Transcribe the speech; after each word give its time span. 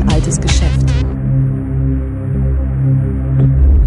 ein 0.00 0.08
altes 0.10 0.40
Geschäft. 0.40 0.86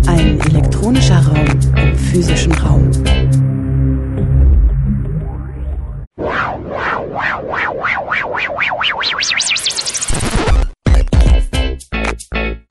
Ein 0.07 0.39
elektronischer 0.41 1.19
Raum 1.19 1.45
im 1.77 1.95
physischen 1.95 2.51
Raum. 2.53 2.89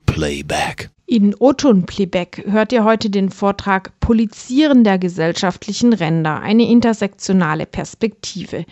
Playback. 0.05 0.89
In 1.07 1.35
Oton 1.39 1.85
Playback 1.85 2.43
hört 2.47 2.71
ihr 2.71 2.83
heute 2.83 3.09
den 3.09 3.31
Vortrag 3.31 3.99
Polizieren 3.99 4.83
der 4.83 4.99
gesellschaftlichen 4.99 5.93
Ränder, 5.93 6.41
eine 6.41 6.69
intersektionale 6.69 7.65
Perspektive 7.65 8.65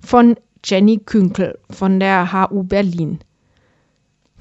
von 0.00 0.36
Jenny 0.64 0.98
Künkel 0.98 1.58
von 1.70 2.00
der 2.00 2.32
HU 2.32 2.64
Berlin. 2.64 3.20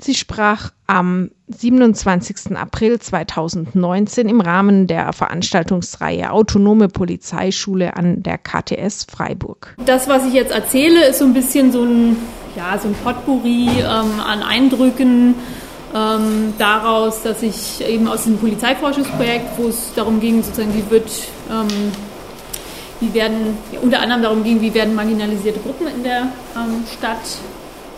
Sie 0.02 0.14
sprach 0.14 0.72
am 0.88 1.32
27. 1.48 2.56
April 2.56 3.00
2019 3.00 4.28
im 4.28 4.42
Rahmen 4.42 4.88
der 4.88 5.14
Veranstaltungsreihe 5.14 6.32
Autonome 6.32 6.90
Polizeischule 6.90 7.96
an 7.96 8.22
der 8.22 8.38
KTS 8.38 9.06
Freiburg. 9.10 9.76
Das, 9.86 10.08
was 10.08 10.26
ich 10.28 10.34
jetzt 10.34 10.52
erzähle, 10.52 11.06
ist 11.08 11.20
so 11.20 11.26
ein 11.26 11.34
bisschen 11.34 11.72
so 11.72 11.84
ein, 11.84 12.18
ja, 12.56 12.78
so 12.78 12.90
ein 12.90 12.96
Potpourri 13.04 13.70
ähm, 13.80 14.20
an 14.20 14.44
Eindrücken 14.44 15.36
ähm, 15.96 16.54
daraus, 16.58 17.24
dass 17.24 17.42
ich 17.42 17.82
eben 17.88 18.08
aus 18.08 18.26
dem 18.26 18.38
Polizeiforschungsprojekt, 18.38 19.58
wo 19.58 19.70
es 19.70 19.94
darum 19.96 20.20
ging, 20.20 20.44
sozusagen, 20.44 20.74
wie 20.76 20.90
wird, 20.92 21.10
ähm, 21.50 21.92
wie 23.00 23.14
werden, 23.14 23.58
unter 23.82 24.02
anderem 24.02 24.22
darum 24.22 24.44
ging, 24.44 24.62
wie 24.62 24.74
werden 24.74 24.94
marginalisierte 24.94 25.60
Gruppen 25.60 25.88
in 25.88 26.04
der 26.04 26.24
ähm, 26.56 26.84
Stadt 26.92 27.20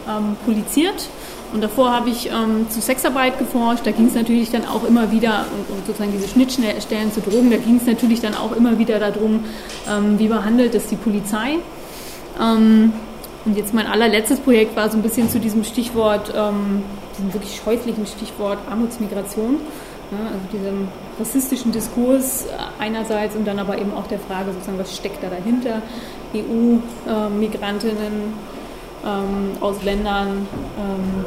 ähm, 0.08 0.36
poliziert. 0.46 1.10
Und 1.54 1.62
davor 1.64 1.92
habe 1.92 2.10
ich 2.10 2.30
ähm, 2.30 2.70
zu 2.70 2.82
Sexarbeit 2.82 3.40
geforscht. 3.40 3.86
Da 3.86 3.92
ging 3.92 4.08
es 4.08 4.16
natürlich 4.16 4.52
dann 4.52 4.66
auch 4.66 4.84
immer 4.84 5.12
wieder, 5.12 5.46
und, 5.52 5.76
und, 5.76 5.86
sozusagen 5.86 6.12
diese 6.12 6.28
Schnittstellen 6.28 7.12
zu 7.12 7.22
Drogen, 7.22 7.50
da 7.50 7.58
ging 7.58 7.78
es 7.78 7.86
natürlich 7.86 8.20
dann 8.20 8.36
auch 8.36 8.56
immer 8.56 8.78
wieder 8.78 9.00
darum, 9.00 9.46
ähm, 9.90 10.20
wie 10.20 10.28
behandelt 10.28 10.76
es 10.76 10.88
die 10.88 10.96
Polizei. 10.96 11.58
und 12.40 12.94
jetzt 13.56 13.74
mein 13.74 13.88
allerletztes 13.88 14.40
Projekt 14.40 14.76
war 14.76 14.92
so 14.92 14.98
ein 14.98 15.02
bisschen 15.02 15.30
zu 15.30 15.40
diesem 15.40 15.64
Stichwort 15.64 16.32
diesem 17.18 17.34
wirklich 17.34 17.56
scheußlichen 17.64 18.06
Stichwort 18.06 18.60
Armutsmigration, 18.70 19.58
ja, 20.12 20.18
also 20.28 20.40
diesem 20.54 20.88
rassistischen 21.20 21.72
Diskurs 21.72 22.46
einerseits 22.80 23.36
und 23.36 23.46
dann 23.46 23.60
aber 23.60 23.78
eben 23.78 23.94
auch 23.94 24.08
der 24.08 24.20
Frage 24.20 24.52
sozusagen, 24.54 24.80
was 24.80 24.96
steckt 24.96 25.24
da 25.24 25.28
dahinter? 25.30 25.82
EU-Migrantinnen 26.36 28.34
ähm, 29.08 29.52
aus 29.62 29.84
Ländern, 29.84 30.48
ähm, 30.78 31.26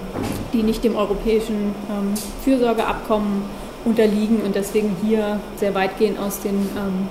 die 0.53 0.63
nicht 0.63 0.85
dem 0.85 0.97
europäischen 0.97 1.75
ähm, 1.89 2.15
Fürsorgeabkommen 2.45 3.43
unterliegen 3.85 4.43
und 4.45 4.55
deswegen 4.55 4.95
hier 5.03 5.41
sehr 5.57 5.75
weitgehend 5.75 6.19
aus 6.19 6.41
den 6.41 6.55
ähm, 6.55 7.09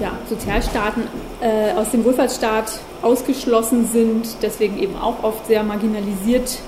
ja, 0.00 0.12
Sozialstaaten, 0.28 1.02
äh, 1.40 1.72
aus 1.76 1.90
dem 1.90 2.04
Wohlfahrtsstaat 2.04 2.80
ausgeschlossen 3.02 3.86
sind, 3.86 4.36
deswegen 4.42 4.78
eben 4.78 4.96
auch 4.96 5.22
oft 5.22 5.46
sehr 5.46 5.62
marginalisiert 5.62 6.58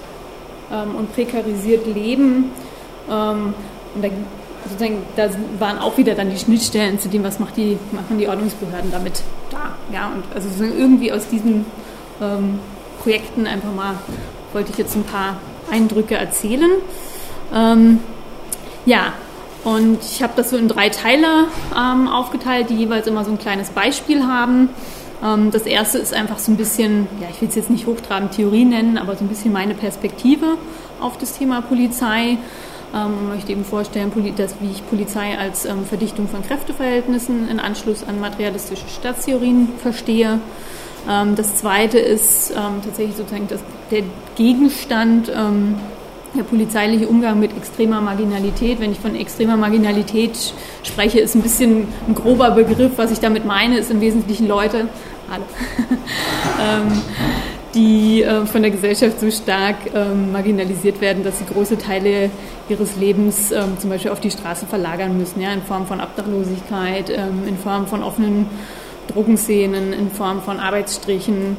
ähm, 0.71 0.95
und 0.97 1.13
prekarisiert 1.15 1.87
leben. 1.87 2.51
Und 3.09 3.55
da, 4.03 4.09
sozusagen, 4.69 4.99
da 5.17 5.31
waren 5.59 5.79
auch 5.79 5.97
wieder 5.97 6.15
dann 6.15 6.29
die 6.29 6.37
Schnittstellen 6.37 7.01
zu 7.01 7.09
dem, 7.09 7.25
was 7.25 7.39
macht 7.39 7.57
die, 7.57 7.79
machen 7.91 8.19
die 8.19 8.29
Ordnungsbehörden 8.29 8.91
damit 8.91 9.23
da. 9.51 9.75
Ja, 9.91 10.09
und 10.09 10.25
also 10.35 10.63
irgendwie 10.63 11.11
aus 11.11 11.27
diesen 11.29 11.65
ähm, 12.21 12.61
Projekten 13.03 13.47
einfach 13.47 13.73
mal 13.73 13.95
wollte 14.53 14.71
ich 14.73 14.79
jetzt 14.79 14.97
ein 14.97 15.05
paar 15.05 15.37
Eindrücke 15.71 16.17
erzählen. 16.17 16.71
Ähm, 17.55 18.01
ja, 18.87 19.13
und 19.65 19.99
ich 20.03 20.23
habe 20.23 20.33
das 20.37 20.51
so 20.51 20.57
in 20.57 20.69
drei 20.69 20.89
Teile 20.89 21.47
ähm, 21.77 22.09
aufgeteilt, 22.09 22.71
die 22.71 22.77
jeweils 22.77 23.07
immer 23.07 23.25
so 23.25 23.31
ein 23.31 23.39
kleines 23.39 23.71
Beispiel 23.71 24.25
haben. 24.25 24.71
Ähm, 25.23 25.51
das 25.51 25.63
erste 25.63 25.99
ist 25.99 26.15
einfach 26.15 26.39
so 26.39 26.53
ein 26.53 26.57
bisschen, 26.57 27.07
ja, 27.21 27.27
ich 27.31 27.41
will 27.41 27.49
es 27.49 27.55
jetzt 27.55 27.71
nicht 27.71 27.87
hochtrabend 27.87 28.33
Theorie 28.33 28.65
nennen, 28.65 28.99
aber 28.99 29.17
so 29.17 29.25
ein 29.25 29.29
bisschen 29.29 29.53
meine 29.53 29.75
Perspektive 29.75 30.55
auf 31.01 31.19
das 31.19 31.37
Thema 31.37 31.61
Polizei. 31.61 32.39
Ähm, 32.95 33.29
möchte 33.29 33.53
eben 33.53 33.67
vorstellen, 33.67 34.11
dass, 34.37 34.55
wie 34.61 34.71
ich 34.71 34.89
Polizei 34.89 35.37
als 35.39 35.67
ähm, 35.67 35.85
Verdichtung 35.85 36.27
von 36.27 36.43
Kräfteverhältnissen 36.43 37.51
in 37.51 37.61
Anschluss 37.61 38.03
an 38.03 38.19
materialistische 38.19 38.89
Staatstheorien 38.89 39.69
verstehe. 39.83 40.41
Ähm, 41.09 41.35
das 41.35 41.57
zweite 41.57 41.99
ist 41.99 42.51
ähm, 42.51 42.83
tatsächlich 42.85 43.17
sozusagen 43.17 43.49
das, 43.49 43.61
der 43.91 44.03
Gegenstand 44.37 45.33
ähm, 45.35 45.77
der 46.37 46.43
polizeiliche 46.43 47.09
Umgang 47.09 47.41
mit 47.41 47.57
extremer 47.57 48.03
Marginalität. 48.03 48.81
Wenn 48.81 48.93
ich 48.93 49.01
von 49.01 49.17
extremer 49.17 49.57
Marginalität 49.57 50.53
spreche, 50.83 51.21
ist 51.21 51.35
ein 51.35 51.43
bisschen 51.43 51.89
ein 52.07 52.15
grober 52.15 52.51
Begriff. 52.51 52.93
Was 52.97 53.11
ich 53.11 53.21
damit 53.21 53.47
meine, 53.47 53.79
ist 53.79 53.91
im 53.91 54.03
Wesentlichen 54.03 54.47
Leute, 54.47 54.89
ähm, 56.61 57.03
die 57.75 58.23
äh, 58.23 58.45
von 58.45 58.61
der 58.61 58.71
Gesellschaft 58.71 59.21
so 59.21 59.31
stark 59.31 59.77
marginalisiert 60.33 61.01
werden, 61.01 61.25
dass 61.25 61.39
sie 61.39 61.47
große 61.47 61.79
Teile 61.79 62.31
ihres 62.69 62.97
Lebens 62.97 63.53
zum 63.79 63.91
Beispiel 63.91 64.11
auf 64.11 64.21
die 64.21 64.31
Straße 64.31 64.67
verlagern 64.67 65.17
müssen, 65.17 65.41
ja, 65.41 65.53
in 65.53 65.63
Form 65.63 65.87
von 65.87 66.01
Obdachlosigkeit, 66.01 67.11
in 67.11 67.57
Form 67.63 67.87
von 67.87 68.03
offenen 68.03 68.47
Drogenszenen, 69.09 69.93
in 69.93 70.11
Form 70.11 70.43
von 70.43 70.61
Arbeitsstrichen, 70.61 71.57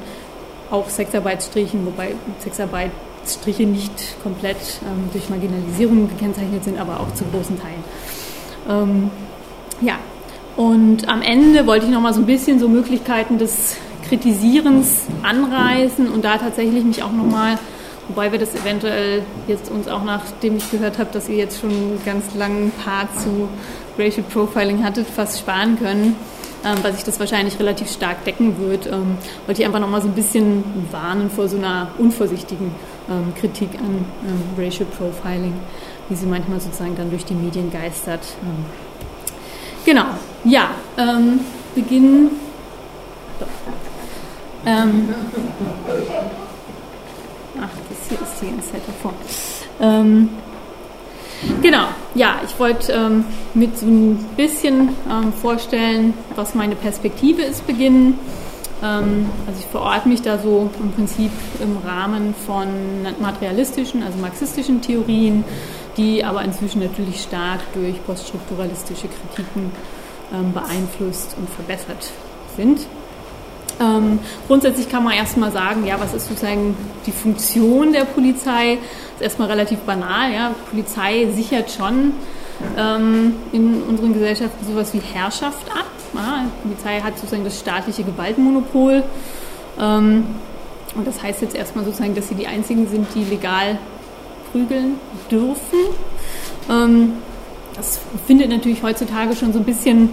auch 0.71 0.89
Sexarbeitsstrichen, 0.89 1.85
wobei 1.85 2.15
Sexarbeit 2.39 2.91
Striche 3.25 3.63
nicht 3.63 3.91
komplett 4.23 4.57
ähm, 4.83 5.09
durch 5.11 5.29
Marginalisierung 5.29 6.09
gekennzeichnet 6.09 6.63
sind, 6.63 6.79
aber 6.79 6.99
auch 6.99 7.13
zu 7.13 7.25
großen 7.25 7.59
Teilen. 7.59 7.83
Ähm, 8.69 9.11
ja, 9.81 9.95
und 10.55 11.07
am 11.07 11.21
Ende 11.21 11.65
wollte 11.67 11.85
ich 11.85 11.91
nochmal 11.91 12.13
so 12.13 12.21
ein 12.21 12.25
bisschen 12.25 12.59
so 12.59 12.67
Möglichkeiten 12.67 13.37
des 13.37 13.75
Kritisierens 14.07 15.05
anreißen 15.23 16.09
und 16.09 16.25
da 16.25 16.37
tatsächlich 16.37 16.83
mich 16.83 17.03
auch 17.03 17.11
nochmal, 17.11 17.59
wobei 18.07 18.31
wir 18.31 18.39
das 18.39 18.55
eventuell 18.55 19.23
jetzt 19.47 19.69
uns 19.69 19.87
auch 19.87 20.03
nachdem 20.03 20.57
ich 20.57 20.71
gehört 20.71 20.97
habe, 20.97 21.11
dass 21.13 21.29
ihr 21.29 21.35
jetzt 21.35 21.61
schon 21.61 21.69
einen 21.69 22.01
ganz 22.05 22.33
langen 22.35 22.71
Part 22.83 23.07
zu 23.19 23.47
Racial 23.97 24.25
Profiling 24.31 24.83
hattet, 24.83 25.07
fast 25.07 25.39
sparen 25.39 25.77
können 25.77 26.15
ähm, 26.65 26.77
weil 26.81 26.93
sich 26.93 27.03
das 27.03 27.19
wahrscheinlich 27.19 27.59
relativ 27.59 27.91
stark 27.91 28.23
decken 28.25 28.59
wird, 28.59 28.87
ähm, 28.87 29.17
wollte 29.45 29.61
ich 29.61 29.65
einfach 29.65 29.79
nochmal 29.79 30.01
so 30.01 30.07
ein 30.07 30.13
bisschen 30.13 30.63
warnen 30.91 31.29
vor 31.29 31.47
so 31.47 31.57
einer 31.57 31.89
unvorsichtigen 31.97 32.71
ähm, 33.09 33.33
Kritik 33.35 33.69
an 33.75 34.05
ähm, 34.27 34.41
Racial 34.57 34.87
Profiling, 34.97 35.53
wie 36.09 36.15
sie 36.15 36.25
manchmal 36.25 36.59
sozusagen 36.59 36.95
dann 36.95 37.09
durch 37.09 37.25
die 37.25 37.33
Medien 37.33 37.71
geistert. 37.71 38.21
Ähm, 38.43 38.65
genau, 39.85 40.05
ja, 40.43 40.71
ähm, 40.97 41.39
beginnen. 41.75 42.31
Ach, 47.61 47.69
das 47.89 48.09
hier 48.09 48.21
ist 48.21 48.41
die 48.41 48.47
ganze 48.47 48.71
Zeit 48.71 48.81
davor. 48.85 49.13
Genau, 51.61 51.87
ja, 52.15 52.41
ich 52.45 52.59
wollte 52.59 52.91
ähm, 52.91 53.25
mit 53.53 53.77
so 53.77 53.85
ein 53.85 54.17
bisschen 54.35 54.89
ähm, 55.09 55.31
vorstellen, 55.33 56.13
was 56.35 56.55
meine 56.55 56.75
Perspektive 56.75 57.41
ist, 57.41 57.65
beginnen. 57.65 58.19
Ähm, 58.83 59.29
also 59.47 59.59
ich 59.59 59.65
verorte 59.67 60.07
mich 60.09 60.21
da 60.21 60.37
so 60.37 60.69
im 60.81 60.91
Prinzip 60.91 61.31
im 61.61 61.77
Rahmen 61.77 62.33
von 62.45 62.67
materialistischen, 63.19 64.03
also 64.03 64.17
marxistischen 64.17 64.81
Theorien, 64.81 65.43
die 65.97 66.23
aber 66.23 66.43
inzwischen 66.43 66.81
natürlich 66.81 67.21
stark 67.21 67.61
durch 67.73 68.03
poststrukturalistische 68.05 69.07
Kritiken 69.07 69.71
ähm, 70.33 70.53
beeinflusst 70.53 71.35
und 71.37 71.49
verbessert 71.49 72.11
sind. 72.55 72.81
Ähm, 73.79 74.19
grundsätzlich 74.47 74.89
kann 74.89 75.03
man 75.03 75.13
erstmal 75.13 75.51
sagen, 75.51 75.85
ja, 75.85 75.99
was 75.99 76.13
ist 76.13 76.27
sozusagen 76.27 76.75
die 77.05 77.11
Funktion 77.11 77.93
der 77.93 78.05
Polizei? 78.05 78.77
Das 78.77 79.15
ist 79.15 79.21
erstmal 79.21 79.47
relativ 79.49 79.79
banal. 79.79 80.31
Ja. 80.33 80.51
Polizei 80.69 81.27
sichert 81.33 81.71
schon 81.71 82.13
ähm, 82.77 83.35
in 83.51 83.83
unseren 83.83 84.13
Gesellschaften 84.13 84.65
sowas 84.65 84.93
wie 84.93 84.99
Herrschaft 84.99 85.69
ab. 85.71 85.85
Ja. 86.13 86.45
Die 86.45 86.69
Polizei 86.69 86.99
hat 86.99 87.17
sozusagen 87.17 87.45
das 87.45 87.59
staatliche 87.59 88.03
Gewaltmonopol. 88.03 89.03
Ähm, 89.79 90.25
und 90.95 91.07
das 91.07 91.21
heißt 91.21 91.41
jetzt 91.41 91.55
erstmal 91.55 91.85
sozusagen, 91.85 92.15
dass 92.15 92.27
sie 92.27 92.35
die 92.35 92.47
einzigen 92.47 92.87
sind, 92.87 93.07
die 93.15 93.23
legal 93.23 93.77
prügeln 94.51 94.95
dürfen. 95.31 95.79
Ähm, 96.69 97.13
das 97.75 97.99
findet 98.27 98.49
natürlich 98.49 98.83
heutzutage 98.83 99.35
schon 99.35 99.53
so 99.53 99.59
ein 99.59 99.65
bisschen 99.65 100.09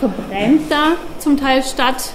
verbrennt 0.00 0.70
da 0.70 0.92
zum 1.18 1.36
Teil 1.36 1.62
statt. 1.62 2.12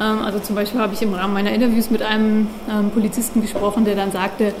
Ähm, 0.00 0.22
also 0.22 0.38
zum 0.38 0.56
Beispiel 0.56 0.80
habe 0.80 0.94
ich 0.94 1.02
im 1.02 1.14
Rahmen 1.14 1.34
meiner 1.34 1.52
Interviews 1.52 1.90
mit 1.90 2.02
einem 2.02 2.48
ähm, 2.70 2.90
Polizisten 2.90 3.40
gesprochen, 3.40 3.84
der 3.84 3.94
dann 3.94 4.12
sagte, 4.12 4.52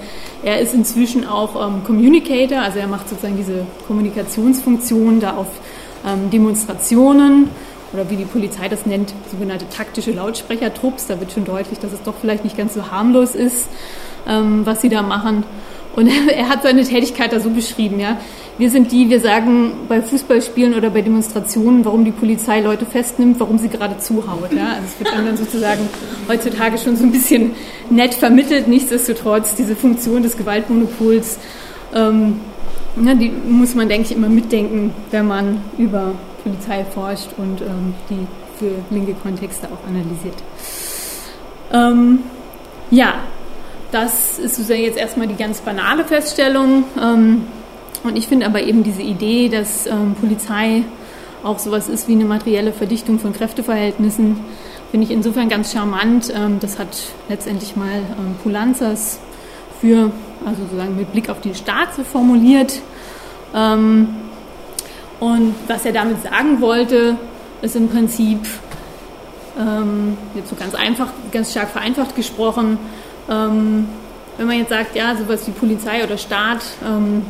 er 0.42 0.60
ist 0.60 0.74
inzwischen 0.74 1.26
auch 1.26 1.66
ähm, 1.66 1.84
Communicator, 1.84 2.60
also 2.60 2.78
er 2.78 2.86
macht 2.86 3.08
sozusagen 3.08 3.36
diese 3.36 3.66
Kommunikationsfunktion 3.86 5.20
da 5.20 5.36
auf 5.36 5.48
Demonstrationen 6.30 7.48
oder 7.94 8.10
wie 8.10 8.16
die 8.16 8.26
Polizei 8.26 8.68
das 8.68 8.84
nennt, 8.84 9.14
sogenannte 9.30 9.66
taktische 9.70 10.10
Lautsprechertrupps. 10.10 11.06
Da 11.06 11.18
wird 11.18 11.32
schon 11.32 11.46
deutlich, 11.46 11.78
dass 11.78 11.94
es 11.94 12.02
doch 12.02 12.12
vielleicht 12.20 12.44
nicht 12.44 12.58
ganz 12.58 12.74
so 12.74 12.90
harmlos 12.90 13.34
ist. 13.34 13.70
was 14.26 14.82
sie 14.82 14.90
da 14.90 15.00
machen. 15.00 15.44
Und 15.96 16.08
er 16.28 16.50
hat 16.50 16.62
seine 16.62 16.84
Tätigkeit 16.84 17.32
da 17.32 17.40
so 17.40 17.48
beschrieben, 17.50 18.00
ja. 18.00 18.18
Wir 18.56 18.70
sind 18.70 18.92
die, 18.92 19.10
wir 19.10 19.18
sagen 19.18 19.72
bei 19.88 20.00
Fußballspielen 20.00 20.74
oder 20.74 20.90
bei 20.90 21.02
Demonstrationen, 21.02 21.84
warum 21.84 22.04
die 22.04 22.12
Polizei 22.12 22.60
Leute 22.60 22.86
festnimmt, 22.86 23.40
warum 23.40 23.58
sie 23.58 23.68
gerade 23.68 23.98
zuhaut. 23.98 24.52
Ja? 24.52 24.74
Also 24.74 24.86
es 24.86 25.00
wird 25.00 25.12
dann 25.12 25.36
sozusagen 25.36 25.88
heutzutage 26.28 26.78
schon 26.78 26.96
so 26.96 27.02
ein 27.02 27.10
bisschen 27.10 27.52
nett 27.90 28.14
vermittelt. 28.14 28.68
Nichtsdestotrotz, 28.68 29.56
diese 29.56 29.74
Funktion 29.74 30.22
des 30.22 30.36
Gewaltmonopols, 30.36 31.38
ähm, 31.94 32.40
ja, 33.04 33.14
die 33.14 33.32
muss 33.48 33.74
man, 33.74 33.88
denke 33.88 34.10
ich, 34.10 34.16
immer 34.16 34.28
mitdenken, 34.28 34.94
wenn 35.10 35.26
man 35.26 35.60
über 35.76 36.12
Polizei 36.44 36.84
forscht 36.84 37.30
und 37.36 37.60
ähm, 37.60 37.94
die 38.08 38.26
für 38.58 38.70
linke 38.94 39.14
Kontexte 39.14 39.66
auch 39.66 39.88
analysiert. 39.88 40.36
Ähm, 41.72 42.20
ja, 42.92 43.14
das 43.90 44.38
ist 44.38 44.54
sozusagen 44.54 44.82
jetzt 44.82 44.98
erstmal 44.98 45.26
die 45.26 45.34
ganz 45.34 45.60
banale 45.60 46.04
Feststellung. 46.04 46.84
Und 48.04 48.16
ich 48.16 48.28
finde 48.28 48.46
aber 48.46 48.62
eben 48.62 48.84
diese 48.84 49.02
Idee, 49.02 49.48
dass 49.48 49.86
ähm, 49.86 50.14
Polizei 50.20 50.84
auch 51.42 51.58
sowas 51.58 51.88
ist 51.88 52.06
wie 52.06 52.12
eine 52.12 52.24
materielle 52.24 52.72
Verdichtung 52.72 53.18
von 53.18 53.32
Kräfteverhältnissen, 53.32 54.38
finde 54.90 55.06
ich 55.06 55.10
insofern 55.10 55.48
ganz 55.48 55.72
charmant. 55.72 56.32
Ähm, 56.34 56.58
das 56.60 56.78
hat 56.78 56.88
letztendlich 57.28 57.76
mal 57.76 57.96
ähm, 57.96 58.36
Pulanzas 58.42 59.18
für, 59.80 60.12
also 60.44 60.62
sozusagen 60.62 60.96
mit 60.96 61.12
Blick 61.12 61.30
auf 61.30 61.40
die 61.40 61.54
Staat 61.54 61.94
so 61.94 62.04
formuliert. 62.04 62.80
Ähm, 63.54 64.08
und 65.20 65.54
was 65.66 65.86
er 65.86 65.92
damit 65.92 66.22
sagen 66.22 66.60
wollte, 66.60 67.16
ist 67.62 67.76
im 67.76 67.88
Prinzip, 67.88 68.40
ähm, 69.58 70.18
jetzt 70.34 70.50
so 70.50 70.56
ganz 70.56 70.74
einfach, 70.74 71.08
ganz 71.32 71.52
stark 71.52 71.70
vereinfacht 71.70 72.14
gesprochen, 72.14 72.78
ähm, 73.30 73.88
wenn 74.36 74.46
man 74.46 74.58
jetzt 74.58 74.70
sagt, 74.70 74.94
ja, 74.96 75.14
sowas 75.16 75.46
wie 75.46 75.52
Polizei 75.52 76.04
oder 76.04 76.18
Staat, 76.18 76.62
ähm, 76.84 77.22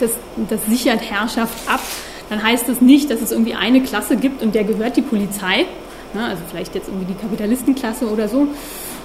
das, 0.00 0.12
das 0.48 0.64
sichert 0.66 1.00
Herrschaft 1.00 1.68
ab, 1.68 1.80
dann 2.28 2.42
heißt 2.42 2.68
das 2.68 2.80
nicht, 2.80 3.10
dass 3.10 3.20
es 3.20 3.32
irgendwie 3.32 3.54
eine 3.54 3.80
Klasse 3.82 4.16
gibt 4.16 4.42
und 4.42 4.54
der 4.54 4.64
gehört 4.64 4.96
die 4.96 5.02
Polizei, 5.02 5.66
ne, 6.14 6.24
also 6.24 6.42
vielleicht 6.50 6.74
jetzt 6.74 6.88
irgendwie 6.88 7.06
die 7.06 7.18
Kapitalistenklasse 7.20 8.06
oder 8.06 8.28
so, 8.28 8.48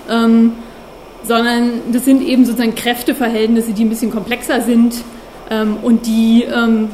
ähm, 0.10 0.54
sondern 1.24 1.82
das 1.92 2.06
sind 2.06 2.24
eben 2.24 2.46
sozusagen 2.46 2.74
Kräfteverhältnisse, 2.74 3.74
die 3.74 3.86
ein 3.86 3.90
bisschen 3.90 4.12
komplexer 4.12 4.62
sind 4.62 4.96
ähm, 5.50 5.78
und 5.82 6.08
die 6.08 6.44
ähm, 6.44 6.90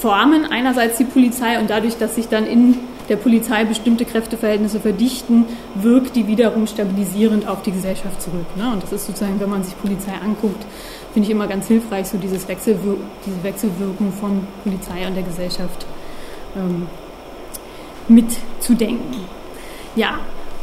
formen 0.00 0.46
einerseits 0.46 0.98
die 0.98 1.04
Polizei 1.04 1.58
und 1.58 1.68
dadurch, 1.68 1.96
dass 1.98 2.14
sich 2.14 2.28
dann 2.28 2.46
in 2.46 2.78
der 3.08 3.16
Polizei 3.16 3.64
bestimmte 3.64 4.04
Kräfteverhältnisse 4.04 4.80
verdichten, 4.80 5.44
wirkt 5.74 6.16
die 6.16 6.26
wiederum 6.26 6.66
stabilisierend 6.66 7.46
auf 7.46 7.62
die 7.62 7.72
Gesellschaft 7.72 8.22
zurück. 8.22 8.46
Ne? 8.56 8.70
Und 8.72 8.82
das 8.82 8.92
ist 8.92 9.06
sozusagen, 9.06 9.38
wenn 9.40 9.50
man 9.50 9.62
sich 9.62 9.78
Polizei 9.78 10.12
anguckt, 10.24 10.64
finde 11.14 11.28
ich 11.28 11.30
immer 11.30 11.46
ganz 11.46 11.68
hilfreich, 11.68 12.08
so 12.08 12.18
dieses 12.18 12.46
Wechselwir 12.48 12.96
diese 13.24 13.42
Wechselwirkung 13.44 14.12
von 14.12 14.46
Polizei 14.64 15.06
und 15.06 15.14
der 15.14 15.22
Gesellschaft 15.22 15.86
ähm, 16.56 16.88
mitzudenken. 18.08 19.20
Ja, 19.94 20.18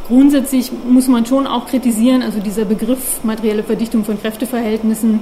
grundsätzlich 0.08 0.72
muss 0.88 1.08
man 1.08 1.26
schon 1.26 1.48
auch 1.48 1.68
kritisieren, 1.68 2.22
also 2.22 2.42
dieser 2.42 2.66
Begriff 2.66 3.24
materielle 3.24 3.64
Verdichtung 3.64 4.04
von 4.04 4.22
Kräfteverhältnissen, 4.22 5.22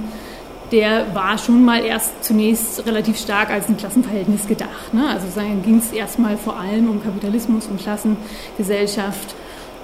der 0.72 1.14
war 1.14 1.38
schon 1.38 1.64
mal 1.64 1.84
erst 1.84 2.24
zunächst 2.24 2.84
relativ 2.84 3.18
stark 3.18 3.50
als 3.50 3.68
ein 3.68 3.76
Klassenverhältnis 3.76 4.48
gedacht. 4.48 4.92
Ne? 4.92 5.08
Also 5.08 5.26
ging 5.64 5.78
es 5.78 5.92
erstmal 5.92 6.36
vor 6.36 6.58
allem 6.58 6.90
um 6.90 7.02
Kapitalismus 7.02 7.66
und 7.66 7.80
Klassengesellschaft 7.80 9.34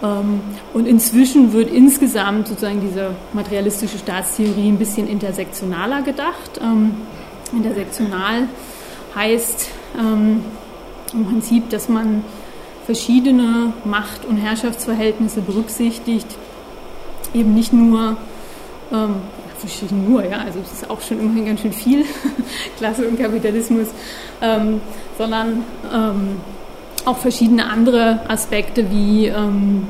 und 0.02 0.86
inzwischen 0.86 1.52
wird 1.52 1.70
insgesamt 1.70 2.48
sozusagen 2.48 2.80
diese 2.80 3.12
materialistische 3.32 3.98
Staatstheorie 3.98 4.68
ein 4.68 4.78
bisschen 4.78 5.08
intersektionaler 5.08 6.02
gedacht. 6.02 6.60
Ähm, 6.62 6.96
intersektional 7.52 8.48
heißt 9.14 9.68
ähm, 9.98 10.44
im 11.12 11.24
Prinzip, 11.24 11.70
dass 11.70 11.88
man 11.88 12.24
verschiedene 12.84 13.72
Macht- 13.84 14.26
und 14.26 14.36
Herrschaftsverhältnisse 14.36 15.40
berücksichtigt, 15.40 16.26
eben 17.34 17.54
nicht 17.54 17.72
nur 17.72 18.16
verschieden 19.58 20.08
nur, 20.08 20.24
ja, 20.24 20.38
also 20.38 20.60
es 20.60 20.72
ist 20.72 20.90
auch 20.90 21.00
schon 21.00 21.20
immerhin 21.20 21.46
ganz 21.46 21.60
schön 21.60 21.72
viel, 21.72 22.04
Klasse 22.78 23.08
und 23.08 23.18
Kapitalismus, 23.18 23.88
ähm, 24.40 24.80
sondern 25.18 25.64
ähm, 25.92 26.36
auch 27.06 27.16
verschiedene 27.16 27.70
andere 27.70 28.20
Aspekte 28.28 28.90
wie 28.90 29.26
ähm, 29.26 29.88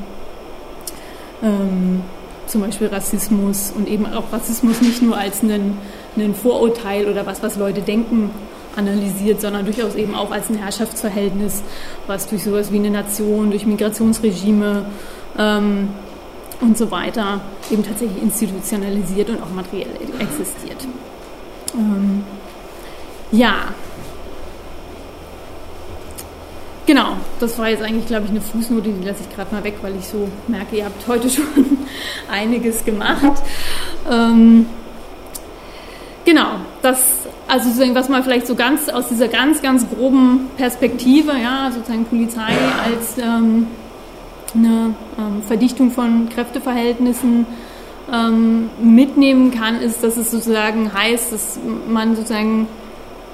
ähm, 1.43 2.01
zum 2.45 2.61
Beispiel 2.61 2.87
Rassismus 2.87 3.73
und 3.75 3.87
eben 3.87 4.05
auch 4.05 4.31
Rassismus 4.31 4.81
nicht 4.81 5.01
nur 5.01 5.17
als 5.17 5.43
einen, 5.43 5.77
einen 6.15 6.33
Vorurteil 6.33 7.07
oder 7.07 7.25
was, 7.25 7.43
was 7.43 7.57
Leute 7.57 7.81
denken, 7.81 8.29
analysiert, 8.75 9.41
sondern 9.41 9.65
durchaus 9.65 9.95
eben 9.95 10.15
auch 10.15 10.31
als 10.31 10.49
ein 10.49 10.57
Herrschaftsverhältnis, 10.57 11.63
was 12.05 12.27
durch 12.27 12.43
sowas 12.43 12.71
wie 12.71 12.77
eine 12.77 12.91
Nation, 12.91 13.49
durch 13.49 13.65
Migrationsregime 13.65 14.85
ähm, 15.37 15.89
und 16.61 16.77
so 16.77 16.91
weiter 16.91 17.41
eben 17.71 17.83
tatsächlich 17.83 18.21
institutionalisiert 18.21 19.29
und 19.29 19.41
auch 19.41 19.49
materiell 19.49 19.89
existiert. 20.19 20.87
Ähm, 21.73 22.23
ja, 23.31 23.73
Genau, 26.87 27.17
das 27.41 27.59
war 27.59 27.67
jetzt 27.67 27.83
eigentlich, 27.83 28.07
glaube 28.07 28.23
ich, 28.23 28.31
eine 28.31 28.39
Fußnote, 28.39 28.89
die 28.89 29.05
lasse 29.05 29.19
ich 29.27 29.35
gerade 29.35 29.53
mal 29.53 29.61
weg, 29.65 29.75
weil 29.81 29.93
ich 29.97 30.07
so 30.07 30.29
merke, 30.47 30.77
ihr 30.77 30.85
habt 30.85 31.05
heute 31.05 31.29
schon 31.29 31.45
einiges 32.31 32.85
gemacht. 32.85 33.43
Ähm, 34.09 34.65
genau, 36.23 36.61
das, 36.81 37.27
also 37.49 37.69
was 37.93 38.07
man 38.07 38.23
vielleicht 38.23 38.47
so 38.47 38.55
ganz 38.55 38.87
aus 38.87 39.09
dieser 39.09 39.27
ganz, 39.27 39.61
ganz 39.61 39.85
groben 39.89 40.47
Perspektive, 40.55 41.33
ja, 41.33 41.69
sozusagen 41.73 42.05
Polizei 42.05 42.53
als 42.85 43.17
ähm, 43.17 43.67
eine 44.55 44.95
ähm, 45.19 45.43
Verdichtung 45.45 45.91
von 45.91 46.29
Kräfteverhältnissen 46.29 47.45
ähm, 48.13 48.69
mitnehmen 48.81 49.51
kann, 49.51 49.81
ist, 49.81 50.05
dass 50.05 50.15
es 50.15 50.31
sozusagen 50.31 50.93
heißt, 50.93 51.33
dass 51.33 51.59
man 51.89 52.15
sozusagen 52.15 52.69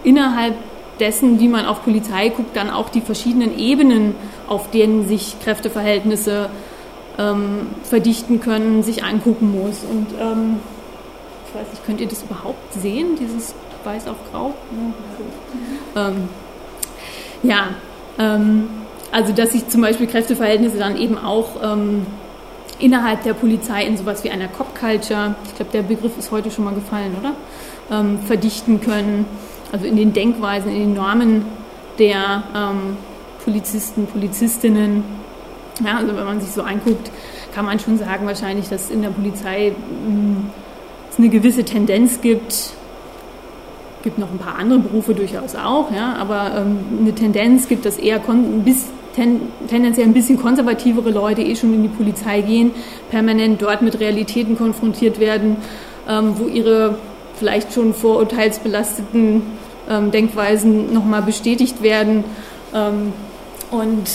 innerhalb 0.03 0.55
dessen, 0.99 1.39
wie 1.39 1.47
man 1.47 1.65
auf 1.65 1.83
Polizei 1.83 2.29
guckt, 2.29 2.55
dann 2.55 2.69
auch 2.69 2.89
die 2.89 3.01
verschiedenen 3.01 3.57
Ebenen, 3.57 4.15
auf 4.47 4.69
denen 4.71 5.07
sich 5.07 5.35
Kräfteverhältnisse 5.43 6.49
ähm, 7.17 7.67
verdichten 7.83 8.39
können, 8.39 8.83
sich 8.83 9.03
angucken 9.03 9.51
muss. 9.51 9.83
Und 9.83 10.07
ähm, 10.19 10.59
ich 11.47 11.55
weiß 11.59 11.69
nicht, 11.71 11.85
könnt 11.85 12.01
ihr 12.01 12.07
das 12.07 12.23
überhaupt 12.23 12.73
sehen, 12.73 13.15
dieses 13.19 13.53
Weiß 13.83 14.07
auf 14.07 14.17
Grau? 14.31 14.53
Ja, 15.95 16.07
ähm, 16.07 16.29
ja 17.43 17.67
ähm, 18.17 18.69
also 19.11 19.33
dass 19.33 19.51
sich 19.51 19.67
zum 19.67 19.81
Beispiel 19.81 20.07
Kräfteverhältnisse 20.07 20.77
dann 20.77 20.97
eben 20.97 21.17
auch 21.17 21.49
ähm, 21.63 22.05
innerhalb 22.79 23.23
der 23.23 23.33
Polizei 23.33 23.85
in 23.85 23.97
sowas 23.97 24.23
wie 24.23 24.31
einer 24.31 24.47
Cop-Culture, 24.47 25.35
ich 25.45 25.55
glaube, 25.55 25.71
der 25.71 25.83
Begriff 25.83 26.17
ist 26.17 26.31
heute 26.31 26.49
schon 26.49 26.65
mal 26.65 26.73
gefallen, 26.73 27.15
oder? 27.19 27.33
Ähm, 27.91 28.19
verdichten 28.25 28.81
können 28.81 29.25
also 29.73 29.85
in 29.87 29.97
den 29.97 30.13
Denkweisen, 30.13 30.71
in 30.71 30.79
den 30.79 30.93
Normen 30.93 31.45
der 31.97 32.43
ähm, 32.55 32.95
Polizisten, 33.43 34.05
Polizistinnen. 34.05 35.03
Ja, 35.83 35.97
also 35.97 36.15
wenn 36.15 36.25
man 36.25 36.39
sich 36.39 36.51
so 36.51 36.61
anguckt, 36.61 37.11
kann 37.53 37.65
man 37.65 37.79
schon 37.79 37.97
sagen 37.97 38.25
wahrscheinlich, 38.27 38.69
dass 38.69 38.91
in 38.91 39.01
der 39.01 39.09
Polizei 39.09 39.71
mh, 39.71 40.07
hm, 40.07 40.49
es 41.11 41.17
eine 41.17 41.29
gewisse 41.29 41.63
Tendenz 41.63 42.21
gibt. 42.21 42.73
Gibt 44.03 44.19
noch 44.19 44.29
ein 44.31 44.37
paar 44.37 44.59
andere 44.59 44.79
Berufe 44.79 45.15
durchaus 45.15 45.55
auch, 45.55 45.91
ja, 45.91 46.17
aber 46.19 46.51
ähm, 46.57 46.77
eine 47.01 47.15
Tendenz 47.15 47.67
gibt, 47.67 47.85
dass 47.85 47.97
eher 47.97 48.19
bis, 48.63 48.85
ten, 49.15 49.41
tendenziell 49.67 50.05
ein 50.05 50.13
bisschen 50.13 50.37
konservativere 50.37 51.09
Leute 51.09 51.41
eh 51.41 51.55
schon 51.55 51.73
in 51.73 51.81
die 51.83 51.89
Polizei 51.89 52.41
gehen, 52.41 52.71
permanent 53.09 53.61
dort 53.61 53.81
mit 53.81 53.99
Realitäten 53.99 54.55
konfrontiert 54.55 55.19
werden, 55.19 55.55
ähm, 56.07 56.33
wo 56.37 56.47
ihre 56.47 56.95
vielleicht 57.39 57.73
schon 57.73 57.93
vorurteilsbelasteten 57.93 59.41
ähm, 59.89 60.11
Denkweisen 60.11 60.93
nochmal 60.93 61.21
bestätigt 61.21 61.81
werden. 61.81 62.23
Ähm, 62.73 63.13
und 63.71 64.09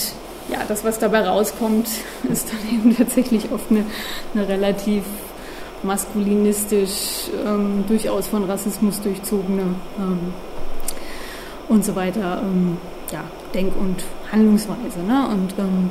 ja, 0.51 0.61
das, 0.67 0.85
was 0.85 0.99
dabei 0.99 1.27
rauskommt, 1.27 1.89
ist 2.31 2.49
dann 2.51 2.75
eben 2.75 2.97
tatsächlich 2.97 3.51
oft 3.53 3.71
eine, 3.71 3.85
eine 4.35 4.49
relativ 4.49 5.05
maskulinistisch, 5.83 7.31
ähm, 7.47 7.85
durchaus 7.87 8.27
von 8.27 8.45
Rassismus 8.45 9.01
durchzogene 9.01 9.63
ähm, 9.99 10.35
und 11.69 11.85
so 11.85 11.95
weiter, 11.95 12.43
ähm, 12.43 12.79
ja, 13.13 13.21
Denk- 13.55 13.77
und 13.77 14.03
Handlungsweise. 14.33 15.01
Ne? 15.07 15.29
Und 15.29 15.55
ähm, 15.59 15.91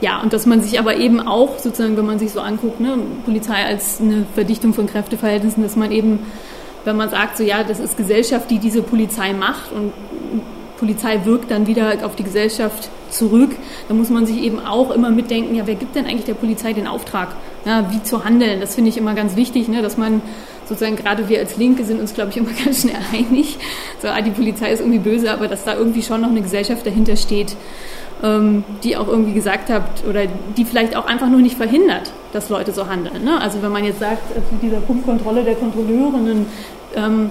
ja, 0.00 0.20
und 0.20 0.32
dass 0.32 0.46
man 0.46 0.60
sich 0.60 0.78
aber 0.78 0.96
eben 0.96 1.20
auch 1.20 1.58
sozusagen, 1.58 1.96
wenn 1.96 2.06
man 2.06 2.18
sich 2.20 2.30
so 2.30 2.40
anguckt, 2.40 2.78
ne, 2.78 2.96
Polizei 3.24 3.64
als 3.64 4.00
eine 4.00 4.24
Verdichtung 4.34 4.72
von 4.72 4.86
Kräfteverhältnissen, 4.86 5.62
dass 5.62 5.74
man 5.74 5.90
eben 5.90 6.20
wenn 6.84 6.96
man 6.96 7.10
sagt, 7.10 7.36
so 7.36 7.44
ja, 7.44 7.64
das 7.64 7.80
ist 7.80 7.96
Gesellschaft, 7.96 8.50
die 8.50 8.58
diese 8.58 8.82
Polizei 8.82 9.32
macht 9.32 9.72
und 9.72 9.92
Polizei 10.78 11.20
wirkt 11.24 11.50
dann 11.50 11.66
wieder 11.66 11.92
auf 12.04 12.14
die 12.14 12.22
Gesellschaft 12.22 12.88
zurück, 13.10 13.50
dann 13.88 13.98
muss 13.98 14.10
man 14.10 14.26
sich 14.26 14.38
eben 14.42 14.60
auch 14.60 14.90
immer 14.90 15.10
mitdenken, 15.10 15.54
ja, 15.54 15.66
wer 15.66 15.74
gibt 15.74 15.96
denn 15.96 16.06
eigentlich 16.06 16.26
der 16.26 16.34
Polizei 16.34 16.72
den 16.72 16.86
Auftrag? 16.86 17.28
ja, 17.68 17.90
wie 17.92 18.02
zu 18.02 18.24
handeln. 18.24 18.60
Das 18.60 18.74
finde 18.74 18.90
ich 18.90 18.96
immer 18.96 19.14
ganz 19.14 19.36
wichtig, 19.36 19.68
ne, 19.68 19.82
dass 19.82 19.96
man 19.96 20.22
sozusagen 20.66 20.96
gerade 20.96 21.28
wir 21.28 21.38
als 21.38 21.56
Linke 21.56 21.84
sind 21.84 22.00
uns, 22.00 22.14
glaube 22.14 22.30
ich, 22.30 22.36
immer 22.36 22.50
ganz 22.64 22.82
schnell 22.82 22.96
einig. 23.12 23.58
So, 24.00 24.08
ah, 24.08 24.20
die 24.20 24.30
Polizei 24.30 24.72
ist 24.72 24.80
irgendwie 24.80 24.98
böse, 24.98 25.30
aber 25.30 25.48
dass 25.48 25.64
da 25.64 25.74
irgendwie 25.74 26.02
schon 26.02 26.20
noch 26.20 26.30
eine 26.30 26.42
Gesellschaft 26.42 26.86
dahinter 26.86 27.16
steht, 27.16 27.56
ähm, 28.22 28.64
die 28.82 28.96
auch 28.96 29.08
irgendwie 29.08 29.34
gesagt 29.34 29.70
hat 29.70 30.04
oder 30.08 30.22
die 30.56 30.64
vielleicht 30.64 30.96
auch 30.96 31.06
einfach 31.06 31.28
nur 31.28 31.40
nicht 31.40 31.56
verhindert, 31.56 32.12
dass 32.32 32.48
Leute 32.48 32.72
so 32.72 32.86
handeln. 32.86 33.24
Ne? 33.24 33.40
Also 33.40 33.62
wenn 33.62 33.72
man 33.72 33.84
jetzt 33.84 34.00
sagt, 34.00 34.36
äh, 34.36 34.40
mit 34.52 34.62
dieser 34.62 34.80
Punktkontrolle 34.80 35.44
der 35.44 35.54
Kontrolleurinnen, 35.54 36.46
ähm, 36.94 37.30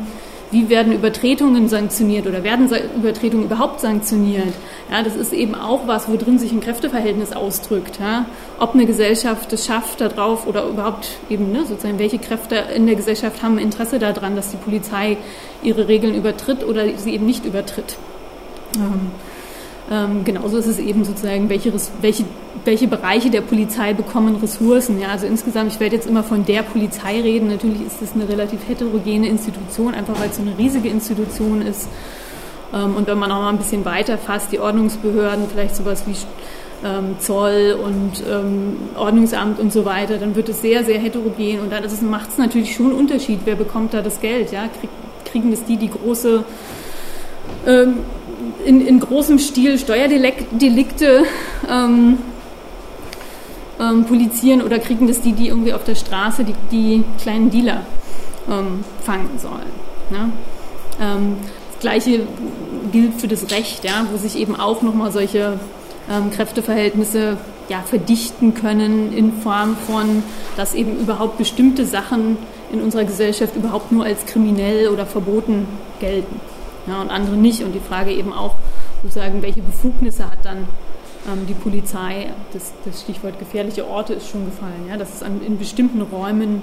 wie 0.50 0.70
werden 0.70 0.94
Übertretungen 0.94 1.68
sanktioniert 1.68 2.25
oder 2.25 2.42
werden 2.44 2.70
Übertretungen 2.96 3.46
überhaupt 3.48 3.82
sanktioniert? 3.82 4.54
Ja, 4.89 5.04
das 5.04 5.18
ist 5.18 5.34
eben 5.34 5.56
auch 5.56 5.88
was, 5.88 6.08
wo 6.08 6.16
drin 6.16 6.39
sich 6.39 6.54
ein 6.54 6.62
Kräfteverhältnis 6.62 7.34
ausdrückt. 7.34 8.00
Ja? 8.00 8.25
Ob 8.58 8.74
eine 8.74 8.86
Gesellschaft 8.86 9.51
es 9.51 9.66
schafft, 9.66 10.00
darauf 10.00 10.48
oder 10.48 10.66
überhaupt 10.66 11.10
eben, 11.30 11.51
ne, 11.51 11.66
sozusagen, 11.66 12.00
welche 12.00 12.18
Kräfte 12.18 12.56
in 12.74 12.86
der 12.86 12.96
Gesellschaft 12.96 13.44
haben 13.44 13.58
Interesse 13.58 14.00
daran, 14.00 14.38
dass 14.38 14.51
die 14.51 14.58
Polizei 14.58 15.18
ihre 15.63 15.89
Regeln 15.89 16.16
übertritt 16.16 16.63
oder 16.63 16.86
sie 16.96 17.13
eben 17.13 17.25
nicht 17.25 17.44
übertritt. 17.46 17.98
Ähm, 18.75 19.12
ähm, 19.89 20.24
genauso 20.24 20.58
ist 20.58 20.68
es 20.68 20.80
eben 20.80 21.04
sozusagen, 21.04 21.50
welche, 21.50 21.74
welche, 22.01 22.24
welche 22.68 22.88
Bereiche 22.88 23.32
der 23.32 23.42
Polizei 23.42 23.94
bekommen 23.94 24.36
Ressourcen. 24.36 25.00
Ja, 25.00 25.08
also 25.08 25.26
insgesamt, 25.26 25.72
ich 25.72 25.80
werde 25.80 25.96
jetzt 25.96 26.08
immer 26.08 26.24
von 26.24 26.46
der 26.46 26.62
Polizei 26.62 27.22
reden. 27.22 27.48
Natürlich 27.48 27.82
ist 27.82 28.02
es 28.02 28.14
eine 28.14 28.30
relativ 28.30 28.60
heterogene 28.68 29.28
Institution, 29.28 29.96
einfach 29.96 30.20
weil 30.20 30.30
es 30.30 30.36
so 30.36 30.44
eine 30.44 30.56
riesige 30.58 30.90
Institution 30.90 31.62
ist. 31.64 31.88
Ähm, 32.74 32.96
und 32.96 33.08
wenn 33.08 33.18
man 33.18 33.32
auch 33.32 33.42
mal 33.42 33.50
ein 33.50 33.58
bisschen 33.58 33.86
weiter 33.86 34.18
fasst, 34.18 34.52
die 34.52 34.60
Ordnungsbehörden, 34.60 35.46
vielleicht 35.52 35.78
sowas 35.78 36.04
wie 36.06 36.16
ähm, 36.86 37.16
Zoll 37.20 37.80
und 37.84 38.22
ähm, 38.30 38.78
Ordnungsamt 38.96 39.60
und 39.60 39.72
so 39.72 39.86
weiter, 39.86 40.18
dann 40.18 40.36
wird 40.36 40.50
es 40.50 40.62
sehr, 40.62 40.84
sehr 40.84 41.00
heterogen 41.00 41.62
und 41.62 41.72
dann 41.72 41.84
macht 42.10 42.32
es 42.32 42.38
natürlich 42.38 42.76
schon 42.76 42.88
einen 42.88 43.00
Unterschied, 43.00 43.40
wer 43.46 43.56
bekommt 43.56 43.94
da 43.94 44.02
das 44.02 44.20
Geld. 44.20 44.52
Ja? 44.52 44.68
Krieg, 44.80 44.90
kriegen 45.26 45.52
das 45.52 45.64
die, 45.64 45.78
die 45.78 45.90
große 45.90 46.44
in, 47.66 48.86
in 48.86 49.00
großem 49.00 49.40
Stil 49.40 49.78
Steuerdelikte 49.78 51.24
ähm, 51.70 52.18
ähm, 53.79 54.05
polizieren 54.05 54.62
oder 54.62 54.79
kriegen 54.79 55.07
das 55.07 55.22
die, 55.22 55.34
die 55.34 55.48
irgendwie 55.48 55.74
auf 55.74 55.84
der 55.84 55.96
Straße 55.96 56.43
die, 56.43 56.55
die 56.72 57.03
kleinen 57.22 57.50
Dealer 57.50 57.81
ähm, 58.50 58.84
fangen 59.01 59.29
sollen. 59.38 59.72
Ne? 60.10 60.31
Ähm, 61.01 61.38
das 61.74 61.81
Gleiche 61.81 62.22
gilt 62.91 63.19
für 63.22 63.27
das 63.27 63.51
Recht, 63.51 63.84
ja, 63.84 64.05
wo 64.12 64.17
sich 64.17 64.38
eben 64.38 64.55
auch 64.55 64.81
nochmal 64.81 65.12
solche 65.12 65.60
ähm, 66.10 66.31
Kräfteverhältnisse 66.31 67.38
ja, 67.69 67.81
verdichten 67.81 68.53
können 68.53 69.15
in 69.15 69.34
Form 69.41 69.75
von, 69.75 70.24
dass 70.55 70.74
eben 70.74 70.98
überhaupt 70.98 71.38
bestimmte 71.38 71.86
Sachen 71.86 72.38
in 72.72 72.81
unserer 72.81 73.03
Gesellschaft 73.03 73.55
überhaupt 73.55 73.91
nur 73.91 74.05
als 74.05 74.25
kriminell 74.25 74.89
oder 74.89 75.05
verboten 75.05 75.67
gelten 76.00 76.39
ja, 76.88 77.01
und 77.01 77.10
andere 77.10 77.36
nicht. 77.36 77.63
Und 77.63 77.74
die 77.74 77.79
Frage 77.79 78.12
eben 78.12 78.34
auch, 78.34 78.55
sozusagen, 79.03 79.41
welche 79.41 79.62
Befugnisse 79.62 80.25
hat 80.25 80.39
dann 80.43 80.67
die 81.48 81.53
Polizei? 81.53 82.27
Das, 82.53 82.74
das, 82.86 83.01
Stichwort 83.01 83.39
gefährliche 83.39 83.88
Orte 83.88 84.13
ist 84.13 84.29
schon 84.29 84.46
gefallen, 84.46 84.86
ja, 84.89 84.98
dass 84.98 85.15
es 85.15 85.24
an, 85.24 85.41
in 85.46 85.57
bestimmten 85.57 86.01
Räumen 86.01 86.62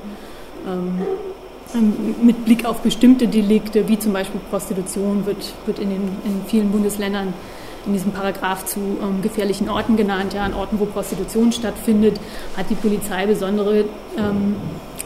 ähm, 0.66 1.02
ähm, 1.74 2.14
mit 2.22 2.44
Blick 2.44 2.64
auf 2.64 2.80
bestimmte 2.80 3.28
Delikte, 3.28 3.88
wie 3.88 3.98
zum 3.98 4.12
Beispiel 4.12 4.40
Prostitution, 4.50 5.26
wird, 5.26 5.52
wird 5.66 5.78
in, 5.78 5.90
den, 5.90 6.02
in 6.24 6.42
vielen 6.46 6.70
Bundesländern 6.70 7.34
in 7.86 7.92
diesem 7.92 8.12
Paragraph 8.12 8.64
zu 8.64 8.80
ähm, 8.80 9.20
gefährlichen 9.22 9.68
Orten 9.68 9.96
genannt. 9.96 10.32
Ja, 10.34 10.44
an 10.44 10.54
Orten, 10.54 10.80
wo 10.80 10.86
Prostitution 10.86 11.52
stattfindet, 11.52 12.18
hat 12.56 12.70
die 12.70 12.74
Polizei 12.74 13.26
besondere 13.26 13.84
ähm, 14.16 14.56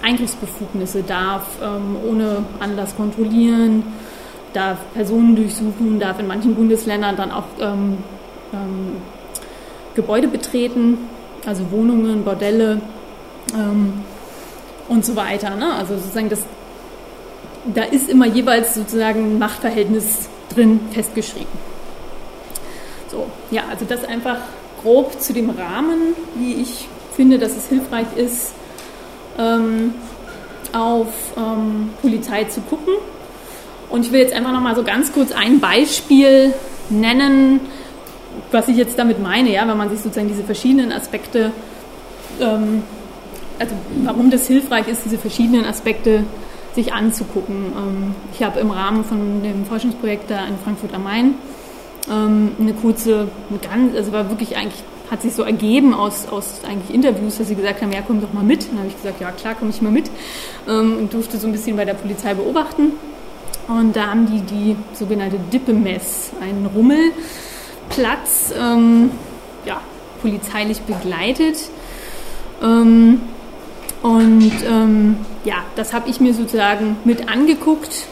Eingriffsbefugnisse, 0.02 1.02
darf 1.02 1.44
ähm, 1.62 1.96
ohne 2.08 2.44
Anlass 2.60 2.94
kontrollieren, 2.96 3.82
darf 4.52 4.78
Personen 4.94 5.34
durchsuchen, 5.34 5.98
darf 5.98 6.20
in 6.20 6.26
manchen 6.26 6.54
Bundesländern 6.54 7.16
dann 7.16 7.32
auch 7.32 7.44
ähm, 7.60 7.98
ähm, 8.52 8.96
Gebäude 9.94 10.28
betreten, 10.28 10.98
also 11.46 11.70
Wohnungen, 11.70 12.24
Bordelle 12.24 12.80
ähm, 13.54 14.04
und 14.88 15.04
so 15.04 15.16
weiter. 15.16 15.56
Ne? 15.56 15.72
Also 15.74 15.96
sozusagen 15.96 16.28
das, 16.28 16.40
da 17.74 17.84
ist 17.84 18.08
immer 18.08 18.26
jeweils 18.26 18.74
sozusagen 18.74 19.32
ein 19.32 19.38
Machtverhältnis 19.38 20.28
drin 20.54 20.80
festgeschrieben. 20.92 21.68
So, 23.10 23.26
ja, 23.50 23.62
also 23.70 23.84
das 23.84 24.04
einfach 24.04 24.38
grob 24.82 25.20
zu 25.20 25.32
dem 25.32 25.50
Rahmen, 25.50 26.14
wie 26.36 26.54
ich 26.54 26.88
finde, 27.16 27.38
dass 27.38 27.56
es 27.56 27.68
hilfreich 27.68 28.06
ist, 28.16 28.52
ähm, 29.38 29.94
auf 30.72 31.08
ähm, 31.36 31.90
Polizei 32.02 32.44
zu 32.44 32.60
gucken 32.60 32.94
und 33.90 34.04
ich 34.04 34.12
will 34.12 34.20
jetzt 34.20 34.34
einfach 34.34 34.52
noch 34.52 34.60
mal 34.60 34.74
so 34.74 34.82
ganz 34.82 35.12
kurz 35.12 35.32
ein 35.32 35.60
Beispiel 35.60 36.52
nennen, 36.90 37.60
was 38.50 38.68
ich 38.68 38.76
jetzt 38.76 38.98
damit 38.98 39.20
meine, 39.22 39.52
ja, 39.52 39.66
wenn 39.68 39.76
man 39.76 39.90
sich 39.90 40.00
sozusagen 40.00 40.28
diese 40.28 40.44
verschiedenen 40.44 40.92
Aspekte, 40.92 41.52
ähm, 42.40 42.82
also 43.58 43.74
warum 44.04 44.30
das 44.30 44.46
hilfreich 44.46 44.88
ist, 44.88 45.04
diese 45.04 45.18
verschiedenen 45.18 45.64
Aspekte 45.64 46.24
sich 46.74 46.92
anzugucken. 46.92 47.72
Ähm, 47.76 48.14
ich 48.32 48.42
habe 48.42 48.60
im 48.60 48.70
Rahmen 48.70 49.04
von 49.04 49.42
dem 49.42 49.66
Forschungsprojekt 49.66 50.30
da 50.30 50.46
in 50.46 50.56
Frankfurt 50.62 50.94
am 50.94 51.04
Main 51.04 51.34
ähm, 52.10 52.52
eine 52.58 52.72
kurze, 52.72 53.28
eine 53.50 53.58
ganz, 53.58 53.96
also 53.96 54.12
war 54.12 54.30
wirklich 54.30 54.56
eigentlich, 54.56 54.82
hat 55.10 55.22
sich 55.22 55.32
so 55.32 55.42
ergeben 55.42 55.94
aus, 55.94 56.28
aus 56.28 56.60
eigentlich 56.68 56.94
Interviews, 56.94 57.38
dass 57.38 57.48
sie 57.48 57.54
gesagt 57.54 57.80
haben, 57.80 57.92
ja, 57.92 58.00
komm 58.06 58.20
doch 58.20 58.32
mal 58.32 58.44
mit. 58.44 58.68
Dann 58.68 58.78
habe 58.78 58.88
ich 58.88 58.96
gesagt, 58.96 59.20
ja 59.20 59.30
klar, 59.30 59.54
komme 59.54 59.70
ich 59.70 59.80
mal 59.82 59.92
mit 59.92 60.10
ähm, 60.68 60.98
und 60.98 61.12
durfte 61.12 61.38
so 61.38 61.46
ein 61.46 61.52
bisschen 61.52 61.76
bei 61.76 61.84
der 61.84 61.94
Polizei 61.94 62.34
beobachten. 62.34 62.92
Und 63.68 63.96
da 63.96 64.06
haben 64.08 64.26
die 64.26 64.40
die 64.40 64.76
sogenannte 64.94 65.38
Dippemess, 65.52 66.30
einen 66.40 66.66
Rummelplatz, 67.88 68.52
ähm, 68.58 69.10
ja, 69.64 69.80
polizeilich 70.22 70.80
begleitet. 70.82 71.56
Ähm, 72.62 73.20
und 74.02 74.52
ähm, 74.66 75.16
ja, 75.44 75.56
das 75.76 75.92
habe 75.92 76.08
ich 76.08 76.20
mir 76.20 76.32
sozusagen 76.34 76.96
mit 77.04 77.28
angeguckt 77.28 78.06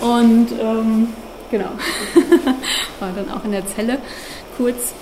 und 0.00 0.48
ähm, 0.60 1.08
genau, 1.50 1.68
war 3.00 3.10
dann 3.14 3.30
auch 3.30 3.44
in 3.44 3.52
der 3.52 3.66
Zelle 3.66 3.98
kurz, 4.56 4.92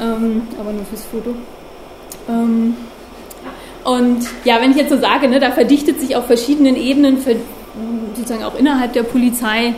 ähm, 0.00 0.42
aber 0.58 0.72
nur 0.72 0.84
fürs 0.86 1.04
Foto. 1.04 1.34
Ähm, 2.28 2.74
und 3.84 4.26
ja, 4.44 4.60
wenn 4.60 4.70
ich 4.70 4.78
jetzt 4.78 4.90
so 4.90 4.98
sage, 4.98 5.28
ne, 5.28 5.40
da 5.40 5.50
verdichtet 5.50 6.00
sich 6.00 6.16
auf 6.16 6.26
verschiedenen 6.26 6.76
Ebenen, 6.76 7.18
sozusagen 8.14 8.44
auch 8.44 8.58
innerhalb 8.58 8.92
der 8.92 9.04
Polizei 9.04 9.74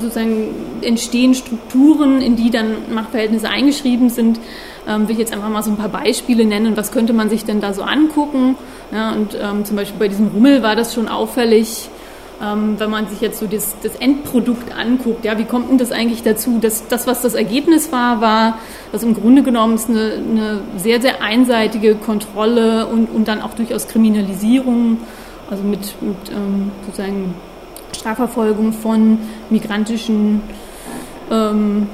sozusagen 0.00 0.54
entstehen 0.84 1.34
Strukturen, 1.34 2.20
in 2.20 2.36
die 2.36 2.50
dann 2.50 2.92
Machtverhältnisse 2.92 3.48
eingeschrieben 3.48 4.10
sind. 4.10 4.40
Ähm, 4.86 5.08
will 5.08 5.12
ich 5.12 5.18
jetzt 5.18 5.32
einfach 5.32 5.48
mal 5.48 5.62
so 5.62 5.70
ein 5.70 5.76
paar 5.76 5.88
Beispiele 5.88 6.44
nennen. 6.44 6.76
Was 6.76 6.92
könnte 6.92 7.12
man 7.12 7.28
sich 7.28 7.44
denn 7.44 7.60
da 7.60 7.72
so 7.72 7.82
angucken? 7.82 8.56
Ja, 8.92 9.12
und 9.12 9.36
ähm, 9.40 9.64
zum 9.64 9.76
Beispiel 9.76 9.98
bei 9.98 10.08
diesem 10.08 10.28
Rummel 10.28 10.62
war 10.62 10.76
das 10.76 10.94
schon 10.94 11.08
auffällig, 11.08 11.90
ähm, 12.42 12.76
wenn 12.78 12.90
man 12.90 13.08
sich 13.08 13.20
jetzt 13.20 13.38
so 13.38 13.46
das, 13.46 13.76
das, 13.82 13.96
Endprodukt 13.96 14.74
anguckt. 14.74 15.24
Ja, 15.24 15.38
wie 15.38 15.44
kommt 15.44 15.70
denn 15.70 15.78
das 15.78 15.92
eigentlich 15.92 16.22
dazu? 16.22 16.58
Dass 16.58 16.86
das, 16.88 17.06
was 17.06 17.20
das 17.20 17.34
Ergebnis 17.34 17.92
war, 17.92 18.20
war, 18.20 18.58
dass 18.92 19.02
im 19.02 19.14
Grunde 19.14 19.42
genommen 19.42 19.74
es 19.74 19.88
eine, 19.88 20.12
eine 20.12 20.60
sehr, 20.76 21.02
sehr 21.02 21.22
einseitige 21.22 21.96
Kontrolle 21.96 22.86
und, 22.86 23.06
und 23.06 23.28
dann 23.28 23.42
auch 23.42 23.54
durchaus 23.54 23.88
Kriminalisierung 23.88 24.98
also 25.50 25.64
mit, 25.64 25.80
mit 26.02 26.16
ähm, 26.30 26.70
sozusagen 26.86 27.34
Strafverfolgung 27.96 28.72
von 28.72 29.18
migrantischen 29.50 30.42
ähm, 31.30 31.88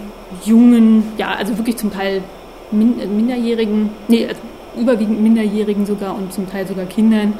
Jungen, 0.44 1.04
ja, 1.16 1.34
also 1.34 1.56
wirklich 1.58 1.76
zum 1.76 1.92
Teil 1.92 2.22
min 2.70 3.00
äh, 3.00 3.06
Minderjährigen, 3.06 3.90
nee, 4.08 4.26
also 4.26 4.40
überwiegend 4.76 5.22
Minderjährigen 5.22 5.86
sogar 5.86 6.16
und 6.16 6.32
zum 6.32 6.50
Teil 6.50 6.66
sogar 6.66 6.86
Kindern 6.86 7.34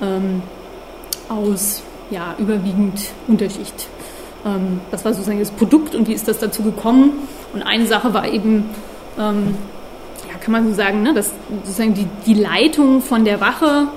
ähm, 0.00 0.42
aus 1.28 1.82
ja, 2.10 2.34
überwiegend 2.38 3.00
Unterschicht. 3.28 3.88
Ähm, 4.44 4.80
das 4.90 5.04
war 5.04 5.12
sozusagen 5.12 5.38
das 5.38 5.50
Produkt 5.50 5.94
und 5.94 6.08
wie 6.08 6.12
ist 6.12 6.28
das 6.28 6.38
dazu 6.38 6.62
gekommen? 6.62 7.12
Und 7.52 7.62
eine 7.62 7.86
Sache 7.86 8.14
war 8.14 8.26
eben, 8.28 8.70
ähm, 9.18 9.54
ja, 10.28 10.38
kann 10.40 10.52
man 10.52 10.68
so 10.68 10.74
sagen, 10.74 11.02
ne, 11.02 11.14
dass 11.14 11.32
sozusagen 11.64 11.94
die, 11.94 12.06
die 12.26 12.34
Leitung 12.34 13.00
von 13.00 13.24
der 13.24 13.40
Wache 13.40 13.88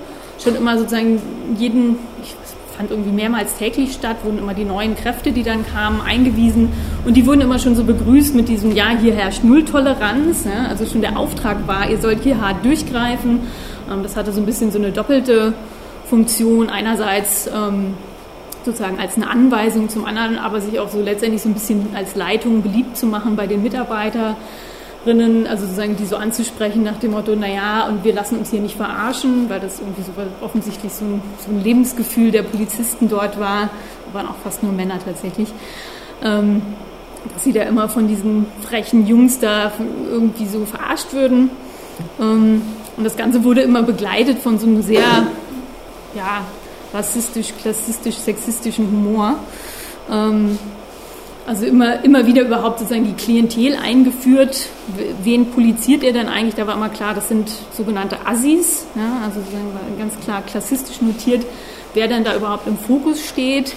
schon 0.43 0.55
immer 0.55 0.77
sozusagen 0.77 1.21
jeden, 1.57 1.97
ich 2.23 2.35
fand 2.73 2.91
irgendwie 2.91 3.11
mehrmals 3.11 3.55
täglich 3.55 3.93
statt, 3.93 4.17
wurden 4.23 4.39
immer 4.39 4.53
die 4.53 4.65
neuen 4.65 4.95
Kräfte, 4.95 5.31
die 5.31 5.43
dann 5.43 5.65
kamen, 5.65 6.01
eingewiesen 6.01 6.71
und 7.05 7.15
die 7.15 7.25
wurden 7.25 7.41
immer 7.41 7.59
schon 7.59 7.75
so 7.75 7.83
begrüßt 7.83 8.35
mit 8.35 8.49
diesem, 8.49 8.75
ja, 8.75 8.89
hier 8.89 9.13
herrscht 9.13 9.43
Nulltoleranz, 9.43 10.45
ne? 10.45 10.67
also 10.69 10.85
schon 10.85 11.01
der 11.01 11.17
Auftrag 11.17 11.67
war, 11.67 11.89
ihr 11.89 11.99
sollt 11.99 12.23
hier 12.23 12.41
hart 12.41 12.65
durchgreifen. 12.65 13.41
Ähm, 13.91 14.03
das 14.03 14.15
hatte 14.15 14.31
so 14.31 14.41
ein 14.41 14.45
bisschen 14.45 14.71
so 14.71 14.77
eine 14.77 14.91
doppelte 14.91 15.53
Funktion, 16.09 16.69
einerseits 16.69 17.47
ähm, 17.47 17.93
sozusagen 18.65 18.99
als 18.99 19.15
eine 19.15 19.29
Anweisung, 19.29 19.89
zum 19.89 20.05
anderen 20.05 20.37
aber 20.37 20.61
sich 20.61 20.79
auch 20.79 20.89
so 20.89 21.01
letztendlich 21.01 21.41
so 21.41 21.49
ein 21.49 21.53
bisschen 21.53 21.87
als 21.95 22.15
Leitung 22.15 22.61
beliebt 22.61 22.97
zu 22.97 23.05
machen 23.05 23.35
bei 23.35 23.47
den 23.47 23.61
Mitarbeitern 23.61 24.35
Rinnen, 25.05 25.47
also 25.47 25.63
sozusagen 25.63 25.97
die 25.97 26.05
so 26.05 26.15
anzusprechen 26.15 26.83
nach 26.83 26.97
dem 26.97 27.11
Motto, 27.11 27.35
naja, 27.35 27.87
und 27.87 28.03
wir 28.03 28.13
lassen 28.13 28.37
uns 28.37 28.51
hier 28.51 28.61
nicht 28.61 28.77
verarschen, 28.77 29.49
weil 29.49 29.59
das 29.59 29.79
irgendwie 29.79 30.01
so 30.01 30.11
offensichtlich 30.41 30.93
so 30.93 31.03
ein, 31.03 31.21
so 31.45 31.51
ein 31.51 31.63
Lebensgefühl 31.63 32.31
der 32.31 32.43
Polizisten 32.43 33.09
dort 33.09 33.39
war, 33.39 33.69
waren 34.13 34.27
auch 34.27 34.37
fast 34.43 34.63
nur 34.63 34.71
Männer 34.71 34.99
tatsächlich, 35.03 35.49
ähm, 36.23 36.61
dass 37.33 37.43
sie 37.43 37.51
da 37.51 37.63
immer 37.63 37.89
von 37.89 38.07
diesen 38.07 38.45
frechen 38.61 39.05
Jungs 39.05 39.39
da 39.39 39.71
irgendwie 40.09 40.45
so 40.45 40.65
verarscht 40.65 41.13
würden. 41.13 41.49
Ähm, 42.19 42.61
und 42.95 43.03
das 43.03 43.17
Ganze 43.17 43.43
wurde 43.43 43.61
immer 43.61 43.83
begleitet 43.83 44.39
von 44.39 44.59
so 44.59 44.67
einem 44.67 44.81
sehr, 44.81 45.27
ja, 46.15 46.45
rassistisch, 46.93 47.53
klassistisch, 47.61 48.15
sexistischen 48.15 48.85
Humor. 48.87 49.35
Ähm, 50.11 50.57
also 51.45 51.65
immer, 51.65 52.03
immer 52.03 52.25
wieder 52.25 52.43
überhaupt 52.43 52.79
sozusagen 52.79 53.05
die 53.05 53.13
Klientel 53.13 53.75
eingeführt. 53.75 54.69
Wen 55.23 55.51
poliziert 55.51 56.03
er 56.03 56.13
denn 56.13 56.27
eigentlich? 56.27 56.55
Da 56.55 56.67
war 56.67 56.75
immer 56.75 56.89
klar, 56.89 57.13
das 57.13 57.27
sind 57.27 57.51
sogenannte 57.75 58.25
Assis, 58.25 58.85
ja, 58.95 59.23
also 59.25 59.41
ganz 59.97 60.17
klar 60.23 60.41
klassistisch 60.41 61.01
notiert, 61.01 61.45
wer 61.93 62.07
dann 62.07 62.23
da 62.23 62.35
überhaupt 62.35 62.67
im 62.67 62.77
Fokus 62.77 63.25
steht. 63.25 63.75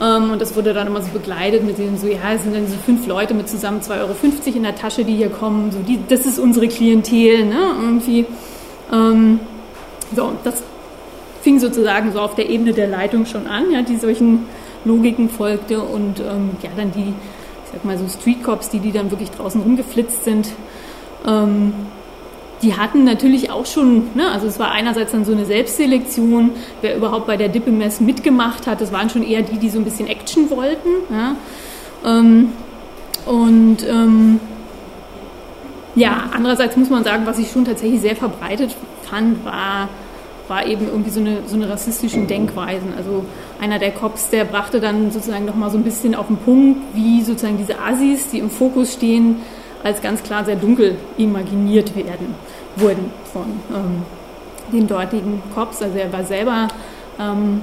Ähm, 0.00 0.30
und 0.30 0.40
das 0.40 0.54
wurde 0.56 0.74
dann 0.74 0.86
immer 0.86 1.02
so 1.02 1.10
begleitet 1.10 1.64
mit 1.64 1.78
dem 1.78 1.96
so, 1.98 2.06
ja, 2.06 2.32
es 2.34 2.44
sind 2.44 2.54
dann 2.54 2.66
so 2.66 2.76
fünf 2.84 3.06
Leute 3.06 3.34
mit 3.34 3.48
zusammen 3.48 3.80
2,50 3.80 4.00
Euro 4.00 4.56
in 4.56 4.62
der 4.62 4.74
Tasche, 4.74 5.04
die 5.04 5.14
hier 5.14 5.28
kommen. 5.28 5.70
So, 5.72 5.78
die, 5.80 5.98
das 6.08 6.24
ist 6.24 6.38
unsere 6.38 6.68
Klientel, 6.68 7.44
ne? 7.46 7.58
Irgendwie. 7.80 8.26
Ähm, 8.92 9.40
so, 10.14 10.32
das 10.44 10.62
fing 11.42 11.58
sozusagen 11.58 12.12
so 12.12 12.20
auf 12.20 12.34
der 12.34 12.48
Ebene 12.48 12.72
der 12.72 12.86
Leitung 12.86 13.26
schon 13.26 13.46
an, 13.46 13.70
ja, 13.72 13.82
die 13.82 13.96
solchen 13.96 14.46
Logiken 14.84 15.28
folgte 15.28 15.80
und 15.80 16.20
ähm, 16.20 16.50
ja, 16.62 16.70
dann 16.76 16.92
die, 16.92 17.10
ich 17.10 17.72
sag 17.72 17.84
mal 17.84 17.98
so 17.98 18.08
Street 18.08 18.42
Cops, 18.42 18.70
die, 18.70 18.80
die 18.80 18.92
dann 18.92 19.10
wirklich 19.10 19.30
draußen 19.30 19.60
rumgeflitzt 19.60 20.24
sind, 20.24 20.48
ähm, 21.26 21.72
die 22.62 22.76
hatten 22.76 23.02
natürlich 23.04 23.50
auch 23.50 23.66
schon, 23.66 24.04
ne, 24.14 24.30
also 24.30 24.46
es 24.46 24.58
war 24.58 24.70
einerseits 24.70 25.12
dann 25.12 25.24
so 25.24 25.32
eine 25.32 25.44
Selbstselektion, 25.44 26.50
wer 26.80 26.96
überhaupt 26.96 27.26
bei 27.26 27.36
der 27.36 27.48
Dippemess 27.48 28.00
mitgemacht 28.00 28.66
hat, 28.66 28.80
das 28.80 28.92
waren 28.92 29.10
schon 29.10 29.24
eher 29.24 29.42
die, 29.42 29.58
die 29.58 29.68
so 29.68 29.78
ein 29.78 29.84
bisschen 29.84 30.06
Action 30.06 30.48
wollten. 30.50 30.88
Ja, 31.10 31.34
ähm, 32.04 32.52
und 33.26 33.78
ähm, 33.88 34.40
ja, 35.94 36.24
andererseits 36.32 36.76
muss 36.76 36.88
man 36.88 37.04
sagen, 37.04 37.26
was 37.26 37.38
ich 37.38 37.50
schon 37.50 37.64
tatsächlich 37.64 38.00
sehr 38.00 38.16
verbreitet 38.16 38.74
fand, 39.02 39.44
war 39.44 39.88
war 40.52 40.66
eben 40.66 40.86
irgendwie 40.86 41.08
so 41.08 41.20
eine, 41.20 41.38
so 41.46 41.56
eine 41.56 41.66
rassistischen 41.70 42.26
Denkweisen. 42.26 42.92
Also 42.94 43.24
einer 43.58 43.78
der 43.78 43.90
Cops, 43.90 44.28
der 44.28 44.44
brachte 44.44 44.80
dann 44.80 45.10
sozusagen 45.10 45.46
nochmal 45.46 45.70
so 45.70 45.78
ein 45.78 45.82
bisschen 45.82 46.14
auf 46.14 46.26
den 46.26 46.36
Punkt, 46.36 46.94
wie 46.94 47.22
sozusagen 47.22 47.56
diese 47.56 47.80
Assis, 47.80 48.28
die 48.28 48.38
im 48.38 48.50
Fokus 48.50 48.92
stehen, 48.92 49.36
als 49.82 50.02
ganz 50.02 50.22
klar 50.22 50.44
sehr 50.44 50.56
dunkel 50.56 50.96
imaginiert 51.16 51.96
werden, 51.96 52.34
wurden 52.76 53.10
von 53.32 53.46
ähm, 53.74 54.02
den 54.70 54.86
dortigen 54.86 55.42
Cops. 55.54 55.80
Also 55.80 55.96
er 55.96 56.12
war 56.12 56.24
selber 56.24 56.68
ähm, 57.18 57.62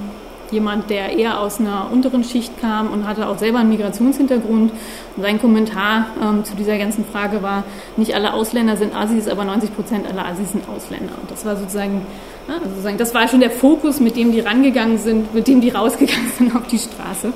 jemand, 0.51 0.89
der 0.89 1.17
eher 1.17 1.39
aus 1.39 1.59
einer 1.59 1.89
unteren 1.91 2.23
Schicht 2.23 2.59
kam 2.59 2.91
und 2.91 3.07
hatte 3.07 3.27
auch 3.27 3.37
selber 3.37 3.59
einen 3.59 3.69
Migrationshintergrund. 3.69 4.71
Und 4.71 5.23
sein 5.23 5.39
Kommentar 5.39 6.07
ähm, 6.21 6.43
zu 6.45 6.55
dieser 6.55 6.77
ganzen 6.77 7.05
Frage 7.05 7.41
war, 7.43 7.63
nicht 7.97 8.15
alle 8.15 8.33
Ausländer 8.33 8.77
sind 8.77 8.95
Assis, 8.95 9.27
aber 9.27 9.43
90 9.45 9.75
Prozent 9.75 10.07
aller 10.07 10.25
Assis 10.25 10.51
sind 10.51 10.63
Ausländer. 10.69 11.13
Und 11.21 11.29
das 11.29 11.45
war 11.45 11.55
sozusagen, 11.55 12.05
ja, 12.47 12.55
also 12.55 12.69
sozusagen, 12.69 12.97
das 12.97 13.13
war 13.13 13.27
schon 13.27 13.39
der 13.39 13.51
Fokus, 13.51 13.99
mit 13.99 14.15
dem 14.15 14.31
die 14.31 14.39
rangegangen 14.39 14.97
sind, 14.97 15.33
mit 15.33 15.47
dem 15.47 15.61
die 15.61 15.69
rausgegangen 15.79 16.31
sind 16.37 16.55
auf 16.55 16.67
die 16.67 16.79
Straße. 16.79 17.33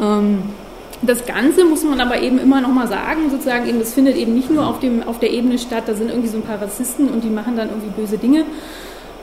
Ähm, 0.00 0.42
das 1.02 1.26
Ganze 1.26 1.64
muss 1.64 1.84
man 1.84 2.00
aber 2.00 2.20
eben 2.20 2.38
immer 2.38 2.60
noch 2.60 2.70
mal 2.70 2.88
sagen, 2.88 3.30
sozusagen 3.30 3.68
eben, 3.68 3.78
das 3.78 3.92
findet 3.92 4.16
eben 4.16 4.34
nicht 4.34 4.50
nur 4.50 4.66
auf, 4.66 4.80
dem, 4.80 5.02
auf 5.02 5.18
der 5.18 5.30
Ebene 5.32 5.58
statt, 5.58 5.84
da 5.86 5.94
sind 5.94 6.08
irgendwie 6.08 6.28
so 6.28 6.38
ein 6.38 6.42
paar 6.42 6.60
Rassisten 6.60 7.08
und 7.08 7.24
die 7.24 7.28
machen 7.28 7.56
dann 7.56 7.68
irgendwie 7.68 7.90
böse 7.90 8.16
Dinge, 8.16 8.44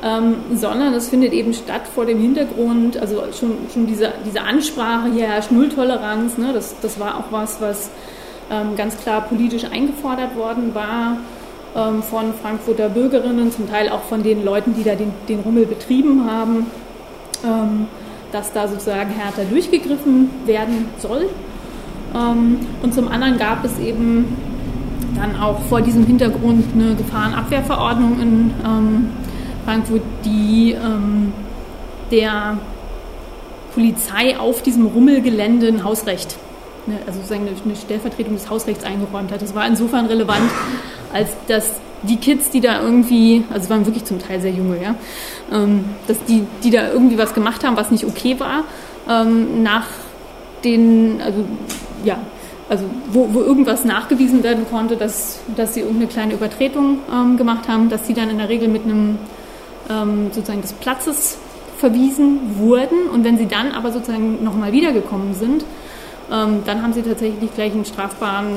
ähm, 0.04 0.36
sondern 0.56 0.94
es 0.94 1.10
findet 1.10 1.34
eben 1.34 1.54
statt 1.54 1.84
vor 1.94 2.06
dem 2.06 2.20
Hintergrund, 2.20 2.98
also 2.98 3.24
schon, 3.38 3.52
schon 3.72 3.86
diese, 3.86 4.14
diese 4.26 4.42
Ansprache, 4.42 5.12
hier 5.14 5.28
herrscht 5.28 5.52
Nulltoleranz, 5.52 6.38
ne, 6.38 6.52
das, 6.54 6.76
das 6.82 7.00
war 7.00 7.18
auch 7.20 7.32
was, 7.32 7.62
was 7.62 7.92
ähm, 8.50 8.76
ganz 8.76 8.98
klar 8.98 9.22
politisch 9.22 9.66
eingefordert 9.66 10.36
worden 10.36 10.74
war 10.74 11.18
ähm, 11.76 12.02
von 12.04 12.34
Frankfurter 12.34 12.90
Bürgerinnen, 12.90 13.52
zum 13.52 13.70
Teil 13.70 13.90
auch 13.90 14.02
von 14.02 14.24
den 14.24 14.44
Leuten, 14.44 14.74
die 14.76 14.84
da 14.84 14.96
den, 14.96 15.14
den 15.30 15.40
Rummel 15.42 15.66
betrieben 15.66 16.30
haben, 16.30 16.66
ähm, 17.46 17.88
dass 18.32 18.52
da 18.52 18.68
sozusagen 18.68 19.12
härter 19.12 19.46
durchgegriffen 19.46 20.30
werden 20.46 20.88
soll. 20.98 21.28
Ähm, 22.16 22.58
und 22.82 22.94
zum 22.94 23.08
anderen 23.08 23.38
gab 23.38 23.64
es 23.64 23.78
eben 23.80 24.36
dann 25.16 25.40
auch 25.40 25.62
vor 25.70 25.82
diesem 25.82 26.06
Hintergrund 26.06 26.66
eine 26.74 26.96
Gefahrenabwehrverordnung 26.96 28.20
in 28.20 28.54
ähm, 28.66 29.10
Frankfurt, 29.66 30.02
die 30.26 30.74
ähm, 30.74 31.34
der 32.12 32.58
Polizei 33.74 34.38
auf 34.38 34.62
diesem 34.62 34.86
Rummelgelände 34.86 35.68
ein 35.68 35.84
Hausrecht, 35.84 36.36
ne, 36.88 36.98
also 37.06 37.20
sozusagen 37.20 37.48
eine, 37.48 37.76
Stellvertretung 37.76 38.36
des 38.36 38.50
Hausrechts 38.50 38.84
eingeräumt 38.84 39.32
hat. 39.32 39.42
Das 39.42 39.56
war 39.56 39.66
insofern 39.66 40.06
relevant, 40.08 40.50
als 41.14 41.30
dass 41.48 41.72
die 42.04 42.18
Kids, 42.18 42.50
die 42.50 42.62
da 42.62 42.82
irgendwie, 42.82 43.44
also 43.54 43.70
waren 43.70 43.86
wirklich 43.86 44.06
zum 44.06 44.20
Teil 44.20 44.42
sehr 44.42 44.52
junge, 44.52 44.82
ja, 44.82 44.96
ähm, 45.52 45.86
dass 46.08 46.24
die, 46.26 46.44
die 46.64 46.72
da 46.72 46.90
irgendwie 46.90 47.18
was 47.18 47.34
gemacht 47.34 47.64
haben, 47.64 47.78
was 47.78 47.92
nicht 47.92 48.06
okay 48.06 48.40
war, 48.40 48.64
ähm, 49.10 49.64
nach 49.64 49.88
den, 50.64 51.22
also 51.24 51.46
ja, 52.04 52.18
also 52.70 52.86
wo, 53.12 53.28
wo 53.34 53.42
irgendwas 53.42 53.86
nachgewiesen 53.86 54.44
werden 54.44 54.66
konnte, 54.70 54.96
dass, 54.96 55.40
dass 55.56 55.74
sie 55.74 55.82
irgendeine 55.82 56.08
kleine 56.08 56.34
Übertretung 56.34 57.00
ähm, 57.14 57.38
gemacht 57.38 57.68
haben, 57.68 57.90
dass 57.90 58.08
sie 58.08 58.14
dann 58.14 58.30
in 58.30 58.38
der 58.38 58.50
Regel 58.50 58.68
mit 58.68 58.86
einem 58.86 59.20
ähm, 59.92 60.32
sozusagen 60.32 60.62
des 60.62 60.74
Platzes 60.74 61.38
verwiesen 61.78 62.58
wurden. 62.58 63.10
Und 63.10 63.24
wenn 63.24 63.38
sie 63.38 63.48
dann 63.48 63.72
aber 63.72 63.92
sozusagen 63.92 64.44
nochmal 64.44 64.72
wiedergekommen 64.72 65.34
sind, 65.34 65.66
ähm, 66.32 66.60
dann 66.66 66.82
haben 66.82 66.94
sie 66.94 67.02
tatsächlich 67.02 67.54
gleich 67.54 67.74
einen 67.74 67.86
strafbaren 67.86 68.48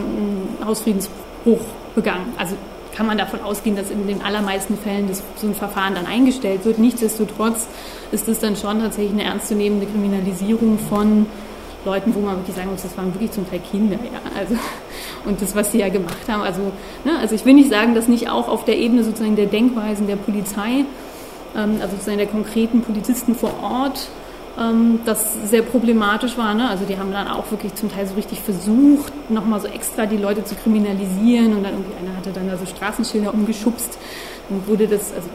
Hausfriedensbruch 0.65 1.61
begangen. 1.95 2.33
Also 2.39 2.55
kann 2.95 3.07
man 3.07 3.19
davon 3.19 3.41
ausgehen, 3.41 3.75
dass 3.75 3.91
in 3.91 4.07
den 4.07 4.23
allermeisten 4.23 4.79
Fällen 4.79 5.09
das, 5.09 5.23
so 5.37 5.49
ein 5.49 5.55
Verfahren 5.55 5.95
dann 5.95 6.07
eingestellt 6.07 6.65
wird. 6.65 6.79
Nichtsdestotrotz 6.79 7.67
ist 8.13 8.29
es 8.29 8.39
dann 8.39 8.55
schon 8.55 8.81
tatsächlich 8.81 9.13
eine 9.13 9.25
ernstzunehmende 9.25 9.87
Kriminalisierung 9.87 10.79
von 10.79 11.27
Leuten, 11.85 12.15
wo 12.15 12.21
man 12.21 12.37
wirklich 12.37 12.57
sagen 12.57 12.71
muss, 12.71 12.83
das 12.83 12.97
waren 12.97 13.13
wirklich 13.13 13.33
zum 13.33 13.49
Teil 13.51 13.61
Kinder, 13.71 13.97
ja. 13.97 14.21
Also, 14.39 14.55
und 15.27 15.43
das, 15.43 15.55
was 15.55 15.73
sie 15.73 15.79
ja 15.81 15.89
gemacht 15.89 16.29
haben, 16.29 16.43
also, 16.43 16.73
ne, 17.05 17.19
also 17.19 17.35
ich 17.35 17.45
will 17.45 17.55
nicht 17.55 17.69
sagen, 17.69 17.95
dass 17.95 18.09
nicht 18.09 18.31
auch 18.31 18.49
auf 18.49 18.65
der 18.65 18.79
Ebene 18.79 19.05
sozusagen 19.05 19.37
der 19.37 19.47
Denkweisen 19.47 20.07
der 20.07 20.17
Polizei 20.17 20.85
also 21.55 21.93
sozusagen 21.93 22.19
der 22.19 22.27
konkreten 22.27 22.83
Polizisten 22.83 23.35
vor 23.35 23.53
Ort, 23.63 24.09
ähm, 24.59 25.01
das 25.05 25.35
sehr 25.49 25.63
problematisch 25.63 26.37
war. 26.39 26.55
Ne? 26.55 26.69
Also 26.69 26.85
die 26.85 26.99
haben 26.99 27.13
dann 27.13 27.29
auch 27.29 27.51
wirklich 27.51 27.75
zum 27.75 27.91
Teil 27.91 28.07
so 28.07 28.15
richtig 28.15 28.41
versucht, 28.41 29.13
nochmal 29.31 29.61
so 29.61 29.69
extra 29.69 30.07
die 30.07 30.17
Leute 30.17 30.45
zu 30.45 30.55
kriminalisieren 30.55 31.55
und 31.57 31.65
dann 31.65 31.73
irgendwie 31.73 31.97
einer 32.01 32.17
hatte 32.17 32.31
dann 32.31 32.49
da 32.49 32.57
so 32.57 32.67
Straßenschilder 32.67 33.33
umgeschubst 33.33 33.99
und 34.51 34.67
wurde 34.69 34.87
das, 34.87 35.13
also 35.13 35.29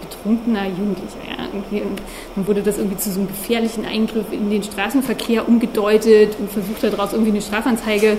betrunkener 0.00 0.66
Jugendlicher, 0.66 1.18
ja, 1.28 1.44
irgendwie, 1.52 1.80
und 1.80 2.00
dann 2.34 2.46
wurde 2.46 2.62
das 2.62 2.78
irgendwie 2.78 2.96
zu 2.96 3.10
so 3.10 3.20
einem 3.20 3.28
gefährlichen 3.28 3.84
Eingriff 3.84 4.32
in 4.32 4.50
den 4.50 4.62
Straßenverkehr 4.62 5.48
umgedeutet 5.48 6.36
und 6.38 6.50
versucht 6.50 6.82
daraus 6.82 7.12
irgendwie 7.12 7.32
eine 7.32 7.42
Strafanzeige 7.42 8.16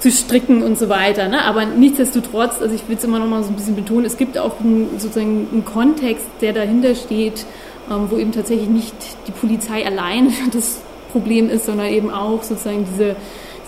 zu 0.00 0.10
stricken 0.10 0.62
und 0.62 0.78
so 0.78 0.88
weiter. 0.88 1.28
Ne? 1.28 1.44
Aber 1.44 1.66
nichtsdestotrotz, 1.66 2.60
also 2.60 2.74
ich 2.74 2.88
will 2.88 2.96
es 2.96 3.04
immer 3.04 3.18
noch 3.18 3.26
mal 3.26 3.42
so 3.44 3.50
ein 3.50 3.54
bisschen 3.54 3.76
betonen, 3.76 4.06
es 4.06 4.16
gibt 4.16 4.36
auch 4.38 4.58
einen, 4.58 4.98
sozusagen 4.98 5.46
einen 5.52 5.64
Kontext, 5.64 6.26
der 6.40 6.54
dahinter 6.54 6.94
steht, 6.94 7.44
ähm, 7.90 8.06
wo 8.10 8.16
eben 8.16 8.32
tatsächlich 8.32 8.68
nicht 8.68 8.94
die 9.26 9.32
Polizei 9.32 9.84
allein 9.84 10.32
das 10.52 10.80
Problem 11.12 11.50
ist, 11.50 11.66
sondern 11.66 11.88
eben 11.88 12.10
auch 12.10 12.42
sozusagen 12.42 12.86
diese, 12.90 13.14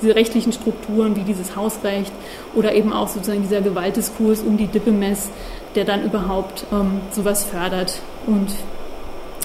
diese 0.01 0.14
rechtlichen 0.14 0.53
Strukturen 0.53 1.16
wie 1.16 1.23
dieses 1.23 1.55
Hausrecht 1.55 2.12
oder 2.55 2.75
eben 2.75 2.95
auch 2.95 3.09
sozusagen 3.09 3.42
dieser 3.42 3.61
Gewaltdiskurs 3.61 4.40
um 4.40 4.57
die 4.57 4.66
Dippemess, 4.66 5.31
der 5.75 5.85
dann 5.85 6.03
überhaupt 6.03 6.64
ähm, 6.73 7.01
sowas 7.11 7.45
fördert 7.45 8.01
und 8.27 8.49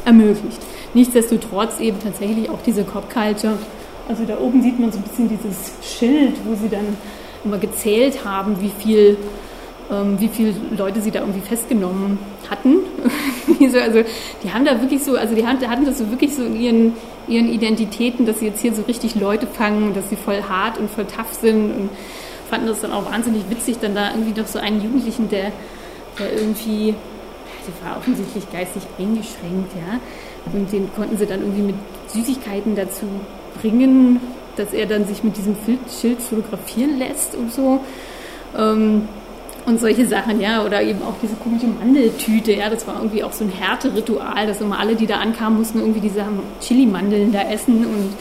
ermöglicht. 0.06 0.60
Nichtsdestotrotz 0.94 1.82
eben 1.82 2.00
tatsächlich 2.00 2.50
auch 2.50 2.62
diese 2.66 2.86
Cop-Culture 2.86 3.58
also 4.08 4.26
da 4.26 4.38
oben 4.40 4.62
sieht 4.62 4.80
man 4.80 4.92
so 4.92 5.00
ein 5.00 5.04
bisschen 5.04 5.30
dieses 5.30 5.74
Schild, 5.82 6.36
wo 6.46 6.56
sie 6.56 6.70
dann 6.70 6.98
immer 7.44 7.58
gezählt 7.58 8.26
haben, 8.26 8.62
wie 8.62 8.72
viel, 8.80 9.18
ähm, 9.92 10.20
wie 10.20 10.28
viele 10.28 10.54
Leute 10.78 11.02
sie 11.02 11.12
da 11.12 11.20
irgendwie 11.20 11.42
festgenommen 11.42 12.20
hatten. 12.50 12.78
also 13.82 14.04
die 14.44 14.54
haben 14.54 14.66
da 14.66 14.82
wirklich 14.82 15.04
so, 15.04 15.16
also 15.16 15.36
die 15.36 15.46
hatten 15.46 15.86
das 15.86 15.98
so 15.98 16.10
wirklich 16.10 16.36
so 16.36 16.44
in 16.44 16.60
ihren, 16.60 16.94
ihren 17.28 17.50
Identitäten, 17.50 18.26
dass 18.26 18.40
sie 18.40 18.48
jetzt 18.48 18.62
hier 18.62 18.74
so 18.74 18.84
richtig 18.84 19.16
Leute 19.16 19.48
fangen, 19.48 19.94
dass 19.94 20.10
sie 20.10 20.16
voll 20.16 20.42
hart 20.48 20.78
und 20.78 20.90
voll 20.90 21.06
tough 21.06 21.34
sind 21.34 21.72
und 21.76 21.90
fanden 22.50 22.68
das 22.68 22.82
dann 22.82 22.94
auch 22.94 23.06
wahnsinnig 23.12 23.44
witzig, 23.50 23.78
dann 23.82 23.96
da 23.96 24.12
irgendwie 24.12 24.40
noch 24.40 24.48
so 24.48 24.60
einen 24.60 24.82
Jugendlichen, 24.82 25.30
der, 25.30 25.52
der 26.18 26.34
irgendwie, 26.34 26.96
der 27.68 27.90
war 27.90 27.98
offensichtlich 27.98 28.50
geistig 28.52 28.84
eingeschränkt, 28.98 29.74
ja, 29.76 30.00
und 30.54 30.72
den 30.72 30.90
konnten 30.96 31.18
sie 31.18 31.26
dann 31.26 31.42
irgendwie 31.42 31.64
mit 31.64 31.76
Süßigkeiten 32.08 32.76
dazu 32.76 33.06
bringen, 33.62 34.20
dass 34.56 34.74
er 34.74 34.86
dann 34.86 35.06
sich 35.06 35.24
mit 35.24 35.38
diesem 35.38 35.56
Schild 36.02 36.22
fotografieren 36.22 36.98
lässt 36.98 37.36
und 37.36 37.54
so. 37.54 37.80
Ähm, 38.58 39.08
und 39.66 39.82
solche 39.82 40.08
Sachen, 40.08 40.40
ja, 40.40 40.64
oder 40.64 40.82
eben 40.82 41.02
auch 41.02 41.16
diese 41.22 41.36
komische 41.36 41.68
Mandeltüte, 41.68 42.54
ja, 42.54 42.70
das 42.70 42.88
war 42.88 42.96
irgendwie 42.96 43.22
auch 43.22 43.34
so 43.34 43.44
ein 43.44 43.52
Härteritual, 43.52 44.48
dass 44.48 44.62
immer 44.62 44.80
alle, 44.80 44.96
die 44.96 45.06
da 45.06 45.18
ankamen, 45.18 45.60
mussten 45.60 45.80
irgendwie 45.80 46.00
diese 46.00 46.24
Chili-Mandeln 46.62 47.34
da 47.34 47.42
essen 47.42 47.86
und 47.86 48.14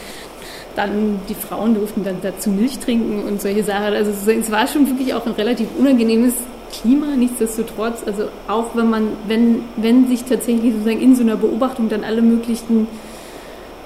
dann 0.75 1.21
die 1.29 1.33
Frauen 1.33 1.73
durften 1.73 2.03
dann 2.03 2.17
dazu 2.21 2.49
Milch 2.49 2.79
trinken 2.79 3.23
und 3.23 3.41
solche 3.41 3.63
Sachen. 3.63 3.93
Also 3.93 4.11
es 4.11 4.51
war 4.51 4.67
schon 4.67 4.87
wirklich 4.89 5.13
auch 5.13 5.25
ein 5.25 5.31
relativ 5.31 5.67
unangenehmes 5.79 6.33
Klima, 6.81 7.15
nichtsdestotrotz, 7.15 8.03
also 8.05 8.25
auch 8.49 8.75
wenn 8.75 8.89
man, 8.89 9.07
wenn, 9.27 9.61
wenn 9.77 10.07
sich 10.07 10.25
tatsächlich 10.25 10.73
sozusagen 10.73 11.01
in 11.01 11.15
so 11.15 11.23
einer 11.23 11.37
Beobachtung 11.37 11.87
dann 11.87 12.03
alle 12.03 12.21
möglichen 12.21 12.87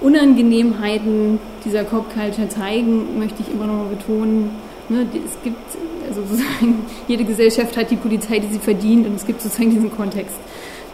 Unangenehmheiten 0.02 1.40
dieser 1.64 1.84
Cop-Culture 1.84 2.50
zeigen, 2.50 3.20
möchte 3.20 3.42
ich 3.42 3.54
immer 3.54 3.68
noch 3.68 3.76
mal 3.76 3.90
betonen, 3.90 4.50
ne, 4.90 5.06
es 5.26 5.42
gibt 5.44 5.60
also 6.08 6.22
sozusagen, 6.24 6.86
jede 7.08 7.24
Gesellschaft 7.24 7.78
hat 7.78 7.92
die 7.92 7.96
Polizei, 7.96 8.40
die 8.40 8.48
sie 8.48 8.60
verdient 8.60 9.08
und 9.08 9.16
es 9.16 9.26
gibt 9.26 9.42
sozusagen 9.42 9.70
diesen 9.72 9.96
Kontext, 9.96 10.36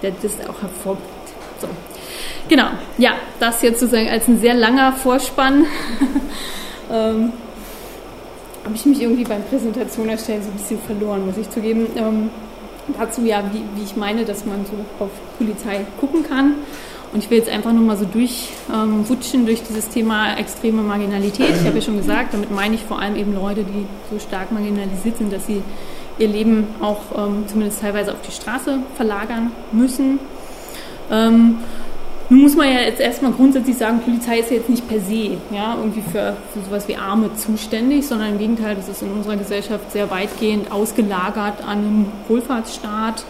der 0.01 0.11
das 0.21 0.33
auch 0.47 0.61
hervorbringt. 0.61 1.07
So. 1.59 1.67
Genau, 2.49 2.67
ja, 2.97 3.13
das 3.39 3.61
jetzt 3.61 3.79
sozusagen 3.79 4.09
als 4.09 4.27
ein 4.27 4.39
sehr 4.39 4.53
langer 4.53 4.93
Vorspann. 4.93 5.65
ähm, 6.91 7.33
habe 8.63 8.75
ich 8.75 8.85
mich 8.85 9.01
irgendwie 9.01 9.23
beim 9.23 9.43
Präsentation 9.43 10.09
erstellen 10.09 10.43
so 10.43 10.49
ein 10.49 10.57
bisschen 10.57 10.79
verloren, 10.79 11.25
muss 11.25 11.37
ich 11.37 11.49
zugeben. 11.49 11.87
Ähm, 11.95 12.29
dazu 12.97 13.21
ja, 13.21 13.43
wie, 13.51 13.63
wie, 13.75 13.83
ich 13.83 13.95
meine, 13.95 14.23
dass 14.23 14.45
man 14.45 14.65
so 14.65 15.03
auf 15.03 15.09
Polizei 15.37 15.85
gucken 15.99 16.23
kann. 16.23 16.55
Und 17.13 17.23
ich 17.23 17.29
will 17.29 17.37
jetzt 17.37 17.49
einfach 17.49 17.71
nur 17.71 17.83
mal 17.83 17.97
so 17.97 18.05
durchwutschen 18.05 19.41
ähm, 19.41 19.45
durch 19.45 19.63
dieses 19.63 19.89
Thema 19.89 20.35
extreme 20.37 20.81
Marginalität. 20.81 21.49
Ich 21.59 21.65
habe 21.65 21.77
ja 21.77 21.81
schon 21.81 21.97
gesagt, 21.97 22.33
damit 22.33 22.51
meine 22.51 22.75
ich 22.75 22.83
vor 22.83 22.99
allem 22.99 23.15
eben 23.15 23.33
Leute, 23.33 23.63
die 23.63 23.85
so 24.11 24.19
stark 24.19 24.51
marginalisiert 24.51 25.17
sind, 25.17 25.31
dass 25.31 25.45
sie 25.45 25.61
ihr 26.19 26.27
Leben 26.27 26.67
auch 26.81 27.01
ähm, 27.15 27.45
zumindest 27.47 27.81
teilweise 27.81 28.11
auf 28.11 28.21
die 28.27 28.31
Straße 28.31 28.79
verlagern 28.95 29.51
müssen. 29.71 30.19
Ähm, 31.11 31.57
nun 32.29 32.41
muss 32.41 32.55
man 32.57 32.67
ja 32.67 32.81
jetzt 32.81 32.99
erstmal 32.99 33.31
grundsätzlich 33.31 33.77
sagen, 33.77 34.01
Polizei 34.01 34.39
ist 34.39 34.49
ja 34.49 34.57
jetzt 34.57 34.69
nicht 34.69 34.85
per 34.85 34.99
se 34.99 35.37
ja, 35.49 35.77
irgendwie 35.77 36.01
für, 36.11 36.35
für 36.53 36.59
sowas 36.65 36.85
wie 36.89 36.97
Arme 36.97 37.29
zuständig, 37.35 38.05
sondern 38.05 38.31
im 38.33 38.37
Gegenteil, 38.37 38.75
das 38.75 38.89
ist 38.89 39.01
in 39.01 39.11
unserer 39.11 39.37
Gesellschaft 39.37 39.93
sehr 39.93 40.11
weitgehend 40.11 40.69
ausgelagert 40.69 41.61
an 41.61 41.77
einen 41.77 42.11
Wohlfahrtsstaat, 42.27 43.23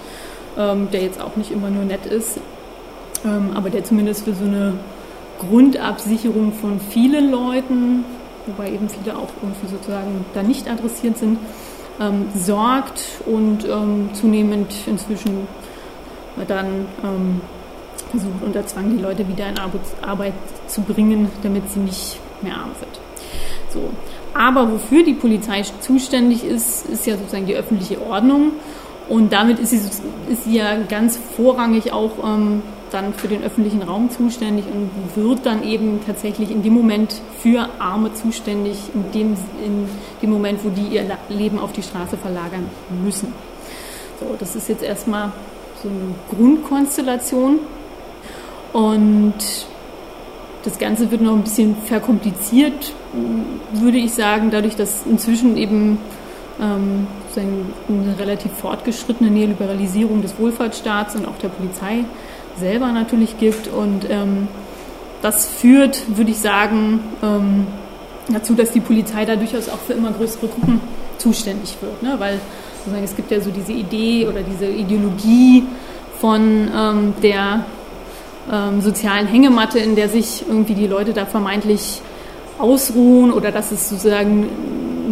ähm, 0.58 0.88
der 0.92 1.04
jetzt 1.04 1.22
auch 1.22 1.36
nicht 1.36 1.52
immer 1.52 1.70
nur 1.70 1.86
nett 1.86 2.08
ist, 2.08 2.40
ähm, 3.26 3.52
aber 3.56 3.70
der 3.70 3.84
zumindest 3.84 4.26
für 4.26 4.34
so 4.34 4.46
eine 4.46 4.74
Grundabsicherung 5.40 6.54
von 6.54 6.80
vielen 6.80 7.32
Leuten, 7.32 8.06
wobei 8.46 8.72
eben 8.72 8.90
viele 8.90 9.16
auch 9.16 9.30
irgendwie 9.42 9.68
sozusagen 9.68 10.26
da 10.34 10.44
nicht 10.44 10.70
adressiert 10.70 11.18
sind, 11.18 11.38
ähm, 12.00 12.28
sorgt 12.36 13.02
und 13.26 13.66
ähm, 13.66 14.10
zunehmend 14.14 14.74
inzwischen 14.86 15.48
dann 16.48 16.86
ähm, 17.04 17.42
versucht 18.12 18.44
unter 18.46 18.66
Zwang 18.66 18.96
die 18.96 19.02
Leute 19.02 19.28
wieder 19.28 19.48
in 19.50 19.58
Arbeit 19.58 20.34
zu 20.68 20.82
bringen, 20.82 21.30
damit 21.44 21.70
sie 21.72 21.80
nicht 21.80 22.20
mehr 22.42 22.56
arm 22.56 22.72
sind. 22.80 23.00
So. 23.74 23.90
Aber 24.34 24.72
wofür 24.72 25.04
die 25.04 25.14
Polizei 25.14 25.64
zuständig 25.80 26.44
ist, 26.44 26.88
ist 26.88 27.08
ja 27.08 27.18
sozusagen 27.18 27.48
die 27.48 27.56
öffentliche 27.56 28.00
Ordnung. 28.02 28.52
Und 29.10 29.34
damit 29.34 29.60
ist 29.60 29.72
sie, 29.72 29.78
ist 30.32 30.44
sie 30.44 30.58
ja 30.58 30.78
ganz 30.90 31.18
vorrangig 31.18 31.92
auch 31.92 32.12
ähm, 32.24 32.62
dann 32.92 33.14
für 33.14 33.28
den 33.28 33.44
öffentlichen 33.44 33.82
Raum 33.82 34.10
zuständig 34.10 34.66
und 34.66 34.90
wird 35.16 35.46
dann 35.46 35.64
eben 35.64 36.00
tatsächlich 36.06 36.52
in 36.52 36.64
dem 36.64 36.74
Moment 36.74 37.22
für 37.40 37.70
Arme 37.80 38.14
zuständig, 38.14 38.78
in 38.94 39.12
dem, 39.12 39.38
in 39.64 39.90
dem 40.22 40.30
Moment, 40.30 40.64
wo 40.64 40.70
die 40.70 40.96
ihr 40.96 41.04
Leben 41.30 41.60
auf 41.60 41.74
die 41.74 41.84
Straße 41.84 42.18
verlagern 42.18 42.70
müssen. 43.04 43.34
So, 44.20 44.36
das 44.40 44.56
ist 44.56 44.70
jetzt 44.70 44.84
erstmal 44.84 45.32
so 45.84 45.90
eine 45.90 46.16
Grundkonstellation. 46.30 47.60
Und 48.74 49.36
das 50.64 50.78
Ganze 50.78 51.10
wird 51.12 51.22
noch 51.22 51.34
ein 51.34 51.44
bisschen 51.44 51.76
verkompliziert, 51.86 52.94
würde 53.74 53.98
ich 53.98 54.14
sagen, 54.14 54.50
dadurch, 54.52 54.76
dass 54.76 55.06
inzwischen 55.06 55.56
eben 55.58 56.00
ähm, 56.60 57.08
eine 57.36 58.20
relativ 58.20 58.52
fortgeschrittene 58.54 59.30
Neoliberalisierung 59.30 60.22
des 60.22 60.40
Wohlfahrtsstaats 60.40 61.16
und 61.16 61.28
auch 61.28 61.38
der 61.38 61.50
Polizei 61.50 62.04
selber 62.60 62.92
natürlich 62.92 63.38
gibt. 63.38 63.68
Und 63.68 64.10
ähm, 64.10 64.48
das 65.22 65.46
führt, 65.46 66.18
würde 66.18 66.32
ich 66.32 66.40
sagen, 66.40 67.00
ähm, 67.24 67.68
dazu, 68.30 68.54
dass 68.54 68.72
die 68.72 68.80
Polizei 68.80 69.26
da 69.26 69.36
durchaus 69.36 69.70
auch 69.70 69.80
für 69.80 69.94
immer 69.94 70.12
größere 70.12 70.48
Gruppen 70.48 70.82
zuständig 71.18 71.78
wird. 71.82 72.04
Ne? 72.04 72.16
Weil 72.18 72.40
sozusagen, 72.80 73.04
es 73.04 73.16
gibt 73.16 73.32
ja 73.32 73.42
so 73.42 73.50
diese 73.52 73.74
Idee 73.74 74.28
oder 74.28 74.42
diese 74.42 74.68
Ideologie 74.68 75.64
von 76.20 76.70
ähm, 76.76 77.14
der 77.22 77.66
ähm, 78.52 78.82
sozialen 78.82 79.28
Hängematte, 79.28 79.80
in 79.80 79.96
der 79.96 80.10
sich 80.10 80.44
irgendwie 80.48 80.74
die 80.74 80.88
Leute 80.88 81.14
da 81.14 81.26
vermeintlich 81.26 82.02
ausruhen 82.60 83.32
oder 83.32 83.52
dass 83.52 83.72
es 83.72 83.90
sozusagen 83.90 84.48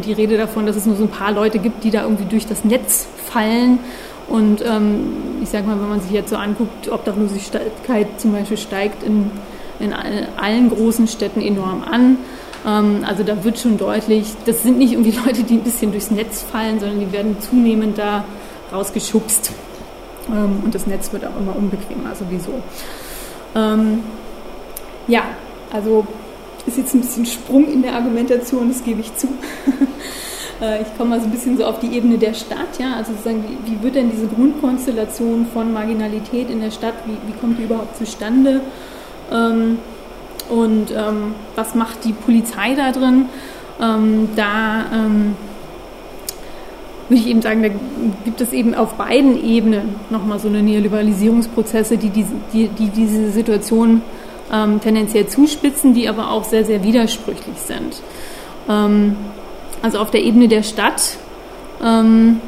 die 0.03 0.13
Rede 0.13 0.37
davon, 0.37 0.65
dass 0.65 0.75
es 0.75 0.85
nur 0.85 0.95
so 0.95 1.03
ein 1.03 1.09
paar 1.09 1.31
Leute 1.31 1.59
gibt, 1.59 1.83
die 1.83 1.91
da 1.91 2.03
irgendwie 2.03 2.25
durch 2.25 2.47
das 2.47 2.63
Netz 2.63 3.07
fallen. 3.25 3.79
Und 4.27 4.63
ähm, 4.65 5.39
ich 5.43 5.49
sage 5.49 5.67
mal, 5.67 5.79
wenn 5.79 5.89
man 5.89 6.01
sich 6.01 6.11
jetzt 6.11 6.29
so 6.29 6.35
anguckt, 6.35 6.91
Obdachlosigkeit 6.91 8.19
zum 8.19 8.31
Beispiel 8.31 8.57
steigt 8.57 9.03
in, 9.03 9.29
in 9.79 9.93
allen 9.93 10.69
großen 10.69 11.07
Städten 11.07 11.41
enorm 11.41 11.83
an. 11.83 12.17
Ähm, 12.65 13.05
also 13.05 13.23
da 13.23 13.43
wird 13.43 13.59
schon 13.59 13.77
deutlich, 13.77 14.33
das 14.45 14.63
sind 14.63 14.77
nicht 14.77 14.93
irgendwie 14.93 15.17
Leute, 15.25 15.43
die 15.43 15.55
ein 15.55 15.63
bisschen 15.63 15.91
durchs 15.91 16.11
Netz 16.11 16.41
fallen, 16.41 16.79
sondern 16.79 16.99
die 16.99 17.11
werden 17.11 17.37
zunehmend 17.39 17.97
da 17.97 18.25
rausgeschubst. 18.71 19.51
Ähm, 20.29 20.63
und 20.63 20.73
das 20.73 20.87
Netz 20.87 21.13
wird 21.13 21.25
auch 21.25 21.37
immer 21.39 21.55
unbequemer 21.55 22.15
sowieso. 22.15 22.53
Ähm, 23.55 23.99
ja, 25.07 25.23
also 25.71 26.05
ist 26.65 26.77
jetzt 26.77 26.95
ein 26.95 27.01
bisschen 27.01 27.25
Sprung 27.27 27.71
in 27.71 27.83
der 27.83 27.93
Argumentation, 27.93 28.69
das 28.69 28.83
gebe 28.83 29.01
ich 29.01 29.15
zu. 29.15 29.27
Äh, 30.61 30.81
ich 30.81 30.97
komme 30.97 31.11
mal 31.11 31.19
so 31.19 31.25
ein 31.25 31.31
bisschen 31.31 31.57
so 31.57 31.65
auf 31.65 31.79
die 31.79 31.95
Ebene 31.95 32.17
der 32.17 32.33
Stadt, 32.33 32.79
ja, 32.79 32.95
also 32.97 33.11
sozusagen, 33.11 33.43
wie, 33.65 33.83
wird 33.83 33.95
denn 33.95 34.11
diese 34.11 34.27
Grundkonstellation 34.27 35.47
von 35.53 35.73
Marginalität 35.73 36.49
in 36.49 36.61
der 36.61 36.71
Stadt, 36.71 36.93
wie, 37.05 37.17
wie 37.27 37.37
kommt 37.39 37.59
die 37.59 37.63
überhaupt 37.63 37.97
zustande? 37.97 38.61
Ähm, 39.31 39.79
und 40.49 40.91
ähm, 40.91 41.33
was 41.55 41.73
macht 41.73 42.05
die 42.05 42.13
Polizei 42.13 42.75
da 42.75 42.91
drin? 42.91 43.25
Ähm, 43.81 44.29
da 44.35 44.85
würde 47.09 47.21
ich 47.21 47.27
eben 47.27 47.41
sagen, 47.41 47.61
da 47.61 47.69
gibt 48.23 48.41
es 48.41 48.53
eben 48.53 48.73
auf 48.73 48.93
beiden 48.93 49.43
Ebenen 49.43 49.95
nochmal 50.09 50.39
so 50.39 50.47
eine 50.47 50.63
Neoliberalisierungsprozesse, 50.63 51.97
die, 51.97 52.09
die, 52.09 52.25
die, 52.53 52.67
die 52.67 52.89
diese 52.89 53.31
Situation 53.31 54.01
tendenziell 54.49 55.27
zuspitzen, 55.27 55.93
die 55.93 56.07
aber 56.07 56.31
auch 56.31 56.45
sehr, 56.45 56.63
sehr 56.63 56.83
widersprüchlich 56.83 57.57
sind. 57.57 58.01
Also 59.85 59.99
auf 59.99 60.09
der 60.09 60.23
Ebene 60.23 60.47
der 60.47 60.63
Stadt 60.63 61.17
ähm, 61.79 62.41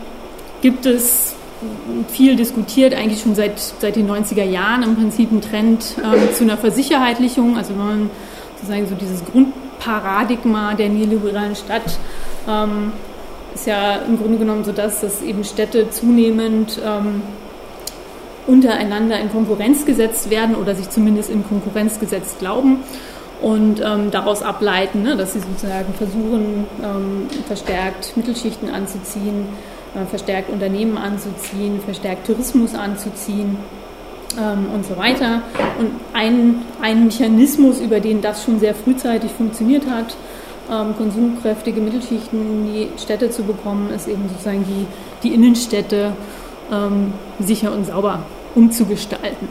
gibt 0.63 0.87
es 0.87 1.35
viel 2.09 2.35
diskutiert, 2.35 2.95
eigentlich 2.95 3.21
schon 3.21 3.35
seit, 3.35 3.59
seit 3.59 3.95
den 3.95 4.09
90er 4.09 4.43
Jahren 4.43 4.81
im 4.81 4.95
Prinzip 4.95 5.31
ein 5.31 5.39
Trend 5.39 5.97
ähm, 6.03 6.33
zu 6.33 6.45
einer 6.45 6.57
Versicherheitlichung, 6.57 7.55
also 7.55 7.73
wenn 7.73 7.77
man 7.77 8.09
sozusagen 8.55 8.87
so 8.87 8.95
dieses 8.95 9.23
Grundparadigma 9.23 10.73
der 10.73 10.89
neoliberalen 10.89 11.55
Stadt 11.55 11.99
ähm, 12.49 12.91
ist 13.53 13.67
ja 13.67 13.97
im 13.97 14.17
Grunde 14.17 14.39
genommen 14.39 14.63
so, 14.63 14.71
dass, 14.71 15.01
dass 15.01 15.21
eben 15.21 15.43
Städte 15.43 15.91
zunehmend 15.91 16.81
ähm, 16.83 17.21
untereinander 18.47 19.19
in 19.19 19.31
Konkurrenz 19.31 19.85
gesetzt 19.85 20.31
werden 20.31 20.55
oder 20.55 20.73
sich 20.73 20.89
zumindest 20.89 21.29
in 21.29 21.47
Konkurrenz 21.47 21.99
gesetzt 21.99 22.39
glauben 22.39 22.79
und 23.41 23.81
ähm, 23.81 24.09
daraus 24.11 24.41
ableiten, 24.41 25.03
ne, 25.03 25.15
dass 25.15 25.33
sie 25.33 25.39
sozusagen 25.39 25.93
versuchen, 25.93 26.65
ähm, 26.83 27.27
verstärkt 27.45 28.15
Mittelschichten 28.15 28.69
anzuziehen, 28.69 29.47
äh, 29.95 30.05
verstärkt 30.05 30.49
Unternehmen 30.49 30.97
anzuziehen, 30.97 31.79
verstärkt 31.81 32.25
Tourismus 32.25 32.73
anzuziehen 32.73 33.57
ähm, 34.37 34.67
und 34.73 34.85
so 34.85 34.97
weiter. 34.97 35.41
Und 35.79 35.91
ein, 36.13 36.63
ein 36.81 37.05
Mechanismus, 37.05 37.79
über 37.79 37.99
den 37.99 38.21
das 38.21 38.43
schon 38.43 38.59
sehr 38.59 38.73
frühzeitig 38.73 39.31
funktioniert 39.31 39.85
hat, 39.87 40.15
ähm, 40.71 40.95
konsumkräftige 40.97 41.79
Mittelschichten 41.79 42.41
in 42.41 42.73
die 42.73 42.89
Städte 43.01 43.29
zu 43.29 43.43
bekommen, 43.43 43.91
ist 43.95 44.07
eben 44.07 44.27
sozusagen 44.29 44.65
die, 44.65 44.87
die 45.27 45.33
Innenstädte 45.33 46.13
ähm, 46.71 47.13
sicher 47.39 47.71
und 47.71 47.85
sauber 47.85 48.23
umzugestalten. 48.55 49.47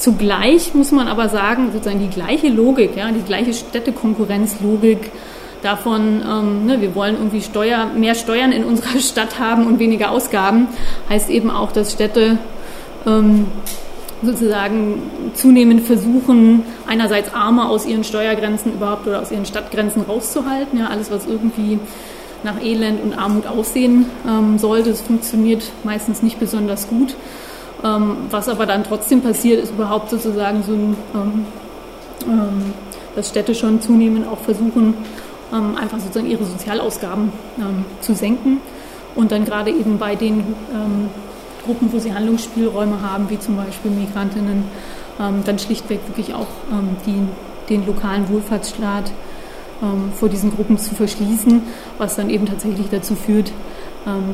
Zugleich 0.00 0.72
muss 0.72 0.92
man 0.92 1.08
aber 1.08 1.28
sagen, 1.28 1.72
sozusagen 1.72 2.00
die 2.00 2.08
gleiche 2.08 2.48
Logik, 2.48 2.96
ja, 2.96 3.10
die 3.12 3.20
gleiche 3.20 3.52
Städtekonkurrenzlogik 3.52 5.12
davon, 5.62 6.22
ähm, 6.26 6.64
ne, 6.64 6.80
wir 6.80 6.94
wollen 6.94 7.16
irgendwie 7.16 7.42
Steuer, 7.42 7.84
mehr 7.94 8.14
Steuern 8.14 8.50
in 8.50 8.64
unserer 8.64 8.98
Stadt 9.00 9.38
haben 9.38 9.66
und 9.66 9.78
weniger 9.78 10.10
Ausgaben, 10.10 10.68
heißt 11.10 11.28
eben 11.28 11.50
auch, 11.50 11.70
dass 11.70 11.92
Städte 11.92 12.38
ähm, 13.06 13.44
sozusagen 14.22 15.02
zunehmend 15.34 15.82
versuchen, 15.82 16.62
einerseits 16.86 17.34
Arme 17.34 17.68
aus 17.68 17.84
ihren 17.84 18.02
Steuergrenzen 18.02 18.72
überhaupt 18.72 19.06
oder 19.06 19.20
aus 19.20 19.30
ihren 19.30 19.44
Stadtgrenzen 19.44 20.00
rauszuhalten. 20.08 20.78
Ja, 20.78 20.86
alles, 20.86 21.10
was 21.10 21.26
irgendwie 21.26 21.78
nach 22.42 22.58
Elend 22.62 23.02
und 23.02 23.18
Armut 23.18 23.46
aussehen 23.46 24.06
ähm, 24.26 24.56
sollte. 24.56 24.88
Es 24.88 25.02
funktioniert 25.02 25.62
meistens 25.84 26.22
nicht 26.22 26.40
besonders 26.40 26.88
gut. 26.88 27.16
Ähm, 27.82 28.16
was 28.30 28.48
aber 28.48 28.66
dann 28.66 28.84
trotzdem 28.84 29.22
passiert, 29.22 29.62
ist 29.62 29.70
überhaupt 29.72 30.10
sozusagen 30.10 30.62
so 30.62 30.72
ein, 30.72 30.96
ähm, 31.14 31.46
ähm, 32.26 32.74
dass 33.16 33.30
Städte 33.30 33.54
schon 33.54 33.80
zunehmend 33.80 34.28
auch 34.28 34.38
versuchen, 34.38 34.94
ähm, 35.52 35.76
einfach 35.76 35.98
sozusagen 35.98 36.30
ihre 36.30 36.44
Sozialausgaben 36.44 37.32
ähm, 37.58 37.84
zu 38.00 38.14
senken. 38.14 38.60
Und 39.14 39.32
dann 39.32 39.44
gerade 39.44 39.70
eben 39.70 39.98
bei 39.98 40.14
den 40.14 40.54
Gruppen, 41.66 41.92
wo 41.92 41.98
sie 41.98 42.14
Handlungsspielräume 42.14 43.02
haben, 43.02 43.28
wie 43.28 43.40
zum 43.40 43.56
Beispiel 43.56 43.90
Migrantinnen, 43.90 44.62
dann 45.18 45.58
schlichtweg 45.58 45.98
wirklich 46.06 46.32
auch 46.32 46.46
die, 47.04 47.26
den 47.68 47.84
lokalen 47.86 48.28
Wohlfahrtsstaat 48.28 49.10
vor 50.14 50.28
diesen 50.28 50.54
Gruppen 50.54 50.78
zu 50.78 50.94
verschließen, 50.94 51.60
was 51.98 52.14
dann 52.14 52.30
eben 52.30 52.46
tatsächlich 52.46 52.86
dazu 52.88 53.16
führt, 53.16 53.50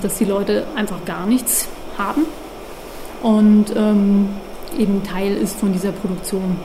dass 0.03 0.19
die 0.19 0.27
Leute 0.27 0.67
einfach 0.77 1.03
gar 1.07 1.25
nichts 1.25 1.69
haben 1.97 2.27
und 3.27 3.75
ähm, 3.75 4.29
eben 4.79 5.03
Teil 5.03 5.37
ist 5.37 5.59
von 5.59 5.73
dieser 5.73 5.91
Produktion 5.91 6.57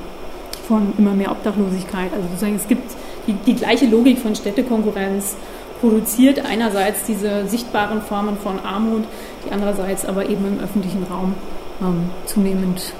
von 0.67 0.93
immer 0.95 1.13
mehr 1.13 1.31
Obdachlosigkeit. 1.31 2.13
Also 2.13 2.27
sozusagen 2.27 2.55
es 2.55 2.67
gibt 2.67 2.91
die, 3.25 3.33
die 3.33 3.55
gleiche 3.55 3.87
Logik 3.87 4.19
von 4.19 4.35
Städtekonkurrenz 4.35 5.37
produziert 5.79 6.45
einerseits 6.45 7.03
diese 7.05 7.47
sichtbaren 7.47 8.03
Formen 8.03 8.37
von 8.37 8.59
Armut, 8.59 9.05
die 9.43 9.51
andererseits 9.51 10.05
aber 10.05 10.29
eben 10.29 10.45
im 10.45 10.59
öffentlichen 10.59 11.03
Raum 11.09 11.33
ähm, 11.81 12.11
zunehmend 12.27 12.93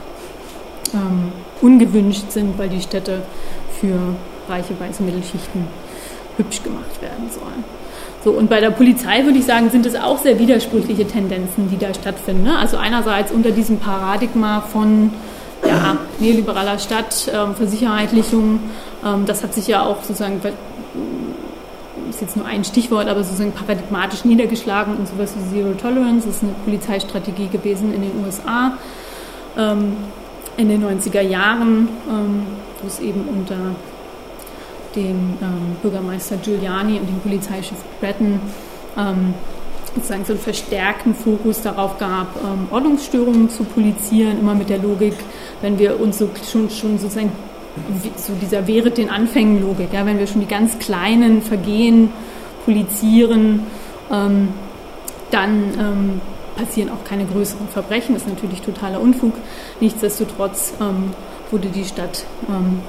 ähm, 0.95 1.31
ungewünscht 1.61 2.31
sind, 2.31 2.57
weil 2.57 2.69
die 2.69 2.81
Städte 2.81 3.21
für 3.79 4.15
reiche 4.49 4.73
weiße 4.79 5.03
Mittelschichten 5.03 5.67
hübsch 6.37 6.63
gemacht 6.63 6.99
werden 6.99 7.29
sollen. 7.29 7.63
So, 8.23 8.31
und 8.31 8.49
bei 8.49 8.59
der 8.59 8.69
Polizei 8.69 9.25
würde 9.25 9.39
ich 9.39 9.45
sagen, 9.45 9.69
sind 9.71 9.85
es 9.85 9.95
auch 9.95 10.19
sehr 10.19 10.37
widersprüchliche 10.37 11.07
Tendenzen, 11.07 11.69
die 11.69 11.77
da 11.77 11.93
stattfinden. 11.93 12.43
Ne? 12.43 12.57
Also 12.57 12.77
einerseits 12.77 13.31
unter 13.31 13.49
diesem 13.49 13.77
Paradigma 13.77 14.61
von 14.61 15.11
ja, 15.67 15.97
neoliberaler 16.19 16.77
Stadt, 16.77 17.31
ähm, 17.33 17.55
Versicherheitlichung, 17.55 18.59
ähm, 19.03 19.25
das 19.25 19.43
hat 19.43 19.53
sich 19.53 19.67
ja 19.67 19.83
auch 19.83 20.03
sozusagen, 20.03 20.39
ist 22.09 22.21
jetzt 22.21 22.37
nur 22.37 22.45
ein 22.45 22.63
Stichwort, 22.63 23.07
aber 23.07 23.23
sozusagen 23.23 23.53
paradigmatisch 23.53 24.23
niedergeschlagen 24.23 24.97
in 24.97 25.05
sowas 25.07 25.33
wie 25.35 25.57
Zero 25.57 25.73
Tolerance, 25.73 26.27
das 26.27 26.37
ist 26.37 26.43
eine 26.43 26.53
Polizeistrategie 26.65 27.47
gewesen 27.47 27.93
in 27.93 28.01
den 28.01 28.23
USA 28.23 28.73
ähm, 29.57 29.97
in 30.57 30.69
den 30.69 30.83
90er 30.83 31.21
Jahren, 31.21 31.89
ähm, 32.07 32.43
wo 32.81 32.87
es 32.87 32.99
eben 32.99 33.21
unter 33.21 33.75
dem 34.95 35.37
ähm, 35.41 35.75
Bürgermeister 35.81 36.37
Giuliani 36.37 36.99
und 36.99 37.07
dem 37.07 37.19
Polizeichef 37.19 37.77
Breton 37.99 38.39
ähm, 38.97 39.33
sozusagen 39.95 40.25
so 40.25 40.33
einen 40.33 40.41
verstärkten 40.41 41.13
Fokus 41.13 41.61
darauf 41.61 41.97
gab, 41.97 42.35
ähm, 42.37 42.67
Ordnungsstörungen 42.71 43.49
zu 43.49 43.63
polizieren, 43.63 44.39
immer 44.39 44.55
mit 44.55 44.69
der 44.69 44.79
Logik, 44.79 45.13
wenn 45.61 45.77
wir 45.77 45.99
uns 45.99 46.17
so 46.17 46.29
schon, 46.49 46.69
schon 46.69 46.97
sozusagen 46.97 47.31
so 48.17 48.33
dieser 48.41 48.67
Wehret 48.67 48.97
den 48.97 49.09
Anfängen 49.09 49.61
Logik, 49.61 49.93
ja, 49.93 50.05
wenn 50.05 50.19
wir 50.19 50.27
schon 50.27 50.41
die 50.41 50.47
ganz 50.47 50.77
kleinen 50.79 51.41
Vergehen 51.41 52.09
polizieren, 52.65 53.61
ähm, 54.11 54.49
dann 55.31 55.63
ähm, 55.79 56.21
passieren 56.57 56.89
auch 56.89 57.03
keine 57.05 57.25
größeren 57.25 57.67
Verbrechen, 57.69 58.13
das 58.13 58.23
ist 58.23 58.29
natürlich 58.29 58.61
totaler 58.61 58.99
Unfug. 58.99 59.33
Nichtsdestotrotz 59.79 60.73
ähm, 60.81 61.11
wurde 61.49 61.69
die 61.69 61.85
Stadt 61.85 62.25
ähm, 62.49 62.79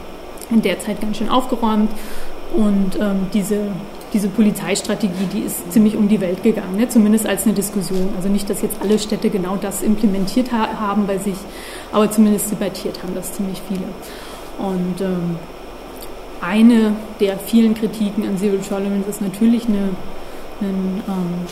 in 0.52 0.62
der 0.62 0.78
Zeit 0.80 1.00
ganz 1.00 1.18
schön 1.18 1.28
aufgeräumt. 1.28 1.90
Und 2.54 2.98
ähm, 3.00 3.26
diese, 3.32 3.68
diese 4.12 4.28
Polizeistrategie, 4.28 5.26
die 5.32 5.40
ist 5.40 5.72
ziemlich 5.72 5.96
um 5.96 6.08
die 6.08 6.20
Welt 6.20 6.42
gegangen, 6.42 6.76
ne? 6.76 6.88
zumindest 6.88 7.26
als 7.26 7.44
eine 7.44 7.54
Diskussion. 7.54 8.10
Also 8.16 8.28
nicht, 8.28 8.50
dass 8.50 8.60
jetzt 8.60 8.76
alle 8.82 8.98
Städte 8.98 9.30
genau 9.30 9.56
das 9.56 9.82
implementiert 9.82 10.52
ha 10.52 10.78
haben 10.78 11.06
bei 11.06 11.16
sich, 11.16 11.36
aber 11.92 12.10
zumindest 12.10 12.50
debattiert 12.50 13.02
haben 13.02 13.14
das 13.14 13.32
ziemlich 13.32 13.62
viele. 13.66 13.84
Und 14.58 15.00
ähm, 15.00 15.36
eine 16.42 16.94
der 17.20 17.38
vielen 17.38 17.74
Kritiken 17.74 18.26
an 18.28 18.36
Zero 18.36 18.56
Tolerance 18.56 19.08
ist 19.08 19.22
natürlich 19.22 19.66
eine, 19.66 19.90
ein 20.60 21.02
ähm, 21.08 21.46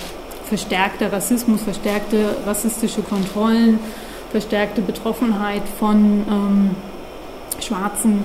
verstärkter 0.45 1.13
Rassismus, 1.13 1.63
verstärkte 1.63 2.37
rassistische 2.45 3.01
Kontrollen, 3.01 3.79
verstärkte 4.33 4.83
Betroffenheit 4.83 5.63
von 5.79 6.25
ähm, 6.29 6.71
schwarzen 7.61 8.25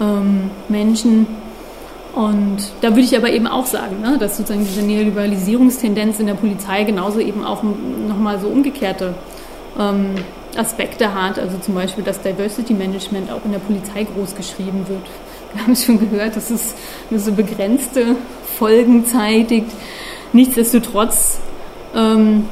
ähm, 0.00 0.50
Menschen. 0.68 1.26
Und 2.14 2.58
da 2.80 2.90
würde 2.90 3.00
ich 3.00 3.16
aber 3.16 3.30
eben 3.30 3.46
auch 3.46 3.66
sagen, 3.66 4.00
ne, 4.00 4.16
dass 4.18 4.36
sozusagen 4.36 4.64
diese 4.64 4.82
Neoliberalisierungstendenz 4.82 6.20
in 6.20 6.26
der 6.26 6.34
Polizei 6.34 6.84
genauso 6.84 7.18
eben 7.18 7.44
auch 7.44 7.62
nochmal 7.62 8.38
so 8.38 8.46
umgekehrte 8.48 9.14
ähm, 9.78 10.14
Aspekte 10.56 11.12
hat. 11.12 11.38
Also 11.38 11.58
zum 11.58 11.74
Beispiel, 11.74 12.04
dass 12.04 12.20
Diversity 12.20 12.72
Management 12.72 13.32
auch 13.32 13.44
in 13.44 13.52
der 13.52 13.58
Polizei 13.58 14.04
groß 14.04 14.36
geschrieben 14.36 14.86
wird. 14.88 15.02
Wir 15.52 15.62
haben 15.62 15.72
es 15.72 15.84
schon 15.84 15.98
gehört, 15.98 16.36
dass 16.36 16.50
es 16.50 16.74
eine 17.10 17.18
so 17.18 17.32
begrenzte 17.32 18.16
Folgen 18.58 19.06
zeitigt. 19.06 19.70
Nichtsdestotrotz, 20.32 21.38
ähm, 21.94 22.46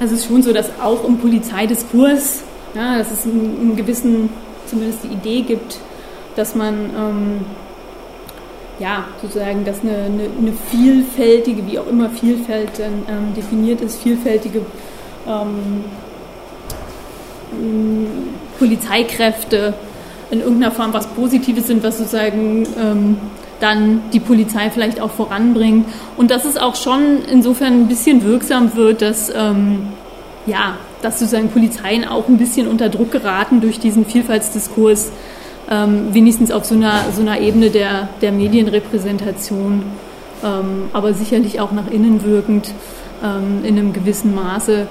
es 0.00 0.12
ist 0.12 0.26
schon 0.26 0.42
so, 0.42 0.52
dass 0.52 0.70
auch 0.80 1.04
im 1.04 1.18
Polizeidiskurs, 1.18 2.42
ja, 2.74 2.98
dass 2.98 3.10
es 3.10 3.24
einen, 3.24 3.58
einen 3.60 3.76
gewissen, 3.76 4.30
zumindest 4.66 5.04
die 5.04 5.08
Idee 5.08 5.42
gibt, 5.42 5.78
dass 6.40 6.54
man 6.54 6.74
ähm, 6.74 7.40
ja 8.78 9.04
sozusagen, 9.20 9.62
dass 9.66 9.82
eine, 9.82 9.92
eine, 9.92 10.22
eine, 10.38 10.52
vielfältige, 10.70 11.66
wie 11.70 11.78
auch 11.78 11.86
immer 11.86 12.08
Vielfalt 12.08 12.80
ähm, 12.80 13.34
definiert 13.36 13.82
ist, 13.82 14.02
vielfältige 14.02 14.62
ähm, 15.28 15.84
Polizeikräfte 18.58 19.74
in 20.30 20.40
irgendeiner 20.40 20.72
Form 20.72 20.94
was 20.94 21.08
Positives 21.08 21.66
sind, 21.66 21.82
was 21.82 21.98
sozusagen 21.98 22.66
ähm, 22.80 23.18
dann 23.58 24.02
die 24.14 24.20
Polizei 24.20 24.70
vielleicht 24.70 24.98
auch 24.98 25.10
voranbringt. 25.10 25.86
Und 26.16 26.30
dass 26.30 26.46
es 26.46 26.56
auch 26.56 26.74
schon 26.74 27.18
insofern 27.30 27.82
ein 27.82 27.88
bisschen 27.88 28.24
wirksam 28.24 28.74
wird, 28.76 29.02
dass, 29.02 29.30
ähm, 29.34 29.88
ja, 30.46 30.76
dass 31.02 31.18
sozusagen 31.18 31.50
Polizeien 31.50 32.08
auch 32.08 32.28
ein 32.28 32.38
bisschen 32.38 32.66
unter 32.66 32.88
Druck 32.88 33.10
geraten 33.10 33.60
durch 33.60 33.78
diesen 33.78 34.06
Vielfaltsdiskurs 34.06 35.12
ähm, 35.70 36.12
wenigstens 36.12 36.50
auf 36.50 36.64
so 36.64 36.74
einer, 36.74 37.04
so 37.14 37.22
einer 37.22 37.40
Ebene 37.40 37.70
der, 37.70 38.08
der 38.20 38.32
Medienrepräsentation, 38.32 39.82
ähm, 40.44 40.88
aber 40.92 41.14
sicherlich 41.14 41.60
auch 41.60 41.72
nach 41.72 41.90
innen 41.90 42.24
wirkend 42.24 42.74
ähm, 43.22 43.64
in 43.64 43.78
einem 43.78 43.92
gewissen 43.92 44.34
Maße 44.34 44.88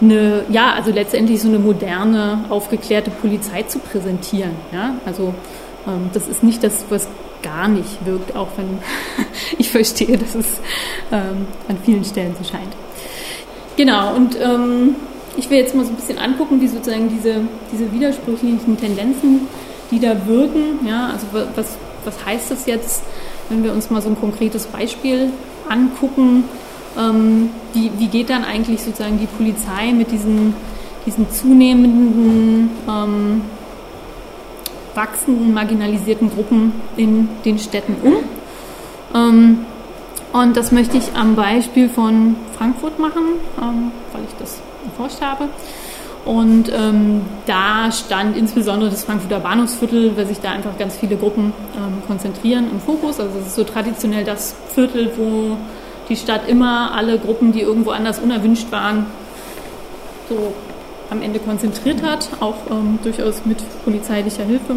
eine, 0.00 0.44
ja, 0.48 0.72
also 0.72 0.90
letztendlich 0.90 1.42
so 1.42 1.48
eine 1.48 1.58
moderne, 1.58 2.44
aufgeklärte 2.48 3.10
Polizei 3.10 3.64
zu 3.64 3.78
präsentieren. 3.80 4.52
Ja? 4.72 4.94
Also 5.04 5.34
ähm, 5.86 6.10
das 6.12 6.28
ist 6.28 6.42
nicht 6.42 6.64
das, 6.64 6.84
was 6.88 7.08
gar 7.42 7.68
nicht 7.68 8.04
wirkt, 8.06 8.36
auch 8.36 8.48
wenn 8.56 8.78
ich 9.58 9.70
verstehe, 9.70 10.16
dass 10.16 10.34
es 10.34 10.60
ähm, 11.12 11.46
an 11.68 11.76
vielen 11.84 12.04
Stellen 12.04 12.34
so 12.40 12.48
scheint. 12.48 12.72
Genau, 13.76 14.14
und 14.14 14.36
ähm, 14.40 14.96
ich 15.36 15.48
will 15.48 15.58
jetzt 15.58 15.74
mal 15.74 15.84
so 15.84 15.90
ein 15.90 15.96
bisschen 15.96 16.18
angucken, 16.18 16.60
wie 16.60 16.68
sozusagen 16.68 17.08
diese, 17.08 17.36
diese 17.72 17.90
widersprüchlichen 17.92 18.76
Tendenzen 18.76 19.48
die 19.90 19.98
da 20.00 20.26
wirken. 20.26 20.86
Ja, 20.86 21.10
also 21.12 21.26
was, 21.32 21.76
was 22.04 22.24
heißt 22.24 22.50
das 22.50 22.66
jetzt, 22.66 23.02
wenn 23.48 23.62
wir 23.64 23.72
uns 23.72 23.90
mal 23.90 24.00
so 24.02 24.08
ein 24.08 24.18
konkretes 24.18 24.66
Beispiel 24.66 25.30
angucken? 25.68 26.44
Ähm, 26.98 27.50
wie, 27.72 27.90
wie 27.98 28.08
geht 28.08 28.30
dann 28.30 28.44
eigentlich 28.44 28.82
sozusagen 28.82 29.18
die 29.18 29.26
Polizei 29.26 29.92
mit 29.92 30.10
diesen, 30.10 30.54
diesen 31.06 31.30
zunehmenden, 31.30 32.70
ähm, 32.88 33.42
wachsenden, 34.94 35.54
marginalisierten 35.54 36.30
Gruppen 36.30 36.72
in 36.96 37.28
den 37.44 37.58
Städten 37.58 37.96
um? 38.02 38.14
Ähm, 39.14 39.66
und 40.32 40.56
das 40.56 40.70
möchte 40.70 40.96
ich 40.96 41.14
am 41.14 41.34
Beispiel 41.34 41.88
von 41.88 42.36
Frankfurt 42.56 42.98
machen, 42.98 43.22
ähm, 43.60 43.90
weil 44.12 44.22
ich 44.24 44.34
das 44.38 44.60
erforscht 44.84 45.20
habe. 45.20 45.48
Und 46.24 46.70
ähm, 46.72 47.22
da 47.46 47.90
stand 47.90 48.36
insbesondere 48.36 48.90
das 48.90 49.04
Frankfurter 49.04 49.40
Bahnhofsviertel, 49.40 50.16
weil 50.16 50.26
sich 50.26 50.40
da 50.40 50.50
einfach 50.50 50.76
ganz 50.78 50.96
viele 50.96 51.16
Gruppen 51.16 51.52
ähm, 51.76 52.02
konzentrieren 52.06 52.66
im 52.70 52.80
Fokus. 52.80 53.18
Also 53.18 53.38
es 53.38 53.48
ist 53.48 53.56
so 53.56 53.64
traditionell 53.64 54.24
das 54.24 54.54
Viertel, 54.74 55.10
wo 55.16 55.56
die 56.08 56.16
Stadt 56.16 56.48
immer 56.48 56.92
alle 56.94 57.18
Gruppen, 57.18 57.52
die 57.52 57.62
irgendwo 57.62 57.90
anders 57.90 58.18
unerwünscht 58.18 58.70
waren, 58.70 59.06
so 60.28 60.52
am 61.08 61.22
Ende 61.22 61.38
konzentriert 61.38 62.02
hat, 62.02 62.28
auch 62.40 62.56
ähm, 62.70 62.98
durchaus 63.02 63.46
mit 63.46 63.58
polizeilicher 63.84 64.44
Hilfe. 64.44 64.76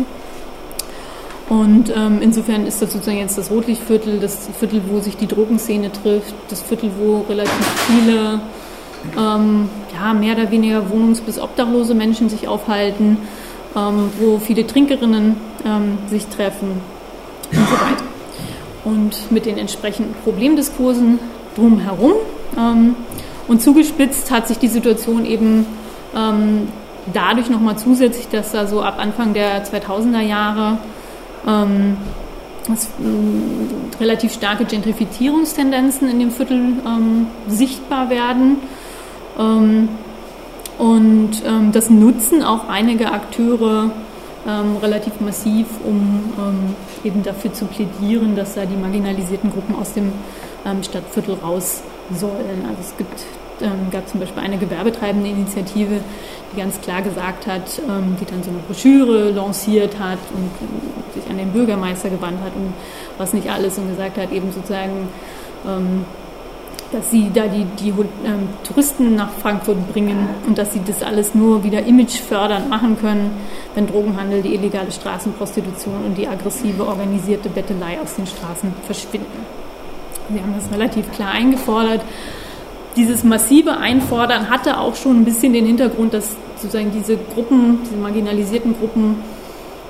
Und 1.50 1.94
ähm, 1.96 2.20
insofern 2.22 2.66
ist 2.66 2.82
das 2.82 2.94
sozusagen 2.94 3.18
jetzt 3.20 3.38
das 3.38 3.52
Rotlichtviertel, 3.52 4.20
das 4.20 4.50
Viertel, 4.58 4.82
wo 4.88 5.02
sich 5.02 5.18
die 5.18 5.28
Drogenszene 5.28 5.92
trifft, 5.92 6.34
das 6.50 6.62
Viertel, 6.62 6.90
wo 6.98 7.26
relativ 7.28 7.66
viele 7.88 8.40
ähm, 9.18 9.70
ja, 9.94 10.14
mehr 10.14 10.36
oder 10.36 10.52
weniger 10.52 10.84
wohnungs- 10.92 11.22
bis 11.22 11.40
obdachlose 11.40 11.94
Menschen 11.94 12.30
sich 12.30 12.48
aufhalten, 12.48 13.18
ähm, 13.76 14.10
wo 14.20 14.40
viele 14.40 14.66
Trinkerinnen 14.66 15.36
ähm, 15.66 15.98
sich 16.08 16.28
treffen 16.28 16.82
und 17.52 17.68
so 17.68 17.74
weiter. 17.74 18.04
Und 18.86 19.32
mit 19.32 19.46
den 19.46 19.58
entsprechenden 19.58 20.14
Problemdiskursen, 20.24 21.20
drumherum. 21.56 22.14
Ähm, 22.58 22.96
und 23.48 23.62
zugespitzt 23.62 24.32
hat 24.32 24.48
sich 24.48 24.58
die 24.58 24.68
Situation 24.68 25.26
eben 25.26 25.66
ähm, 26.16 26.68
dadurch 27.14 27.50
nochmal 27.50 27.78
zusätzlich, 27.78 28.30
dass 28.30 28.52
da 28.52 28.68
so 28.68 28.82
ab 28.82 28.98
Anfang 29.00 29.34
der 29.34 29.66
2000er 29.66 30.22
Jahre 30.22 30.78
ähm, 31.46 31.98
dass, 32.68 32.86
äh, 32.86 34.00
relativ 34.00 34.34
starke 34.34 34.66
Gentrifizierungstendenzen 34.66 36.10
in 36.10 36.20
dem 36.20 36.32
Viertel 36.32 36.74
ähm, 36.86 37.28
sichtbar 37.48 38.10
werden. 38.10 38.58
Ähm, 39.38 39.90
und 40.78 41.44
ähm, 41.46 41.72
das 41.72 41.90
nutzen 41.90 42.42
auch 42.42 42.68
einige 42.68 43.12
Akteure 43.12 43.92
ähm, 44.48 44.78
relativ 44.82 45.20
massiv, 45.22 45.68
um 45.86 46.32
eben 47.04 47.24
dafür 47.24 47.54
zu 47.54 47.66
plädieren, 47.66 48.36
dass 48.36 48.56
da 48.56 48.66
die 48.66 48.76
marginalisierten 48.76 49.52
Gruppen 49.52 49.76
aus 49.76 49.94
dem 49.94 50.12
Stadtviertel 50.82 51.36
raus 51.36 51.82
sollen. 52.12 52.66
Also 52.68 52.82
es 52.82 52.98
gibt 52.98 53.24
ähm, 53.62 53.92
gab 53.92 54.08
zum 54.08 54.20
Beispiel 54.20 54.44
eine 54.44 54.58
gewerbetreibende 54.58 55.30
Initiative, 55.30 56.00
die 56.52 56.58
ganz 56.58 56.80
klar 56.82 57.02
gesagt 57.02 57.48
hat, 57.48 57.82
ähm, 57.88 58.16
die 58.20 58.26
dann 58.26 58.44
so 58.44 58.50
eine 58.50 58.60
Broschüre 58.60 59.32
lanciert 59.32 60.00
hat 60.00 60.20
und 60.34 61.14
sich 61.14 61.30
an 61.30 61.38
den 61.38 61.52
Bürgermeister 61.52 62.10
gewandt 62.10 62.40
hat 62.44 62.54
und 62.56 62.74
was 63.18 63.34
nicht 63.34 63.50
alles 63.50 63.78
und 63.78 63.90
gesagt 63.90 64.18
hat, 64.18 64.32
eben 64.32 64.52
sozusagen, 64.52 65.08
ähm, 65.66 66.06
dass 66.94 67.12
sie 67.12 67.32
da 67.34 67.48
die, 67.48 67.66
die 67.80 67.90
ähm, 67.90 68.50
Touristen 68.64 69.16
nach 69.16 69.32
Frankfurt 69.42 69.92
bringen 69.92 70.30
und 70.48 70.58
dass 70.58 70.74
sie 70.74 70.82
das 70.86 71.02
alles 71.04 71.34
nur 71.34 71.64
wieder 71.64 71.84
imagefördernd 71.86 72.70
machen 72.70 72.98
können, 73.00 73.32
wenn 73.76 73.88
Drogenhandel, 73.88 74.42
die 74.42 74.54
illegale 74.54 74.92
Straßenprostitution 74.92 76.06
und 76.06 76.18
die 76.18 76.28
aggressive 76.28 76.86
organisierte 76.86 77.50
Bettelei 77.50 78.00
aus 78.02 78.16
den 78.16 78.28
Straßen 78.28 78.74
verschwinden. 78.86 79.46
Sie 80.32 80.40
haben 80.40 80.54
das 80.56 80.72
relativ 80.72 81.12
klar 81.12 81.32
eingefordert 81.32 82.02
dieses 82.96 83.24
massive 83.24 83.78
Einfordern 83.78 84.50
hatte 84.50 84.78
auch 84.80 84.96
schon 84.96 85.22
ein 85.22 85.26
bisschen 85.26 85.54
den 85.54 85.66
Hintergrund, 85.66 86.14
dass 86.14 86.36
sozusagen 86.56 86.92
diese 86.92 87.18
Gruppen, 87.18 87.80
diese 87.84 87.96
marginalisierten 87.96 88.76
Gruppen, 88.78 89.16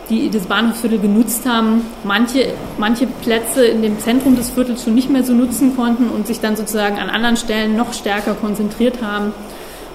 die 0.10 0.30
das 0.30 0.48
Bahnhofsviertel 0.48 1.00
genutzt 1.00 1.48
haben, 1.48 1.82
manche, 2.04 2.54
manche 2.78 3.08
Plätze 3.08 3.66
in 3.66 3.82
dem 3.82 4.00
Zentrum 4.00 4.36
des 4.36 4.50
Viertels 4.50 4.84
schon 4.84 4.96
nicht 4.96 5.10
mehr 5.10 5.24
so 5.24 5.34
nutzen 5.34 5.76
konnten 5.76 6.10
und 6.10 6.28
sich 6.28 6.40
dann 6.40 6.56
sozusagen 6.56 7.00
an 7.00 7.10
anderen 7.10 7.38
Stellen 7.38 7.78
noch 7.78 7.94
stärker 7.94 8.34
konzentriert 8.34 9.02
haben. 9.02 9.34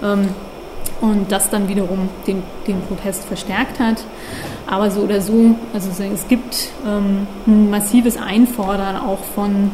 Ähm, 0.02 0.28
und 1.00 1.30
das 1.30 1.50
dann 1.50 1.68
wiederum 1.68 2.08
den, 2.26 2.42
den 2.66 2.80
Protest 2.82 3.24
verstärkt 3.24 3.78
hat. 3.78 4.02
Aber 4.66 4.90
so 4.90 5.02
oder 5.02 5.20
so, 5.20 5.54
also 5.72 5.90
es 6.02 6.28
gibt 6.28 6.70
ähm, 6.86 7.26
ein 7.46 7.70
massives 7.70 8.16
Einfordern 8.16 8.96
auch 8.96 9.22
von 9.34 9.70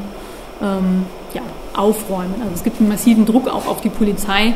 ähm, 0.63 1.07
ja, 1.33 1.43
aufräumen. 1.75 2.35
Also 2.41 2.55
es 2.55 2.63
gibt 2.63 2.81
einen 2.81 2.89
massiven 2.89 3.27
Druck 3.27 3.49
auch 3.49 3.67
auf 3.67 3.81
die 3.81 3.89
Polizei, 3.89 4.55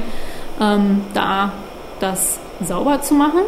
ähm, 0.61 1.03
da 1.15 1.53
das 2.01 2.39
sauber 2.65 3.03
zu 3.03 3.15
machen. 3.15 3.41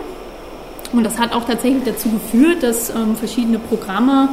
Und 0.92 1.04
das 1.04 1.18
hat 1.18 1.32
auch 1.32 1.44
tatsächlich 1.44 1.84
dazu 1.84 2.08
geführt, 2.10 2.62
dass 2.62 2.90
ähm, 2.90 3.16
verschiedene 3.16 3.58
Programme 3.58 4.30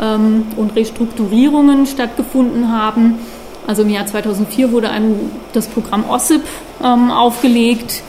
ähm, 0.00 0.46
und 0.56 0.74
Restrukturierungen 0.74 1.86
stattgefunden 1.86 2.72
haben. 2.72 3.18
Also 3.66 3.82
im 3.82 3.90
Jahr 3.90 4.06
2004 4.06 4.72
wurde 4.72 4.90
ein, 4.90 5.30
das 5.52 5.66
Programm 5.66 6.08
OSSIP 6.08 6.42
ähm, 6.84 7.10
aufgelegt, 7.10 8.02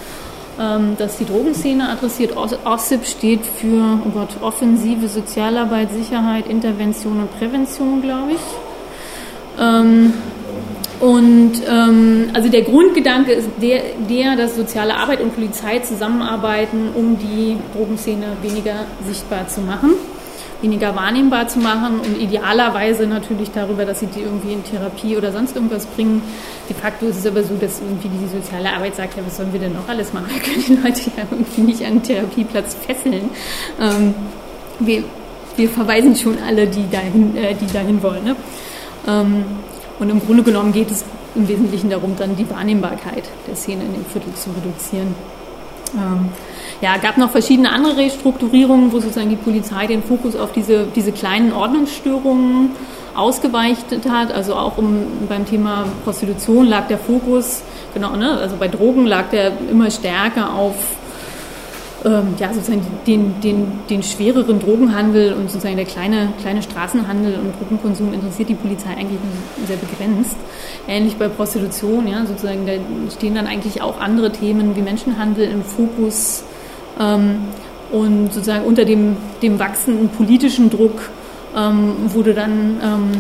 ähm, 0.60 0.96
das 0.98 1.18
die 1.18 1.26
Drogenszene 1.26 1.90
adressiert. 1.90 2.36
OSSIP 2.36 3.06
steht 3.06 3.46
für 3.46 4.00
oh 4.06 4.10
Gott, 4.10 4.42
Offensive 4.42 5.08
Sozialarbeit, 5.08 5.92
Sicherheit, 5.92 6.48
Intervention 6.48 7.20
und 7.20 7.38
Prävention, 7.38 8.02
glaube 8.02 8.34
ich. 8.34 9.60
Und 11.00 11.62
ähm, 11.70 12.30
also 12.34 12.50
der 12.50 12.64
Grundgedanke 12.64 13.32
ist 13.32 13.50
der, 13.62 13.82
der, 14.10 14.36
dass 14.36 14.56
soziale 14.56 14.96
Arbeit 14.96 15.22
und 15.22 15.36
Polizei 15.36 15.80
zusammenarbeiten, 15.80 16.90
um 16.96 17.18
die 17.20 17.58
Drogenszene 17.76 18.26
weniger 18.42 18.86
sichtbar 19.08 19.48
zu 19.48 19.62
machen, 19.62 19.92
weniger 20.64 20.96
wahrnehmbar 20.96 21.48
zu 21.50 21.60
machen 21.60 22.00
und 22.00 22.20
idealerweise 22.20 23.06
natürlich 23.06 23.52
darüber, 23.52 23.86
dass 23.86 24.00
sie 24.00 24.08
die 24.08 24.22
irgendwie 24.22 24.54
in 24.54 24.64
Therapie 24.64 25.16
oder 25.16 25.32
sonst 25.32 25.56
irgendwas 25.56 25.86
bringen. 25.86 26.24
De 26.68 26.76
facto 26.76 27.06
ist 27.06 27.20
es 27.20 27.28
aber 27.28 27.44
so, 27.44 27.56
dass 27.62 27.80
irgendwie 27.80 28.10
die 28.10 28.28
soziale 28.36 28.74
Arbeit 28.74 28.96
sagt, 28.96 29.18
ja, 29.18 29.24
was 29.24 29.38
sollen 29.38 29.54
wir 29.54 29.60
denn 29.60 29.74
noch 29.74 29.88
alles 29.88 30.14
machen? 30.14 30.32
Wir 30.34 30.42
können 30.42 30.64
die 30.68 30.76
Leute 30.88 31.12
ja 31.16 31.24
irgendwie 31.30 31.62
nicht 31.62 31.82
an 31.82 31.88
einen 31.88 32.04
Therapieplatz 32.04 32.76
fesseln. 32.88 33.30
Ähm, 33.80 34.16
wir, 34.80 35.04
wir 35.56 35.70
verweisen 35.70 36.16
schon 36.16 36.40
alle, 36.48 36.66
die 36.66 36.90
dahin, 36.90 37.38
äh, 37.38 37.54
die 37.54 37.72
dahin 37.72 38.02
wollen. 38.02 38.24
Ne? 38.24 38.36
Ähm, 39.08 39.46
und 40.00 40.10
im 40.10 40.20
Grunde 40.20 40.44
genommen 40.44 40.72
geht 40.72 40.92
es 40.92 41.04
im 41.36 41.48
Wesentlichen 41.48 41.90
darum, 41.90 42.16
dann 42.18 42.36
die 42.36 42.50
Wahrnehmbarkeit 42.50 43.24
der 43.48 43.56
Szene 43.56 43.84
in 43.84 43.94
dem 43.94 44.06
Viertel 44.06 44.34
zu 44.34 44.50
reduzieren. 44.52 45.16
Ähm, 45.96 46.30
ja, 46.82 46.98
gab 46.98 47.18
noch 47.18 47.32
verschiedene 47.32 47.72
andere 47.72 47.98
Restrukturierungen, 47.98 48.92
wo 48.92 49.00
sozusagen 49.00 49.30
die 49.30 49.36
Polizei 49.36 49.88
den 49.88 50.04
Fokus 50.04 50.36
auf 50.36 50.52
diese, 50.52 50.88
diese 50.96 51.12
kleinen 51.12 51.54
Ordnungsstörungen 51.54 52.72
ausgeweitet 53.16 54.10
hat. 54.10 54.32
Also 54.32 54.56
auch 54.56 54.78
um, 54.78 55.06
beim 55.28 55.46
Thema 55.46 55.86
Prostitution 56.04 56.68
lag 56.68 56.88
der 56.88 56.98
Fokus, 56.98 57.64
genau, 57.94 58.16
ne, 58.16 58.32
also 58.32 58.58
bei 58.58 58.68
Drogen 58.68 59.06
lag 59.06 59.30
der 59.30 59.54
immer 59.72 59.90
stärker 59.90 60.54
auf 60.54 60.76
ähm, 62.06 62.36
ja, 62.40 62.54
sozusagen 62.54 62.86
den, 63.06 63.40
den, 63.42 63.68
den 63.90 64.04
schwereren 64.04 64.60
Drogenhandel 64.60 65.34
und 65.34 65.50
sozusagen 65.50 65.76
der 65.76 65.86
kleine, 65.86 66.30
kleine 66.42 66.62
Straßenhandel 66.62 67.36
und 67.40 67.60
Drogenkonsum 67.60 68.14
interessiert 68.14 68.50
die 68.50 68.56
Polizei 68.56 68.92
eigentlich 68.92 69.20
sehr 69.66 69.78
begrenzt. 69.78 70.38
Ähnlich 70.88 71.16
bei 71.18 71.28
Prostitution, 71.28 72.08
ja, 72.08 72.26
sozusagen, 72.26 72.66
da 72.66 72.74
stehen 73.12 73.36
dann 73.36 73.48
eigentlich 73.48 73.82
auch 73.82 74.00
andere 74.00 74.32
Themen 74.32 74.76
wie 74.76 74.82
Menschenhandel 74.82 75.50
im 75.50 75.64
Fokus. 75.64 76.44
Ähm, 77.00 77.40
und 77.92 78.34
sozusagen 78.34 78.66
unter 78.66 78.86
dem, 78.86 79.16
dem 79.42 79.60
wachsenden 79.60 80.10
politischen 80.10 80.70
Druck 80.70 81.10
ähm, 81.56 81.94
wurde 82.14 82.34
dann 82.34 82.80
ähm, 82.84 83.12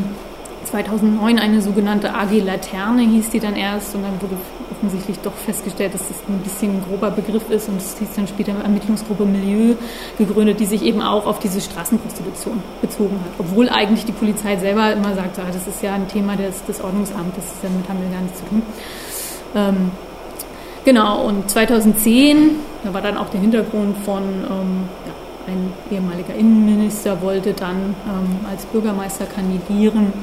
2009 0.66 1.40
eine 1.40 1.62
sogenannte 1.62 2.14
AG 2.14 2.32
Laterne, 2.44 3.04
hieß 3.04 3.30
die 3.30 3.40
dann 3.40 3.56
erst, 3.56 3.96
und 3.96 4.04
dann 4.04 4.22
wurde 4.22 4.36
offensichtlich 4.78 5.20
doch 5.20 5.34
festgestellt, 5.34 5.94
dass 5.94 6.08
das 6.08 6.18
ein 6.28 6.40
bisschen 6.40 6.78
ein 6.78 6.84
grober 6.88 7.12
Begriff 7.12 7.50
ist 7.50 7.68
und 7.70 7.78
es 7.78 7.98
hieß 7.98 8.10
dann 8.16 8.28
später 8.28 8.54
Ermittlungsgruppe 8.64 9.26
Milieu 9.26 9.76
gegründet, 10.18 10.60
die 10.60 10.66
sich 10.66 10.84
eben 10.84 11.02
auch 11.02 11.26
auf 11.26 11.40
diese 11.40 11.62
Straßenprostitution 11.62 12.62
bezogen 12.82 13.20
hat. 13.24 13.32
Obwohl 13.40 13.70
eigentlich 13.70 14.06
die 14.06 14.12
Polizei 14.12 14.58
selber 14.58 14.94
immer 14.94 15.16
sagt, 15.16 15.40
ah, 15.40 15.48
das 15.52 15.68
ist 15.68 15.82
ja 15.82 15.94
ein 15.94 16.08
Thema 16.08 16.36
des, 16.36 16.64
des 16.66 16.82
Ordnungsamtes, 16.82 17.44
das 17.44 17.54
ist 17.54 17.64
ja 17.64 17.70
mit 17.70 17.90
Handel 17.90 18.10
gar 18.12 18.22
nichts 18.22 18.40
zu 18.40 18.46
tun. 18.46 18.62
Ähm, 19.56 19.92
genau, 20.86 21.24
und 21.26 21.50
2010, 21.50 22.52
da 22.84 22.94
war 22.94 23.02
dann 23.02 23.18
auch 23.18 23.30
der 23.30 23.42
Hintergrund 23.42 23.98
von 24.06 24.24
ähm, 24.24 24.90
ja, 25.06 25.54
ein 25.54 25.74
ehemaliger 25.92 26.36
Innenminister 26.36 27.22
wollte 27.22 27.54
dann 27.54 27.96
ähm, 28.06 28.46
als 28.50 28.66
Bürgermeister 28.66 29.26
kandidieren 29.26 30.14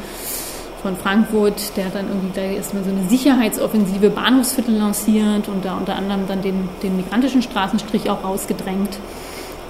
von 0.85 0.97
Frankfurt, 0.99 1.79
der 1.79 1.87
hat 1.87 1.94
dann 1.94 2.09
irgendwie 2.09 2.29
da 2.35 2.42
erstmal 2.42 2.85
so 2.85 2.90
eine 2.90 3.09
Sicherheitsoffensive 3.09 4.11
Bahnhofsviertel 4.11 4.77
lanciert 4.77 5.49
und 5.49 5.64
da 5.64 5.79
unter 5.79 5.97
anderem 5.97 6.27
dann 6.29 6.42
den, 6.42 6.68
den 6.83 6.97
migrantischen 6.99 7.40
Straßenstrich 7.40 8.11
auch 8.11 8.23
rausgedrängt. 8.23 8.99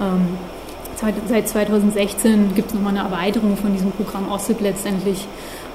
Ähm, 0.00 0.26
seit 1.28 1.48
2016 1.48 2.56
gibt 2.56 2.70
es 2.70 2.74
nochmal 2.74 2.98
eine 2.98 3.08
Erweiterung 3.08 3.56
von 3.56 3.72
diesem 3.72 3.92
Programm 3.92 4.28
OSSIP 4.28 4.60
letztendlich, 4.60 5.28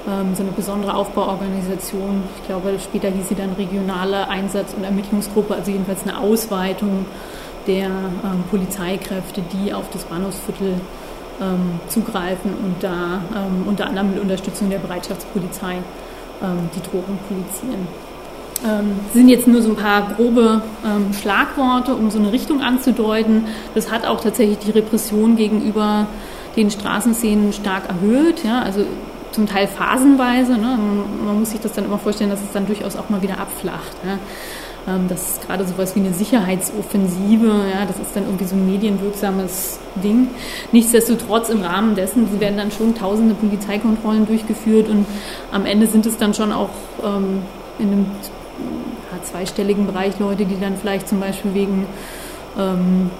ähm, 0.06 0.34
so 0.34 0.42
eine 0.42 0.52
besondere 0.52 0.92
Aufbauorganisation. 0.92 2.22
Ich 2.38 2.46
glaube, 2.46 2.74
später 2.78 3.08
hieß 3.08 3.30
sie 3.30 3.34
dann 3.34 3.54
regionale 3.54 4.28
Einsatz- 4.28 4.74
und 4.74 4.84
Ermittlungsgruppe, 4.84 5.54
also 5.54 5.70
jedenfalls 5.70 6.02
eine 6.02 6.18
Ausweitung 6.18 7.06
der 7.66 7.86
ähm, 7.86 8.44
Polizeikräfte, 8.50 9.40
die 9.54 9.72
auf 9.72 9.88
das 9.90 10.04
Bahnhofsviertel 10.04 10.74
ähm, 11.40 11.80
zugreifen 11.88 12.52
und 12.62 12.76
da 12.82 13.22
ähm, 13.34 13.66
unter 13.66 13.86
anderem 13.86 14.10
mit 14.10 14.20
Unterstützung 14.20 14.70
der 14.70 14.78
Bereitschaftspolizei 14.78 15.78
ähm, 16.42 16.70
die 16.74 16.82
Drogen 16.82 17.18
polizieren. 17.28 17.86
Ähm, 18.62 19.00
sind 19.14 19.28
jetzt 19.28 19.46
nur 19.46 19.62
so 19.62 19.70
ein 19.70 19.76
paar 19.76 20.14
grobe 20.16 20.60
ähm, 20.84 21.14
Schlagworte, 21.14 21.94
um 21.94 22.10
so 22.10 22.18
eine 22.18 22.30
Richtung 22.30 22.60
anzudeuten. 22.60 23.46
Das 23.74 23.90
hat 23.90 24.06
auch 24.06 24.20
tatsächlich 24.20 24.58
die 24.58 24.70
Repression 24.70 25.36
gegenüber 25.36 26.06
den 26.56 26.70
Straßenszenen 26.70 27.54
stark 27.54 27.88
erhöht. 27.88 28.44
Ja? 28.44 28.60
Also 28.60 28.84
zum 29.32 29.46
Teil 29.46 29.66
phasenweise. 29.66 30.52
Ne? 30.52 30.78
Man 31.24 31.38
muss 31.38 31.50
sich 31.50 31.60
das 31.60 31.72
dann 31.72 31.86
immer 31.86 31.98
vorstellen, 31.98 32.28
dass 32.28 32.42
es 32.42 32.52
dann 32.52 32.66
durchaus 32.66 32.96
auch 32.96 33.08
mal 33.08 33.22
wieder 33.22 33.38
abflacht. 33.38 33.96
Ja? 34.04 34.18
Ähm, 34.88 35.06
das 35.08 35.32
ist 35.32 35.46
gerade 35.46 35.66
sowas 35.66 35.94
wie 35.94 36.00
eine 36.00 36.12
Sicherheitsoffensive, 36.12 37.46
ja, 37.46 37.84
das 37.86 37.98
ist 37.98 38.14
dann 38.14 38.24
irgendwie 38.24 38.44
so 38.44 38.54
ein 38.54 38.70
medienwirksames 38.70 39.78
Ding. 40.02 40.28
Nichtsdestotrotz 40.72 41.48
im 41.50 41.62
Rahmen 41.62 41.94
dessen 41.94 42.40
werden 42.40 42.56
dann 42.56 42.70
schon 42.70 42.94
tausende 42.94 43.34
Polizeikontrollen 43.34 44.26
durchgeführt 44.26 44.88
und 44.88 45.06
am 45.52 45.66
Ende 45.66 45.86
sind 45.86 46.06
es 46.06 46.16
dann 46.16 46.34
schon 46.34 46.52
auch 46.52 46.70
ähm, 47.04 47.42
in 47.78 47.88
einem 47.88 48.06
ja, 49.12 49.22
zweistelligen 49.22 49.86
Bereich 49.86 50.18
Leute, 50.18 50.44
die 50.44 50.58
dann 50.58 50.76
vielleicht 50.76 51.08
zum 51.08 51.20
Beispiel 51.20 51.54
wegen 51.54 51.86
ähm, 52.58 53.10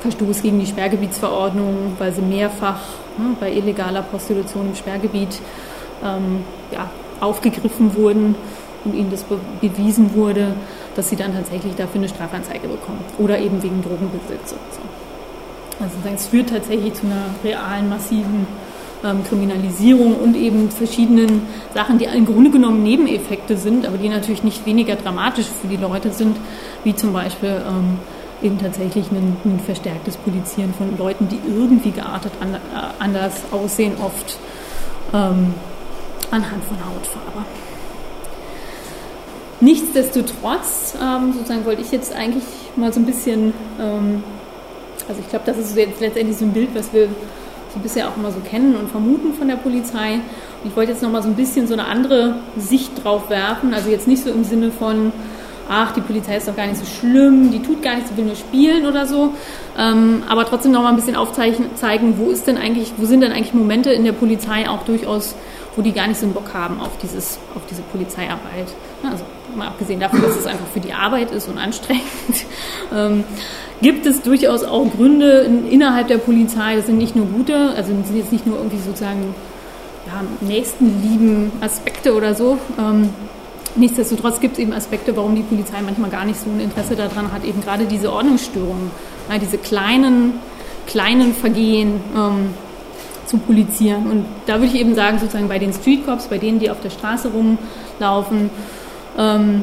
Verstoß 0.00 0.40
gegen 0.40 0.60
die 0.60 0.66
Sperrgebietsverordnung, 0.66 1.94
weil 1.98 2.12
sie 2.12 2.22
mehrfach 2.22 2.80
ne, 3.18 3.36
bei 3.38 3.52
illegaler 3.52 4.02
Prostitution 4.02 4.68
im 4.68 4.74
Sperrgebiet 4.74 5.40
ähm, 6.02 6.42
ja, 6.72 6.88
aufgegriffen 7.20 7.94
wurden 7.94 8.34
und 8.84 8.94
ihnen 8.94 9.10
das 9.10 9.24
bewiesen 9.60 10.14
wurde, 10.14 10.54
dass 10.96 11.08
sie 11.08 11.16
dann 11.16 11.34
tatsächlich 11.34 11.74
dafür 11.74 12.00
eine 12.00 12.08
Strafanzeige 12.08 12.68
bekommen 12.68 13.00
oder 13.18 13.38
eben 13.38 13.62
wegen 13.62 13.82
Drogenbesitz. 13.82 14.50
So. 14.50 14.80
Also 15.82 15.96
es 16.14 16.26
führt 16.26 16.50
tatsächlich 16.50 16.94
zu 16.94 17.06
einer 17.06 17.26
realen, 17.42 17.88
massiven 17.88 18.46
ähm, 19.04 19.24
Kriminalisierung 19.24 20.14
und 20.16 20.36
eben 20.36 20.70
verschiedenen 20.70 21.42
Sachen, 21.72 21.98
die 21.98 22.04
im 22.04 22.26
Grunde 22.26 22.50
genommen 22.50 22.82
Nebeneffekte 22.82 23.56
sind, 23.56 23.86
aber 23.86 23.96
die 23.96 24.08
natürlich 24.08 24.42
nicht 24.44 24.66
weniger 24.66 24.96
dramatisch 24.96 25.46
für 25.60 25.68
die 25.68 25.78
Leute 25.78 26.10
sind, 26.10 26.36
wie 26.84 26.94
zum 26.94 27.12
Beispiel 27.12 27.62
ähm, 27.66 27.98
eben 28.42 28.58
tatsächlich 28.58 29.10
ein, 29.10 29.36
ein, 29.44 29.60
verstärktes 29.64 30.16
Polizieren 30.18 30.74
von 30.74 30.96
Leuten, 30.98 31.28
die 31.28 31.38
irgendwie 31.48 31.90
geartet 31.92 32.32
an, 32.40 32.54
äh, 32.54 32.58
anders 32.98 33.42
aussehen, 33.50 33.92
oft 34.02 34.38
ähm, 35.12 35.54
anhand 36.30 36.64
von 36.64 36.76
Hautfarbe. 36.76 37.44
Nichtsdestotrotz, 39.60 40.94
ähm, 41.02 41.34
sozusagen 41.34 41.66
wollte 41.66 41.82
ich 41.82 41.92
jetzt 41.92 42.14
eigentlich 42.14 42.44
mal 42.76 42.92
so 42.92 43.00
ein 43.00 43.06
bisschen, 43.06 43.52
ähm, 43.78 44.22
also 45.06 45.20
ich 45.20 45.28
glaube, 45.28 45.44
das 45.44 45.58
ist 45.58 45.76
jetzt 45.76 46.00
letztendlich 46.00 46.38
so 46.38 46.46
ein 46.46 46.52
Bild, 46.52 46.70
was 46.74 46.92
wir 46.94 47.08
so 47.74 47.78
bisher 47.80 48.08
auch 48.08 48.16
immer 48.16 48.30
so 48.30 48.40
kennen 48.40 48.74
und 48.74 48.90
vermuten 48.90 49.34
von 49.34 49.48
der 49.48 49.56
Polizei. 49.56 50.14
Und 50.14 50.70
ich 50.70 50.76
wollte 50.76 50.92
jetzt 50.92 51.02
noch 51.02 51.10
mal 51.10 51.22
so 51.22 51.28
ein 51.28 51.36
bisschen 51.36 51.66
so 51.66 51.74
eine 51.74 51.86
andere 51.86 52.36
Sicht 52.56 53.04
drauf 53.04 53.28
werfen, 53.28 53.74
also 53.74 53.90
jetzt 53.90 54.08
nicht 54.08 54.24
so 54.24 54.30
im 54.30 54.44
Sinne 54.44 54.70
von, 54.70 55.12
ach, 55.68 55.92
die 55.92 56.00
Polizei 56.00 56.36
ist 56.36 56.48
doch 56.48 56.56
gar 56.56 56.66
nicht 56.66 56.78
so 56.78 56.86
schlimm, 56.86 57.50
die 57.52 57.62
tut 57.62 57.82
gar 57.82 57.94
nichts, 57.94 58.10
sie 58.10 58.16
will 58.16 58.24
nur 58.24 58.36
spielen 58.36 58.86
oder 58.86 59.06
so. 59.06 59.34
Ähm, 59.78 60.22
aber 60.28 60.46
trotzdem 60.46 60.72
noch 60.72 60.82
mal 60.82 60.88
ein 60.88 60.96
bisschen 60.96 61.16
aufzeigen, 61.16 62.14
wo 62.16 62.30
ist 62.30 62.46
denn 62.46 62.56
eigentlich, 62.56 62.92
wo 62.96 63.04
sind 63.04 63.20
denn 63.20 63.32
eigentlich 63.32 63.54
Momente 63.54 63.90
in 63.90 64.04
der 64.04 64.12
Polizei 64.12 64.68
auch 64.68 64.84
durchaus, 64.84 65.34
wo 65.76 65.82
die 65.82 65.92
gar 65.92 66.08
nicht 66.08 66.18
so 66.18 66.26
einen 66.26 66.34
Bock 66.34 66.52
haben 66.54 66.80
auf 66.80 66.96
dieses, 67.02 67.38
auf 67.54 67.62
diese 67.70 67.82
Polizeiarbeit. 67.82 68.66
Also 69.04 69.24
mal 69.56 69.68
abgesehen 69.68 70.00
davon, 70.00 70.22
dass 70.22 70.36
es 70.36 70.46
einfach 70.46 70.66
für 70.72 70.80
die 70.80 70.92
Arbeit 70.92 71.30
ist 71.30 71.48
und 71.48 71.58
anstrengend, 71.58 72.04
ähm, 72.94 73.24
gibt 73.82 74.06
es 74.06 74.22
durchaus 74.22 74.64
auch 74.64 74.90
Gründe 74.90 75.40
in, 75.40 75.68
innerhalb 75.68 76.08
der 76.08 76.18
Polizei, 76.18 76.76
das 76.76 76.86
sind 76.86 76.98
nicht 76.98 77.16
nur 77.16 77.26
gute, 77.26 77.70
also 77.76 77.88
sind 77.88 78.16
jetzt 78.16 78.32
nicht 78.32 78.46
nur 78.46 78.56
irgendwie 78.58 78.78
sozusagen 78.78 79.34
ja, 80.06 80.22
nächstenlieben 80.46 81.52
Aspekte 81.60 82.14
oder 82.14 82.34
so. 82.34 82.58
Ähm, 82.78 83.10
nichtsdestotrotz 83.76 84.40
gibt 84.40 84.54
es 84.54 84.58
eben 84.58 84.72
Aspekte, 84.72 85.16
warum 85.16 85.34
die 85.34 85.42
Polizei 85.42 85.80
manchmal 85.82 86.10
gar 86.10 86.24
nicht 86.24 86.40
so 86.40 86.50
ein 86.50 86.60
Interesse 86.60 86.96
daran 86.96 87.32
hat, 87.32 87.44
eben 87.44 87.60
gerade 87.60 87.84
diese 87.84 88.12
Ordnungsstörungen, 88.12 88.90
ja, 89.30 89.38
diese 89.38 89.58
kleinen, 89.58 90.34
kleinen 90.86 91.34
Vergehen 91.34 92.00
ähm, 92.16 92.54
zu 93.26 93.38
polizieren. 93.38 94.10
Und 94.10 94.24
da 94.46 94.54
würde 94.54 94.66
ich 94.66 94.74
eben 94.74 94.94
sagen, 94.94 95.18
sozusagen 95.18 95.48
bei 95.48 95.58
den 95.58 95.72
Street 95.72 96.04
Cops, 96.04 96.26
bei 96.26 96.38
denen, 96.38 96.58
die 96.58 96.70
auf 96.70 96.80
der 96.80 96.90
Straße 96.90 97.30
rumlaufen, 97.30 98.50
ähm, 99.20 99.62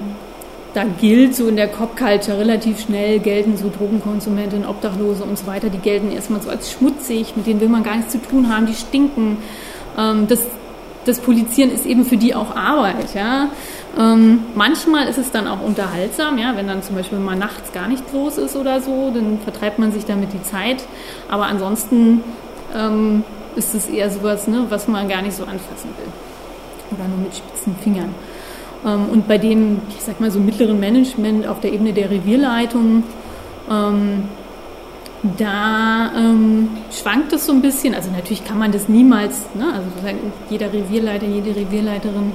da 0.74 0.84
gilt 0.84 1.36
so 1.36 1.48
in 1.48 1.56
der 1.56 1.68
Cop-Culture 1.68 2.38
relativ 2.38 2.80
schnell, 2.82 3.20
gelten 3.20 3.58
so 3.58 3.72
Drogenkonsumenten, 3.76 4.64
Obdachlose 4.64 5.24
und 5.24 5.36
so 5.38 5.48
weiter, 5.48 5.70
die 5.70 5.80
gelten 5.80 6.12
erstmal 6.12 6.40
so 6.40 6.52
als 6.52 6.72
schmutzig, 6.72 7.36
mit 7.36 7.48
denen 7.48 7.60
will 7.60 7.70
man 7.70 7.82
gar 7.82 7.96
nichts 7.96 8.12
zu 8.12 8.22
tun 8.22 8.54
haben, 8.54 8.68
die 8.68 8.76
stinken. 8.76 9.38
Ähm, 9.98 10.28
das, 10.28 10.46
das 11.06 11.20
Polizieren 11.20 11.72
ist 11.72 11.88
eben 11.88 12.06
für 12.06 12.18
die 12.18 12.36
auch 12.36 12.56
Arbeit. 12.56 13.16
Ja? 13.16 13.50
Ähm, 13.98 14.42
manchmal 14.54 15.08
ist 15.08 15.18
es 15.18 15.32
dann 15.32 15.48
auch 15.48 15.62
unterhaltsam, 15.62 16.38
ja? 16.38 16.56
wenn 16.56 16.68
dann 16.68 16.84
zum 16.84 16.96
Beispiel 16.96 17.18
mal 17.18 17.36
nachts 17.36 17.72
gar 17.74 17.88
nichts 17.88 18.14
los 18.14 18.38
ist 18.38 18.56
oder 18.56 18.80
so, 18.80 19.10
dann 19.12 19.40
vertreibt 19.44 19.80
man 19.80 19.92
sich 19.92 20.06
damit 20.06 20.32
die 20.34 20.44
Zeit. 20.44 20.84
Aber 21.28 21.48
ansonsten 21.48 22.24
ähm, 22.76 23.24
ist 23.56 23.74
es 23.74 23.90
eher 23.90 24.12
sowas, 24.12 24.48
ne, 24.48 24.68
was 24.70 24.88
man 24.88 25.10
gar 25.10 25.24
nicht 25.24 25.36
so 25.36 25.44
anfassen 25.44 25.90
will. 25.98 26.98
Oder 26.98 27.08
nur 27.08 27.18
mit 27.18 27.36
spitzen 27.36 27.76
Fingern. 27.82 28.14
Ähm, 28.86 29.10
und 29.12 29.28
bei 29.28 29.38
dem, 29.38 29.82
ich 29.90 30.04
sag 30.04 30.20
mal 30.20 30.32
so 30.32 30.40
mittleren 30.40 30.80
Management 30.80 31.48
auf 31.48 31.60
der 31.60 31.74
Ebene 31.74 31.94
der 31.94 32.10
Revierleitung, 32.10 33.04
ähm, 33.70 34.24
da 35.38 36.12
ähm, 36.16 36.70
schwankt 36.92 37.34
es 37.34 37.46
so 37.46 37.52
ein 37.52 37.62
bisschen. 37.62 37.96
Also 37.96 38.12
natürlich 38.12 38.46
kann 38.46 38.60
man 38.60 38.72
das 38.72 38.88
niemals, 38.88 39.46
ne? 39.56 39.74
also 39.74 39.88
jeder 40.50 40.72
Revierleiter, 40.72 41.26
jede 41.26 41.56
Revierleiterin, 41.56 42.32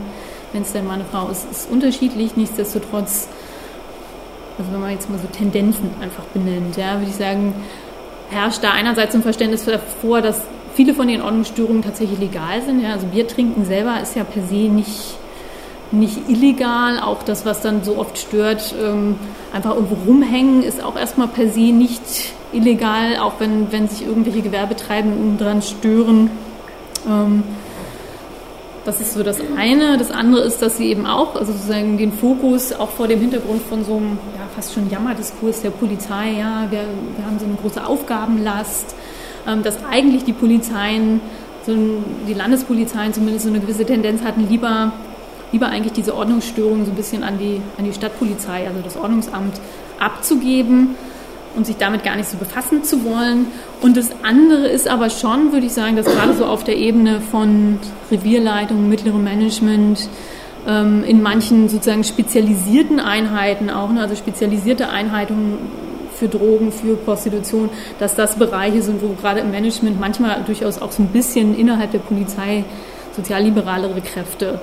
wenn 0.52 0.62
es 0.62 0.72
denn 0.72 0.86
mal 0.86 0.94
eine 0.94 1.04
Frau 1.04 1.28
ist, 1.28 1.50
ist 1.50 1.70
unterschiedlich. 1.70 2.36
Nichtsdestotrotz, 2.36 3.28
also 4.58 4.72
wenn 4.72 4.80
man 4.80 4.90
jetzt 4.90 5.08
mal 5.08 5.18
so 5.18 5.28
Tendenzen 5.28 5.90
einfach 6.00 6.24
benennt, 6.34 6.76
ja, 6.76 6.98
würde 6.98 7.10
ich 7.10 7.16
sagen, 7.16 7.54
herrscht 8.30 8.62
da 8.64 8.72
einerseits 8.72 9.14
ein 9.14 9.22
Verständnis 9.22 9.64
davor, 9.64 10.20
dass 10.20 10.42
viele 10.74 10.94
von 10.94 11.06
den 11.06 11.22
Ordnungsstörungen 11.22 11.82
tatsächlich 11.82 12.18
legal 12.18 12.62
sind. 12.62 12.82
Ja? 12.82 12.94
Also 12.94 13.06
Bier 13.06 13.28
trinken 13.28 13.64
selber 13.64 14.00
ist 14.02 14.16
ja 14.16 14.24
per 14.24 14.42
se 14.42 14.54
nicht 14.54 15.16
nicht 15.92 16.28
illegal. 16.28 17.00
Auch 17.00 17.22
das, 17.22 17.44
was 17.44 17.60
dann 17.60 17.84
so 17.84 17.98
oft 17.98 18.18
stört, 18.18 18.74
ähm, 18.82 19.16
einfach 19.52 19.74
irgendwo 19.74 19.96
rumhängen, 20.06 20.62
ist 20.62 20.82
auch 20.82 20.96
erstmal 20.96 21.28
per 21.28 21.48
se 21.48 21.72
nicht 21.72 22.02
illegal, 22.52 23.18
auch 23.18 23.34
wenn, 23.38 23.72
wenn 23.72 23.88
sich 23.88 24.06
irgendwelche 24.06 24.42
Gewerbetreibenden 24.42 25.38
dran 25.38 25.62
stören. 25.62 26.30
Ähm, 27.08 27.42
das 28.84 29.00
ist 29.00 29.14
so 29.14 29.22
das 29.22 29.38
eine. 29.56 29.96
Das 29.96 30.10
andere 30.10 30.42
ist, 30.42 30.60
dass 30.60 30.76
sie 30.76 30.86
eben 30.86 31.06
auch, 31.06 31.36
also 31.36 31.52
sozusagen 31.52 31.98
den 31.98 32.12
Fokus 32.12 32.72
auch 32.72 32.90
vor 32.90 33.06
dem 33.06 33.20
Hintergrund 33.20 33.62
von 33.62 33.84
so 33.84 33.96
einem 33.96 34.18
ja, 34.36 34.42
fast 34.54 34.74
schon 34.74 34.90
Jammerdiskurs 34.90 35.62
der 35.62 35.70
Polizei, 35.70 36.32
ja, 36.38 36.66
wir, 36.70 36.80
wir 37.16 37.26
haben 37.26 37.38
so 37.38 37.44
eine 37.44 37.54
große 37.54 37.86
Aufgabenlast, 37.86 38.94
ähm, 39.46 39.62
dass 39.62 39.84
eigentlich 39.84 40.24
die 40.24 40.32
Polizeien, 40.32 41.20
so 41.64 41.74
die 42.26 42.34
Landespolizeien 42.34 43.12
zumindest 43.14 43.44
so 43.44 43.50
eine 43.50 43.60
gewisse 43.60 43.84
Tendenz 43.84 44.22
hatten, 44.22 44.48
lieber 44.48 44.92
lieber 45.52 45.68
eigentlich 45.68 45.92
diese 45.92 46.16
Ordnungsstörungen 46.16 46.84
so 46.86 46.92
ein 46.92 46.96
bisschen 46.96 47.22
an 47.22 47.38
die, 47.38 47.60
an 47.78 47.84
die 47.84 47.92
Stadtpolizei, 47.92 48.66
also 48.66 48.80
das 48.82 48.96
Ordnungsamt, 48.96 49.60
abzugeben 50.00 50.96
und 51.54 51.66
sich 51.66 51.76
damit 51.76 52.02
gar 52.02 52.16
nicht 52.16 52.28
so 52.28 52.38
befassen 52.38 52.82
zu 52.82 53.04
wollen. 53.04 53.46
Und 53.82 53.96
das 53.96 54.10
andere 54.22 54.68
ist 54.68 54.88
aber 54.88 55.10
schon, 55.10 55.52
würde 55.52 55.66
ich 55.66 55.72
sagen, 55.72 55.96
dass 55.96 56.06
gerade 56.06 56.34
so 56.34 56.46
auf 56.46 56.64
der 56.64 56.76
Ebene 56.76 57.20
von 57.20 57.78
Revierleitung, 58.10 58.88
mittlerem 58.88 59.22
Management, 59.22 60.08
ähm, 60.66 61.04
in 61.04 61.22
manchen 61.22 61.68
sozusagen 61.68 62.04
spezialisierten 62.04 63.00
Einheiten 63.00 63.68
auch, 63.68 63.90
ne, 63.90 64.00
also 64.00 64.14
spezialisierte 64.14 64.88
Einheiten 64.88 65.58
für 66.14 66.28
Drogen, 66.28 66.72
für 66.72 66.96
Prostitution, 66.96 67.68
dass 67.98 68.14
das 68.14 68.36
Bereiche 68.36 68.80
sind, 68.80 69.02
wo 69.02 69.08
gerade 69.20 69.40
im 69.40 69.50
Management 69.50 69.98
manchmal 70.00 70.42
durchaus 70.46 70.80
auch 70.80 70.92
so 70.92 71.02
ein 71.02 71.08
bisschen 71.08 71.58
innerhalb 71.58 71.90
der 71.90 71.98
Polizei 71.98 72.64
sozialliberalere 73.16 74.00
Kräfte 74.00 74.60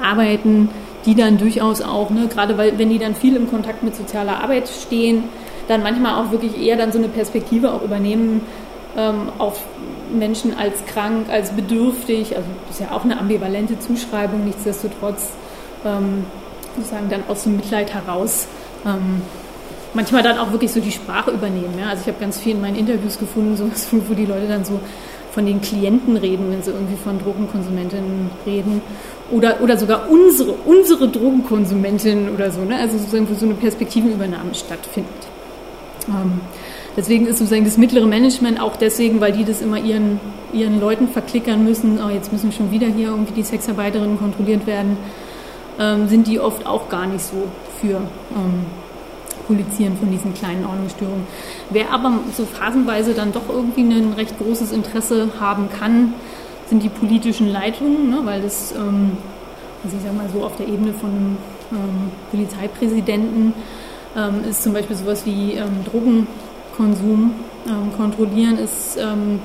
arbeiten, 0.00 0.68
die 1.04 1.14
dann 1.14 1.38
durchaus 1.38 1.82
auch, 1.82 2.10
ne, 2.10 2.28
gerade 2.28 2.56
weil, 2.56 2.78
wenn 2.78 2.90
die 2.90 2.98
dann 2.98 3.14
viel 3.14 3.36
im 3.36 3.50
Kontakt 3.50 3.82
mit 3.82 3.96
sozialer 3.96 4.42
Arbeit 4.42 4.68
stehen, 4.68 5.24
dann 5.68 5.82
manchmal 5.82 6.22
auch 6.22 6.30
wirklich 6.30 6.60
eher 6.60 6.76
dann 6.76 6.92
so 6.92 6.98
eine 6.98 7.08
Perspektive 7.08 7.72
auch 7.72 7.82
übernehmen 7.82 8.42
ähm, 8.96 9.28
auf 9.38 9.60
Menschen 10.12 10.56
als 10.56 10.84
krank, 10.86 11.28
als 11.30 11.50
bedürftig. 11.50 12.36
Also 12.36 12.48
das 12.68 12.78
ist 12.78 12.80
ja 12.80 12.94
auch 12.94 13.04
eine 13.04 13.18
ambivalente 13.18 13.78
Zuschreibung, 13.78 14.44
nichtsdestotrotz 14.44 15.30
ähm, 15.84 16.24
sozusagen 16.76 17.08
dann 17.08 17.22
aus 17.28 17.44
dem 17.44 17.56
Mitleid 17.56 17.92
heraus 17.92 18.46
ähm, 18.84 19.22
manchmal 19.94 20.22
dann 20.22 20.38
auch 20.38 20.52
wirklich 20.52 20.72
so 20.72 20.80
die 20.80 20.92
Sprache 20.92 21.30
übernehmen. 21.30 21.74
Ja? 21.78 21.90
Also 21.90 22.02
ich 22.02 22.08
habe 22.08 22.18
ganz 22.20 22.38
viel 22.38 22.52
in 22.52 22.60
meinen 22.60 22.76
Interviews 22.76 23.18
gefunden, 23.18 23.56
so, 23.56 23.70
wo 24.08 24.14
die 24.14 24.26
Leute 24.26 24.48
dann 24.48 24.64
so 24.64 24.80
von 25.32 25.46
den 25.46 25.60
Klienten 25.60 26.16
reden, 26.16 26.50
wenn 26.50 26.62
sie 26.62 26.70
irgendwie 26.70 26.96
von 26.96 27.18
Drogenkonsumentinnen 27.18 28.30
reden. 28.44 28.82
Oder, 29.32 29.60
oder 29.62 29.78
sogar 29.78 30.10
unsere, 30.10 30.52
unsere 30.52 31.08
Drogenkonsumentinnen 31.08 32.34
oder 32.34 32.50
so. 32.50 32.60
Ne? 32.62 32.76
Also 32.76 32.98
sozusagen, 32.98 33.28
wo 33.28 33.34
so 33.34 33.46
eine 33.46 33.54
Perspektivenübernahme 33.54 34.54
stattfindet. 34.54 35.10
Ähm, 36.08 36.40
deswegen 36.96 37.26
ist 37.26 37.38
sozusagen 37.38 37.64
das 37.64 37.78
mittlere 37.78 38.06
Management 38.06 38.60
auch 38.60 38.76
deswegen, 38.76 39.20
weil 39.20 39.32
die 39.32 39.44
das 39.44 39.62
immer 39.62 39.78
ihren, 39.78 40.20
ihren 40.52 40.80
Leuten 40.80 41.08
verklickern 41.08 41.64
müssen, 41.64 41.98
oh, 42.04 42.10
jetzt 42.10 42.32
müssen 42.32 42.52
schon 42.52 42.70
wieder 42.70 42.86
hier 42.86 43.08
irgendwie 43.08 43.32
die 43.32 43.42
Sexarbeiterinnen 43.42 44.18
kontrolliert 44.18 44.66
werden, 44.66 44.96
ähm, 45.78 46.08
sind 46.08 46.26
die 46.26 46.38
oft 46.38 46.66
auch 46.66 46.88
gar 46.88 47.06
nicht 47.06 47.24
so 47.24 47.48
für 47.80 47.96
ähm, 47.96 48.66
Polizieren 49.46 49.96
von 49.96 50.10
diesen 50.10 50.34
kleinen 50.34 50.64
Ordnungsstörungen. 50.64 51.26
Wer 51.70 51.92
aber 51.92 52.12
so 52.36 52.44
phasenweise 52.44 53.12
dann 53.12 53.32
doch 53.32 53.48
irgendwie 53.48 53.82
ein 53.82 54.14
recht 54.16 54.38
großes 54.38 54.72
Interesse 54.72 55.28
haben 55.40 55.68
kann, 55.68 56.14
sind 56.72 56.82
die 56.82 56.88
politischen 56.88 57.52
Leitungen, 57.52 58.08
ne, 58.08 58.20
weil 58.24 58.40
das, 58.40 58.72
ähm, 58.72 59.18
also 59.84 59.94
ich 59.94 60.02
sage 60.02 60.16
mal 60.16 60.26
so, 60.32 60.42
auf 60.42 60.56
der 60.56 60.66
Ebene 60.66 60.94
von 60.94 61.10
einem 61.10 61.36
ähm, 61.70 62.10
Polizeipräsidenten 62.30 63.52
ähm, 64.16 64.48
ist 64.48 64.62
zum 64.62 64.72
Beispiel 64.72 64.96
sowas 64.96 65.26
wie 65.26 65.52
ähm, 65.52 65.84
Drogenkonsum 65.84 67.34
ähm, 67.68 67.92
kontrollieren, 67.94 68.56
ist 68.56 68.96
ähm, 68.96 69.40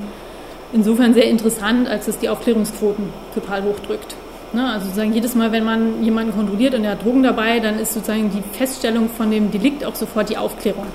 insofern 0.71 1.13
sehr 1.13 1.25
interessant, 1.25 1.89
als 1.89 2.07
es 2.07 2.17
die 2.17 2.29
Aufklärungsquoten 2.29 3.09
total 3.33 3.63
hochdrückt. 3.63 4.15
Ne? 4.53 4.65
Also 4.65 4.85
sozusagen 4.85 5.11
jedes 5.11 5.35
Mal, 5.35 5.51
wenn 5.51 5.65
man 5.65 6.01
jemanden 6.01 6.31
kontrolliert 6.31 6.75
und 6.75 6.85
er 6.85 6.91
hat 6.91 7.03
Drogen 7.03 7.23
dabei, 7.23 7.59
dann 7.59 7.77
ist 7.77 7.93
sozusagen 7.93 8.31
die 8.31 8.57
Feststellung 8.57 9.09
von 9.09 9.31
dem 9.31 9.51
Delikt 9.51 9.83
auch 9.83 9.95
sofort 9.95 10.29
die 10.29 10.37
Aufklärung. 10.37 10.87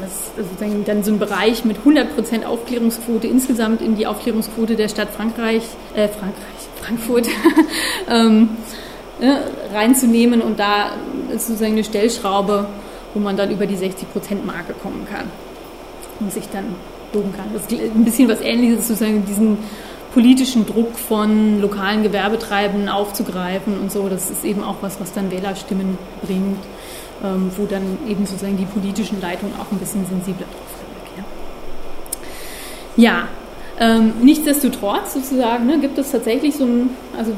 Das 0.00 0.10
ist 0.10 0.50
sozusagen 0.50 0.84
dann 0.84 1.04
so 1.04 1.12
ein 1.12 1.18
Bereich 1.18 1.64
mit 1.64 1.78
100% 1.78 2.44
Aufklärungsquote 2.44 3.26
insgesamt 3.26 3.82
in 3.82 3.96
die 3.96 4.06
Aufklärungsquote 4.06 4.76
der 4.76 4.88
Stadt 4.88 5.10
Frankreich, 5.10 5.62
äh, 5.94 6.08
Frankreich, 6.08 6.62
Frankfurt, 6.80 7.28
ähm, 8.10 8.50
ne, 9.20 9.40
reinzunehmen 9.72 10.40
und 10.40 10.58
da 10.58 10.92
ist 11.32 11.46
sozusagen 11.46 11.72
eine 11.72 11.84
Stellschraube, 11.84 12.66
wo 13.14 13.20
man 13.20 13.36
dann 13.36 13.50
über 13.50 13.66
die 13.66 13.76
60%-Marke 13.76 14.74
kommen 14.82 15.06
kann 15.10 15.30
und 16.20 16.32
sich 16.32 16.48
dann 16.52 16.74
loben 17.12 17.32
kann. 17.36 17.46
Das 17.52 17.66
ist 17.66 17.72
ein 17.72 18.04
bisschen 18.04 18.28
was 18.28 18.40
Ähnliches, 18.40 18.88
sozusagen 18.88 19.24
diesen 19.26 19.58
politischen 20.14 20.66
Druck 20.66 20.98
von 20.98 21.60
lokalen 21.60 22.02
Gewerbetreibenden 22.02 22.88
aufzugreifen 22.88 23.78
und 23.78 23.90
so. 23.90 24.08
Das 24.08 24.30
ist 24.30 24.44
eben 24.44 24.62
auch 24.62 24.76
was, 24.80 25.00
was 25.00 25.12
dann 25.12 25.30
Wählerstimmen 25.30 25.98
bringt, 26.24 26.58
wo 27.56 27.66
dann 27.66 27.98
eben 28.08 28.26
sozusagen 28.26 28.56
die 28.56 28.64
politischen 28.64 29.20
Leitungen 29.20 29.54
auch 29.60 29.70
ein 29.70 29.78
bisschen 29.78 30.04
sensibler 30.06 30.46
drauf 30.46 30.72
reagieren. 31.06 31.26
Ja, 32.96 33.28
ähm, 33.78 34.12
nichtsdestotrotz 34.22 35.14
sozusagen 35.14 35.66
ne, 35.66 35.78
gibt 35.78 35.98
es 35.98 36.12
tatsächlich 36.12 36.56
so 36.56 36.64
ein, 36.64 36.90
also 37.16 37.32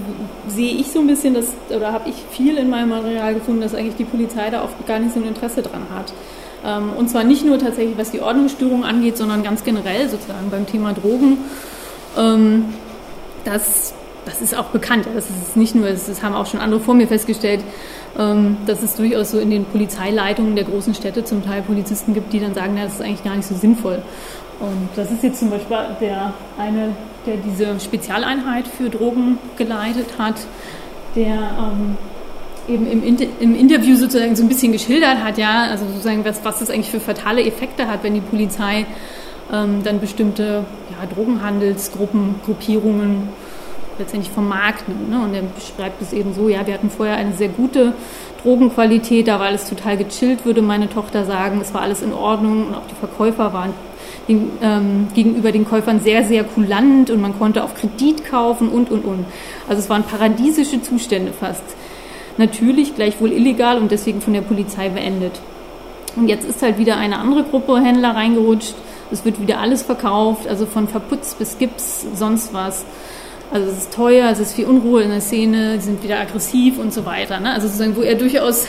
sehe 0.49 0.74
ich 0.74 0.89
so 0.89 0.99
ein 0.99 1.07
bisschen, 1.07 1.32
dass, 1.32 1.53
oder 1.74 1.93
habe 1.93 2.11
ich 2.11 2.16
viel 2.30 2.59
in 2.59 2.68
meinem 2.68 2.91
Material 2.91 3.35
gefunden, 3.35 3.61
dass 3.61 3.74
eigentlich 3.74 3.97
die 3.97 4.05
Polizei 4.05 4.51
da 4.51 4.62
auch 4.62 4.70
gar 4.87 4.99
nicht 4.99 5.14
so 5.14 5.20
ein 5.20 5.26
Interesse 5.26 5.62
dran 5.62 5.87
hat. 5.95 6.12
Ähm, 6.64 6.91
und 6.97 7.09
zwar 7.09 7.24
nicht 7.24 7.45
nur 7.45 7.59
tatsächlich, 7.59 7.97
was 7.97 8.11
die 8.11 8.20
Ordnungsstörung 8.20 8.85
angeht, 8.85 9.16
sondern 9.16 9.43
ganz 9.43 9.64
generell 9.64 10.09
sozusagen 10.09 10.51
beim 10.51 10.66
Thema 10.66 10.93
Drogen. 10.93 11.39
Ähm, 12.18 12.66
das, 13.45 13.95
das 14.24 14.41
ist 14.41 14.57
auch 14.57 14.66
bekannt. 14.66 15.07
Das 15.14 15.30
ist 15.30 15.57
nicht 15.57 15.74
nur, 15.74 15.89
das 15.89 16.22
haben 16.22 16.35
auch 16.35 16.47
schon 16.47 16.61
andere 16.61 16.80
vor 16.80 16.95
mir 16.95 17.07
festgestellt, 17.07 17.61
ähm, 17.61 17.68
dass 18.67 18.83
es 18.83 18.95
durchaus 18.95 19.33
so 19.33 19.41
in 19.41 19.51
den 19.51 19.65
Polizeileitungen 19.65 20.55
der 20.55 20.65
großen 20.65 20.95
Städte 20.95 21.25
zum 21.25 21.45
Teil 21.45 21.62
Polizisten 21.62 22.15
gibt, 22.15 22.33
die 22.33 22.39
dann 22.39 22.55
sagen, 22.55 22.75
na, 22.77 22.85
das 22.85 22.95
ist 22.95 23.03
eigentlich 23.03 23.25
gar 23.25 23.35
nicht 23.35 23.49
so 23.49 23.57
sinnvoll. 23.57 24.03
Und 24.61 24.89
das 24.95 25.11
ist 25.11 25.23
jetzt 25.25 25.41
zum 25.41 25.51
Beispiel 25.51 25.77
der 26.01 26.33
eine, 26.57 26.91
der 27.27 27.37
diese 27.39 27.81
Spezialeinheit 27.81 28.69
für 28.69 28.89
Drogen 28.89 29.39
geleitet 29.57 30.07
hat, 30.17 30.37
der 31.17 31.35
ähm, 31.35 31.97
eben 32.69 32.91
im, 32.91 33.03
Inter 33.03 33.27
im, 33.41 33.57
Interview 33.57 33.97
sozusagen 33.97 34.37
so 34.37 34.43
ein 34.43 34.49
bisschen 34.49 34.73
geschildert 34.73 35.23
hat, 35.23 35.39
ja, 35.39 35.65
also 35.65 35.85
sozusagen, 35.87 36.25
was, 36.25 36.45
was 36.45 36.61
das 36.61 36.71
eigentlich 36.71 36.91
für 36.91 37.01
fatale 37.01 37.45
Effekte 37.45 37.89
hat, 37.89 38.05
wenn 38.05 38.15
die 38.15 38.21
Polizei 38.21 38.87
ähm, 39.53 39.83
dann 39.83 40.01
bestimmte 40.01 40.65
ja, 40.91 41.15
Drogenhandelsgruppen, 41.15 42.37
Gruppierungen 42.45 43.29
letztendlich 43.99 44.32
vom 44.32 44.49
Markt 44.49 44.88
nimmt. 44.88 45.11
Ne? 45.11 45.22
Und 45.22 45.34
er 45.34 45.42
beschreibt 45.42 46.01
es 46.03 46.12
eben 46.12 46.34
so, 46.34 46.49
ja, 46.49 46.66
wir 46.66 46.74
hatten 46.74 46.90
vorher 46.90 47.16
eine 47.16 47.34
sehr 47.34 47.49
gute 47.49 47.92
Drogenqualität, 48.42 49.28
da 49.28 49.38
war 49.38 49.47
alles 49.47 49.68
total 49.68 49.97
gechillt, 49.97 50.45
würde 50.45 50.62
meine 50.62 50.88
Tochter 50.88 51.24
sagen. 51.24 51.61
Es 51.61 51.72
war 51.72 51.82
alles 51.82 52.03
in 52.03 52.12
Ordnung 52.12 52.68
und 52.68 52.74
auch 52.74 52.86
die 52.90 52.95
Verkäufer 52.95 53.53
waren 53.53 53.72
den, 54.28 54.51
ähm, 54.62 55.09
gegenüber 55.14 55.53
den 55.53 55.66
Käufern 55.66 56.01
sehr, 56.01 56.24
sehr 56.24 56.45
kulant 56.45 57.11
und 57.11 57.20
man 57.20 57.38
konnte 57.38 57.62
auf 57.62 57.74
Kredit 57.74 58.24
kaufen 58.24 58.68
und, 58.68 58.90
und, 58.90 59.05
und. 59.05 59.24
Also 59.68 59.80
es 59.80 59.90
waren 59.90 60.03
paradiesische 60.03 60.82
Zustände 60.82 61.32
fast. 61.32 61.62
Natürlich 62.36 62.95
gleichwohl 62.95 63.32
illegal 63.32 63.78
und 63.78 63.90
deswegen 63.90 64.20
von 64.20 64.32
der 64.32 64.40
Polizei 64.40 64.88
beendet. 64.88 65.40
Und 66.16 66.28
jetzt 66.28 66.49
ist 66.49 66.62
halt 66.62 66.78
wieder 66.78 66.97
eine 66.97 67.18
andere 67.18 67.45
Gruppe 67.45 67.80
Händler 67.80 68.14
reingerutscht. 68.14 68.74
Es 69.11 69.24
wird 69.24 69.40
wieder 69.40 69.61
alles 69.61 69.82
verkauft, 69.82 70.49
also 70.49 70.66
von 70.66 70.88
verputzt 70.88 71.38
bis 71.38 71.59
Gips, 71.59 72.07
sonst 72.14 72.55
was. 72.55 72.84
Also 73.55 73.71
es 73.71 73.79
ist 73.79 73.95
teuer, 73.95 74.31
es 74.31 74.41
ist 74.41 74.55
viel 74.55 74.65
Unruhe 74.65 75.03
in 75.05 75.11
der 75.11 75.21
Szene, 75.21 75.79
sie 75.79 75.87
sind 75.87 76.03
wieder 76.03 76.19
aggressiv 76.19 76.77
und 76.77 76.93
so 76.93 77.07
weiter. 77.07 77.39
Ne? 77.39 77.53
Also 77.53 77.69
sozusagen, 77.69 77.95
wo 77.95 78.01
er 78.01 78.17
durchaus 78.17 78.67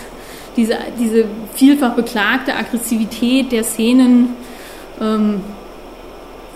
diese, 0.55 0.77
diese 0.99 1.25
vielfach 1.55 1.95
beklagte 1.95 2.55
Aggressivität 2.55 3.51
der 3.51 3.63
Szenen 3.63 4.35
ähm, 5.01 5.41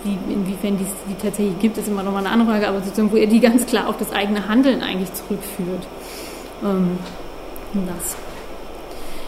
wie, 0.04 0.16
inwiefern 0.32 0.78
die, 0.78 0.86
die 1.08 1.20
tatsächlich 1.20 1.58
gibt, 1.58 1.76
ist 1.76 1.88
immer 1.88 2.04
nochmal 2.04 2.24
eine 2.24 2.32
andere 2.32 2.68
aber 2.68 2.80
sozusagen, 2.82 3.10
wo 3.10 3.16
er 3.16 3.26
die 3.26 3.40
ganz 3.40 3.66
klar 3.66 3.88
auf 3.88 3.96
das 3.96 4.12
eigene 4.12 4.46
Handeln 4.46 4.80
eigentlich 4.80 5.12
zurückführt. 5.12 5.88
Ähm, 6.62 7.00
das. 7.74 8.16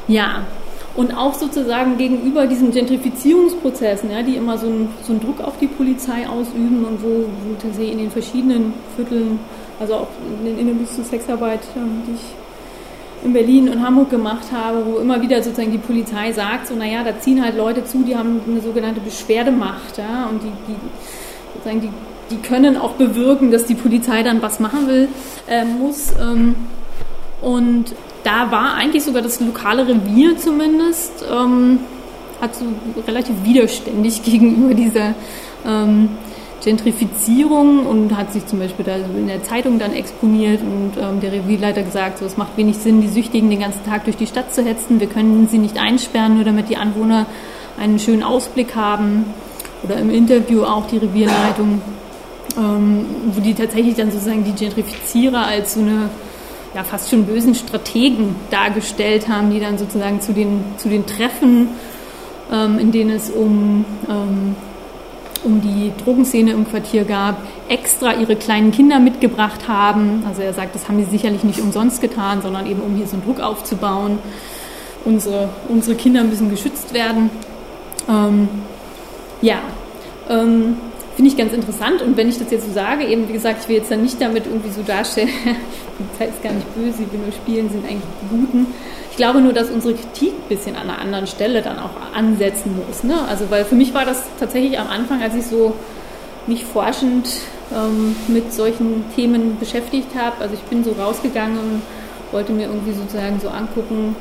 Ja, 0.07 0.43
und 0.95 1.17
auch 1.17 1.35
sozusagen 1.35 1.97
gegenüber 1.97 2.47
diesen 2.47 2.71
Gentrifizierungsprozessen, 2.71 4.11
ja, 4.11 4.23
die 4.23 4.37
immer 4.37 4.59
so 4.59 4.67
einen, 4.67 4.89
so 5.03 5.13
einen 5.13 5.21
Druck 5.21 5.41
auf 5.41 5.59
die 5.59 5.67
Polizei 5.67 6.29
ausüben 6.29 6.85
und 6.85 7.03
wo, 7.03 7.25
wo 7.25 7.55
tatsächlich 7.61 7.93
in 7.93 7.99
den 7.99 8.11
verschiedenen 8.11 8.75
Vierteln, 8.97 9.39
also 9.81 9.95
auch 9.95 10.09
in, 10.45 10.59
in 10.59 10.67
der 10.67 11.05
Sexarbeit, 11.05 11.61
ähm, 11.77 12.03
die 12.07 12.13
ich 12.13 13.25
in 13.25 13.33
Berlin 13.33 13.69
und 13.69 13.83
Hamburg 13.83 14.11
gemacht 14.11 14.47
habe, 14.53 14.85
wo 14.85 14.99
immer 14.99 15.23
wieder 15.23 15.43
sozusagen 15.43 15.71
die 15.71 15.79
Polizei 15.79 16.33
sagt, 16.33 16.67
so 16.67 16.75
naja, 16.75 17.05
da 17.05 17.19
ziehen 17.19 17.43
halt 17.43 17.57
Leute 17.57 17.85
zu, 17.85 18.03
die 18.03 18.17
haben 18.17 18.41
eine 18.47 18.61
sogenannte 18.61 19.01
Beschwerdemacht, 19.01 19.97
ja, 19.97 20.29
und 20.29 20.43
die, 20.43 20.53
die 20.69 20.77
sozusagen 21.55 21.81
die, 21.81 22.35
die 22.35 22.43
können 22.43 22.77
auch 22.77 22.93
bewirken, 22.93 23.51
dass 23.51 23.65
die 23.65 23.75
Polizei 23.75 24.23
dann 24.23 24.43
was 24.43 24.61
machen 24.61 24.89
will, 24.89 25.09
äh, 25.49 25.65
muss. 25.65 26.13
Ähm, 26.21 26.57
und 27.41 27.95
da 28.25 28.51
war 28.51 28.75
eigentlich 28.75 29.05
sogar 29.05 29.23
das 29.23 29.41
lokale 29.41 29.87
Revier 29.87 30.37
zumindest, 30.37 31.25
ähm, 31.31 31.81
hat 32.41 32.55
so 32.55 32.65
relativ 33.07 33.35
widerständig 33.45 34.23
gegenüber 34.25 34.75
dieser 34.75 35.15
ähm, 35.67 36.11
Gentrifizierung 36.63 37.87
und 37.87 38.17
hat 38.17 38.33
sich 38.33 38.47
zum 38.47 38.61
Beispiel 38.61 38.85
da 38.85 38.97
in 38.97 39.27
der 39.27 39.43
Zeitung 39.43 39.79
dann 39.79 39.93
exponiert 39.93 40.61
und 40.61 40.93
ähm, 41.01 41.21
der 41.21 41.33
Revierleiter 41.33 41.83
gesagt, 41.83 42.19
so, 42.19 42.25
es 42.25 42.37
macht 42.37 42.57
wenig 42.57 42.79
Sinn, 42.79 43.01
die 43.01 43.09
Süchtigen 43.09 43.51
den 43.51 43.61
ganzen 43.61 43.85
Tag 43.85 44.05
durch 44.05 44.17
die 44.17 44.27
Stadt 44.27 44.55
zu 44.55 44.65
hetzen. 44.65 45.01
Wir 45.01 45.09
können 45.09 45.49
sie 45.49 45.59
nicht 45.59 45.79
einsperren, 45.79 46.35
nur 46.35 46.45
damit 46.45 46.69
die 46.69 46.77
Anwohner 46.77 47.27
einen 47.79 47.99
schönen 47.99 48.23
Ausblick 48.23 48.77
haben. 48.77 49.25
Oder 49.83 49.97
im 49.97 50.11
Interview 50.11 50.63
auch 50.63 50.87
die 50.87 50.99
Revierleitung, 50.99 51.83
ähm, 52.57 53.07
wo 53.33 53.41
die 53.41 53.55
tatsächlich 53.55 53.97
dann 53.97 54.13
sozusagen 54.13 54.45
die 54.45 54.53
Gentrifizierer 54.53 55.45
als 55.45 55.75
so 55.75 55.81
eine 55.81 56.11
ja, 56.75 56.85
fast 56.85 57.11
schon 57.11 57.25
bösen 57.25 57.55
Strategen 57.55 58.35
dargestellt 58.51 59.29
haben, 59.29 59.51
die 59.51 59.61
dann 59.61 59.79
sozusagen 59.79 60.21
zu 60.21 60.33
den, 60.33 60.65
zu 60.79 60.89
den 60.89 61.07
Treffen, 61.07 61.69
ähm, 62.53 62.79
in 62.79 62.93
denen 62.93 63.11
es 63.11 63.31
um 63.31 63.85
ähm, 64.09 64.57
um 65.45 65.61
die 65.61 65.93
Drogenszene 66.05 66.53
im 66.53 66.69
Quartier 66.69 67.05
gab, 67.05 67.43
extra 67.69 68.15
ihre 68.15 68.37
kleinen 68.37 68.71
Kinder 68.71 69.01
mitgebracht 69.01 69.69
haben. 69.69 70.25
Also 70.27 70.43
er 70.43 70.53
sagt, 70.53 70.75
das 70.75 70.89
haben 70.89 70.99
sie 71.05 71.11
sicherlich 71.11 71.43
nicht 71.45 71.61
umsonst 71.61 72.01
getan, 72.01 72.43
sondern 72.43 72.67
eben 72.67 72.81
um 72.81 72.97
hier 72.97 73.07
so 73.07 73.15
einen 73.15 73.25
Druck 73.25 73.41
aufzubauen. 73.41 74.19
Unsere, 75.05 75.49
unsere 75.69 75.97
Kinder 75.97 76.23
müssen 76.23 76.49
geschützt 76.51 76.95
werden. 76.95 77.31
Ähm, 78.09 78.49
ja, 79.41 79.59
ähm, 80.29 80.77
finde 81.17 81.31
ich 81.31 81.37
ganz 81.37 81.53
interessant. 81.53 82.03
Und 82.03 82.17
wenn 82.17 82.29
ich 82.29 82.39
das 82.39 82.51
jetzt 82.51 82.67
so 82.67 82.73
sage, 82.73 83.05
eben 83.05 83.29
wie 83.29 83.33
gesagt, 83.33 83.63
ich 83.63 83.69
will 83.69 83.77
jetzt 83.77 83.91
dann 83.91 84.03
nicht 84.03 84.21
damit 84.21 84.47
irgendwie 84.47 84.71
so 84.71 84.83
darstellen, 84.83 85.29
die 85.99 86.19
Zeit 86.19 86.31
ist 86.31 86.43
gar 86.43 86.53
nicht 86.53 86.75
böse, 86.75 86.99
sie 86.99 87.13
will 87.13 87.21
nur 87.21 87.33
spielen, 87.33 87.71
sind 87.71 87.85
eigentlich 87.85 88.03
die 88.23 88.29
Guten. 88.29 88.67
Ich 89.11 89.17
glaube 89.17 89.41
nur, 89.41 89.53
dass 89.53 89.71
unsere 89.71 89.95
Kritik 89.95 90.33
ein 90.33 90.49
bisschen 90.49 90.75
an 90.75 90.89
einer 90.89 90.99
anderen 90.99 91.27
Stelle 91.27 91.61
dann 91.61 91.79
auch 91.79 91.91
ansetzen 92.15 92.75
muss. 92.87 93.05
Ne? 93.05 93.15
Also, 93.29 93.51
weil 93.51 93.65
für 93.65 93.75
mich 93.75 93.93
war 93.93 94.07
das 94.07 94.23
tatsächlich 94.41 94.79
am 94.79 94.89
Anfang, 94.89 95.23
als 95.23 95.35
ich 95.35 95.47
so 95.47 95.75
mich 96.47 96.65
forschend 96.65 97.29
ähm, 97.75 98.17
mit 98.29 98.53
solchen 98.53 99.05
Themen 99.15 99.59
beschäftigt 99.59 100.09
habe, 100.17 100.41
also 100.41 100.55
ich 100.55 100.63
bin 100.63 100.83
so 100.83 100.93
rausgegangen 100.93 101.59
und 101.59 101.83
wollte 102.33 102.53
mir 102.53 102.67
irgendwie 102.67 102.93
sozusagen 102.93 103.39
so 103.41 103.49
angucken, 103.49 104.17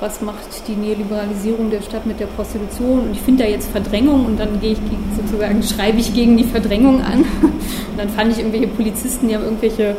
was 0.00 0.20
macht 0.20 0.68
die 0.68 0.74
Neoliberalisierung 0.74 1.70
der 1.70 1.80
Stadt 1.80 2.04
mit 2.06 2.20
der 2.20 2.26
Prostitution 2.26 3.00
und 3.00 3.12
ich 3.12 3.20
finde 3.20 3.44
da 3.44 3.50
jetzt 3.50 3.70
Verdrängung 3.70 4.26
und 4.26 4.38
dann 4.38 4.60
gehe 4.60 4.72
ich 4.72 4.78
sozusagen, 5.16 5.62
schreibe 5.62 5.98
ich 5.98 6.12
gegen 6.14 6.36
die 6.36 6.44
Verdrängung 6.44 7.00
an 7.00 7.24
und 7.42 7.98
dann 7.98 8.08
fand 8.10 8.32
ich 8.32 8.38
irgendwelche 8.38 8.68
Polizisten, 8.68 9.28
die 9.28 9.34
haben 9.34 9.44
irgendwelche 9.44 9.96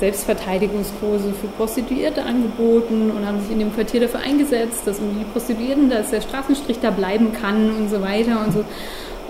Selbstverteidigungskurse 0.00 1.32
für 1.32 1.46
Prostituierte 1.58 2.24
angeboten 2.24 3.10
und 3.10 3.26
haben 3.26 3.40
sich 3.42 3.52
in 3.52 3.58
dem 3.60 3.72
Quartier 3.72 4.00
dafür 4.00 4.20
eingesetzt, 4.20 4.86
dass 4.86 4.96
die 4.96 5.24
Prostituierten, 5.32 5.90
dass 5.90 6.10
der 6.10 6.22
Straßenstrich 6.22 6.80
da 6.80 6.90
bleiben 6.90 7.32
kann 7.32 7.70
und 7.70 7.90
so 7.90 8.00
weiter 8.00 8.42
und 8.44 8.52
so. 8.52 8.64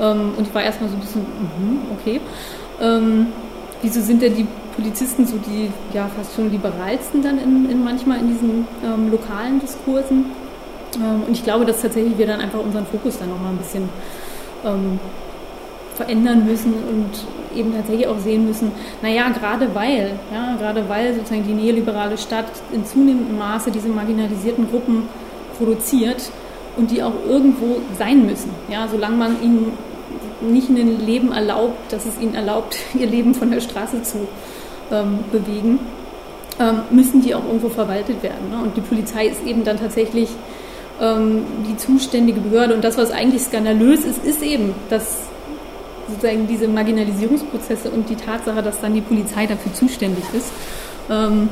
Ähm, 0.01 0.33
und 0.37 0.47
ich 0.47 0.55
war 0.55 0.63
erstmal 0.63 0.89
so 0.89 0.97
ein 0.97 1.01
bisschen, 1.01 1.23
mhm, 1.23 1.79
okay. 1.99 2.21
Ähm, 2.81 3.27
wieso 3.83 4.01
sind 4.01 4.23
denn 4.23 4.35
die 4.35 4.47
Polizisten 4.81 5.27
so 5.27 5.37
die 5.37 5.71
ja 5.93 6.09
fast 6.17 6.35
schon 6.35 6.51
liberalsten 6.51 7.23
dann 7.23 7.39
in, 7.39 7.71
in 7.71 7.85
manchmal 7.85 8.19
in 8.19 8.29
diesen 8.29 8.67
ähm, 8.83 9.11
lokalen 9.11 9.61
Diskursen? 9.61 10.27
Ähm, 10.97 11.23
und 11.27 11.33
ich 11.33 11.45
glaube, 11.45 11.67
dass 11.67 11.83
tatsächlich 11.83 12.17
wir 12.17 12.27
dann 12.27 12.41
einfach 12.41 12.61
unseren 12.61 12.87
Fokus 12.87 13.19
dann 13.19 13.29
nochmal 13.29 13.53
ein 13.53 13.59
bisschen 13.59 13.89
ähm, 14.65 14.99
verändern 15.97 16.47
müssen 16.47 16.73
und 16.73 17.59
eben 17.59 17.75
tatsächlich 17.75 18.07
auch 18.07 18.19
sehen 18.19 18.47
müssen, 18.47 18.73
naja, 19.03 19.29
gerade 19.29 19.75
weil, 19.75 20.13
ja, 20.33 20.57
gerade 20.57 20.89
weil 20.89 21.15
sozusagen 21.15 21.47
die 21.47 21.53
neoliberale 21.53 22.17
Stadt 22.17 22.47
in 22.73 22.87
zunehmendem 22.87 23.39
Maße 23.39 23.71
diese 23.71 23.89
marginalisierten 23.89 24.71
Gruppen 24.71 25.09
produziert 25.59 26.31
und 26.77 26.91
die 26.91 27.03
auch 27.03 27.13
irgendwo 27.29 27.81
sein 27.99 28.25
müssen. 28.25 28.51
Ja, 28.71 28.89
solange 28.89 29.17
man 29.17 29.43
ihnen 29.43 29.73
nicht 30.41 30.71
ein 30.71 31.05
Leben 31.05 31.33
erlaubt, 31.33 31.93
dass 31.93 32.07
es 32.07 32.19
ihnen 32.19 32.35
erlaubt, 32.35 32.77
ihr 32.99 33.07
Leben 33.07 33.35
von 33.35 33.51
der 33.51 33.61
Straße 33.61 34.03
zu 34.03 34.27
ähm, 34.91 35.21
bewegen, 35.31 35.79
ähm, 36.59 36.83
müssen 36.91 37.23
die 37.23 37.35
auch 37.35 37.45
irgendwo 37.45 37.69
verwaltet 37.69 38.23
werden. 38.23 38.51
Ne? 38.51 38.63
Und 38.63 38.77
die 38.77 38.81
Polizei 38.81 39.27
ist 39.27 39.45
eben 39.47 39.65
dann 39.65 39.79
tatsächlich 39.79 40.29
ähm, 41.01 41.45
die 41.69 41.77
zuständige 41.77 42.41
Behörde. 42.41 42.75
Und 42.75 42.85
das, 42.85 42.99
was 42.99 43.11
eigentlich 43.11 43.43
skandalös 43.43 44.05
ist, 44.05 44.25
ist 44.25 44.43
eben, 44.43 44.75
dass 44.91 45.31
sozusagen 46.09 46.47
diese 46.47 46.69
Marginalisierungsprozesse 46.69 47.91
und 47.91 48.09
die 48.09 48.17
Tatsache, 48.17 48.63
dass 48.63 48.81
dann 48.81 48.95
die 48.95 49.01
Polizei 49.01 49.47
dafür 49.47 49.73
zuständig 49.73 50.25
ist. 50.35 50.53
Ähm, 51.09 51.49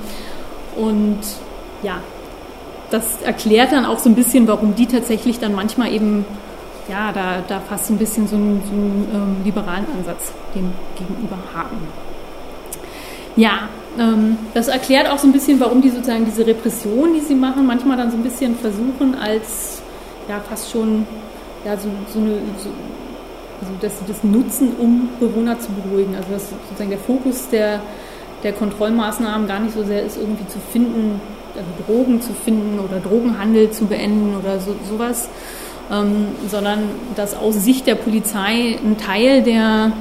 und 0.77 1.21
ja, 1.83 2.01
das 2.91 3.23
erklärt 3.23 3.73
dann 3.73 3.85
auch 3.85 3.99
so 3.99 4.09
ein 4.09 4.15
bisschen, 4.15 4.49
warum 4.49 4.75
die 4.75 4.87
tatsächlich 4.87 5.39
dann 5.39 5.55
manchmal 5.55 5.93
eben, 5.93 6.25
ja, 6.89 7.13
da, 7.13 7.43
da 7.47 7.61
fast 7.61 7.91
ein 7.91 7.99
bisschen 7.99 8.27
so 8.27 8.37
einen, 8.37 8.63
so 8.67 8.73
einen 8.73 9.09
ähm, 9.15 9.37
liberalen 9.45 9.87
Ansatz 9.99 10.33
dem 10.55 10.73
gegenüber 10.97 11.37
haben. 11.55 11.77
Ja, 13.39 13.69
ähm, 13.97 14.37
das 14.53 14.67
erklärt 14.67 15.09
auch 15.09 15.19
so 15.19 15.29
ein 15.29 15.33
bisschen, 15.33 15.61
warum 15.61 15.81
die 15.81 15.91
sozusagen 15.91 16.25
diese 16.25 16.45
Repression, 16.45 17.15
die 17.15 17.21
sie 17.21 17.37
machen, 17.37 17.67
manchmal 17.67 17.97
dann 17.97 18.11
so 18.11 18.17
ein 18.17 18.25
bisschen 18.25 18.57
versuchen, 18.57 19.15
als 19.15 19.81
ja 20.29 20.41
fast 20.41 20.73
schon 20.73 21.07
ja, 21.65 21.77
so, 21.77 21.89
so 22.13 22.19
eine, 22.19 22.33
so, 22.59 22.71
also 23.61 23.73
dass 23.81 23.97
sie 24.01 24.07
das 24.09 24.25
nutzen, 24.25 24.73
um 24.81 25.09
Bewohner 25.21 25.57
zu 25.61 25.69
beruhigen. 25.71 26.17
Also 26.17 26.33
dass 26.33 26.51
sozusagen 26.51 26.91
der 26.91 26.99
Fokus 26.99 27.49
der, 27.49 27.81
der 28.43 28.55
Kontrollmaßnahmen 28.55 29.47
gar 29.47 29.61
nicht 29.61 29.75
so 29.75 29.85
sehr 29.85 30.03
ist, 30.03 30.17
irgendwie 30.17 30.47
zu 30.49 30.59
finden, 30.73 31.21
also 31.55 31.69
Drogen 31.87 32.21
zu 32.21 32.33
finden 32.33 32.81
oder 32.81 32.99
Drogenhandel 32.99 33.71
zu 33.71 33.85
beenden 33.85 34.35
oder 34.37 34.59
so, 34.59 34.75
sowas, 34.91 35.29
ähm, 35.93 36.27
sondern 36.51 36.81
dass 37.15 37.37
aus 37.37 37.55
Sicht 37.55 37.87
der 37.87 37.95
Polizei 37.95 38.81
ein 38.85 38.97
Teil 38.99 39.45
der, 39.45 39.93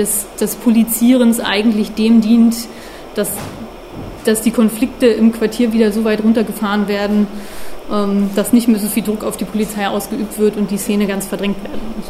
des, 0.00 0.26
des 0.40 0.56
Polizierens 0.56 1.40
eigentlich 1.40 1.92
dem 1.92 2.20
dient, 2.20 2.56
dass, 3.14 3.30
dass 4.24 4.42
die 4.42 4.50
Konflikte 4.50 5.06
im 5.06 5.32
Quartier 5.32 5.72
wieder 5.72 5.92
so 5.92 6.04
weit 6.04 6.24
runtergefahren 6.24 6.88
werden, 6.88 7.26
ähm, 7.92 8.30
dass 8.34 8.52
nicht 8.52 8.66
mehr 8.66 8.80
so 8.80 8.88
viel 8.88 9.02
Druck 9.02 9.22
auf 9.22 9.36
die 9.36 9.44
Polizei 9.44 9.86
ausgeübt 9.86 10.38
wird 10.38 10.56
und 10.56 10.70
die 10.70 10.78
Szene 10.78 11.06
ganz 11.06 11.26
verdrängt 11.26 11.62
werden 11.62 11.80
muss. 11.96 12.06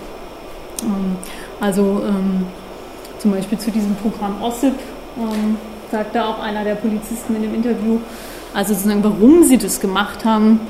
Ähm, 0.82 1.16
also 1.60 2.02
ähm, 2.06 2.46
zum 3.18 3.32
Beispiel 3.32 3.58
zu 3.58 3.70
diesem 3.70 3.94
Programm 3.96 4.40
OSIP 4.42 4.74
ähm, 5.18 5.56
sagt 5.90 6.14
da 6.14 6.28
auch 6.28 6.40
einer 6.40 6.64
der 6.64 6.76
Polizisten 6.76 7.34
in 7.36 7.42
dem 7.42 7.54
Interview, 7.54 7.98
also 8.54 8.72
sozusagen, 8.72 9.02
warum 9.02 9.42
sie 9.44 9.58
das 9.58 9.80
gemacht 9.80 10.24
haben, 10.24 10.60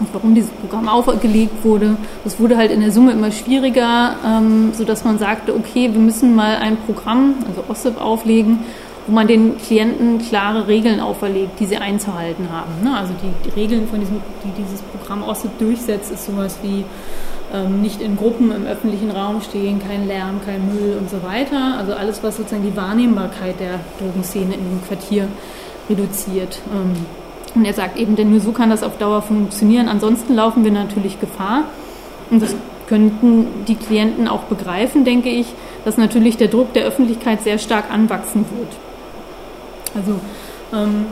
ähm, 0.00 0.06
warum 0.12 0.34
dieses 0.34 0.50
Programm 0.50 0.88
aufgelegt 0.88 1.64
wurde. 1.64 1.96
Das 2.24 2.38
wurde 2.40 2.56
halt 2.56 2.70
in 2.70 2.80
der 2.80 2.92
Summe 2.92 3.12
immer 3.12 3.30
schwieriger, 3.30 4.16
ähm, 4.26 4.72
sodass 4.72 5.04
man 5.04 5.18
sagte, 5.18 5.54
okay, 5.54 5.92
wir 5.92 6.00
müssen 6.00 6.34
mal 6.34 6.56
ein 6.56 6.76
Programm, 6.78 7.34
also 7.46 7.64
OSIP, 7.68 8.00
auflegen, 8.00 8.60
wo 9.06 9.12
man 9.12 9.26
den 9.26 9.58
Klienten 9.58 10.18
klare 10.18 10.68
Regeln 10.68 11.00
auferlegt, 11.00 11.58
die 11.58 11.66
sie 11.66 11.76
einzuhalten 11.76 12.48
haben. 12.52 12.84
Ne? 12.84 12.96
Also 12.96 13.12
die, 13.22 13.50
die, 13.50 13.60
Regeln, 13.60 13.88
von 13.88 14.00
diesem, 14.00 14.16
die 14.44 14.62
dieses 14.62 14.82
Programm 14.82 15.22
OSIP 15.22 15.58
durchsetzt, 15.58 16.12
ist 16.12 16.26
sowas 16.26 16.58
wie 16.62 16.84
ähm, 17.52 17.80
nicht 17.82 18.00
in 18.00 18.16
Gruppen 18.16 18.52
im 18.52 18.66
öffentlichen 18.66 19.10
Raum 19.10 19.40
stehen, 19.40 19.80
kein 19.80 20.06
Lärm, 20.06 20.40
kein 20.44 20.66
Müll 20.66 20.96
und 20.98 21.10
so 21.10 21.22
weiter. 21.22 21.76
Also 21.78 21.94
alles, 21.94 22.22
was 22.22 22.36
sozusagen 22.36 22.62
die 22.62 22.76
Wahrnehmbarkeit 22.76 23.58
der 23.58 23.80
Drogenszene 23.98 24.54
in 24.54 24.60
dem 24.60 24.82
Quartier 24.86 25.28
reduziert. 25.88 26.60
Ähm, 26.72 26.94
und 27.54 27.64
er 27.64 27.74
sagt 27.74 27.96
eben, 27.96 28.16
denn 28.16 28.30
nur 28.30 28.40
so 28.40 28.52
kann 28.52 28.70
das 28.70 28.82
auf 28.82 28.98
Dauer 28.98 29.22
funktionieren. 29.22 29.88
Ansonsten 29.88 30.34
laufen 30.34 30.64
wir 30.64 30.72
natürlich 30.72 31.20
Gefahr. 31.20 31.64
Und 32.30 32.42
das 32.42 32.54
könnten 32.88 33.46
die 33.66 33.76
Klienten 33.76 34.28
auch 34.28 34.42
begreifen, 34.42 35.04
denke 35.04 35.28
ich, 35.28 35.46
dass 35.84 35.96
natürlich 35.96 36.36
der 36.36 36.48
Druck 36.48 36.72
der 36.72 36.84
Öffentlichkeit 36.84 37.42
sehr 37.42 37.58
stark 37.58 37.90
anwachsen 37.90 38.44
wird. 38.56 38.68
Also 39.94 40.20
ähm, 40.72 41.06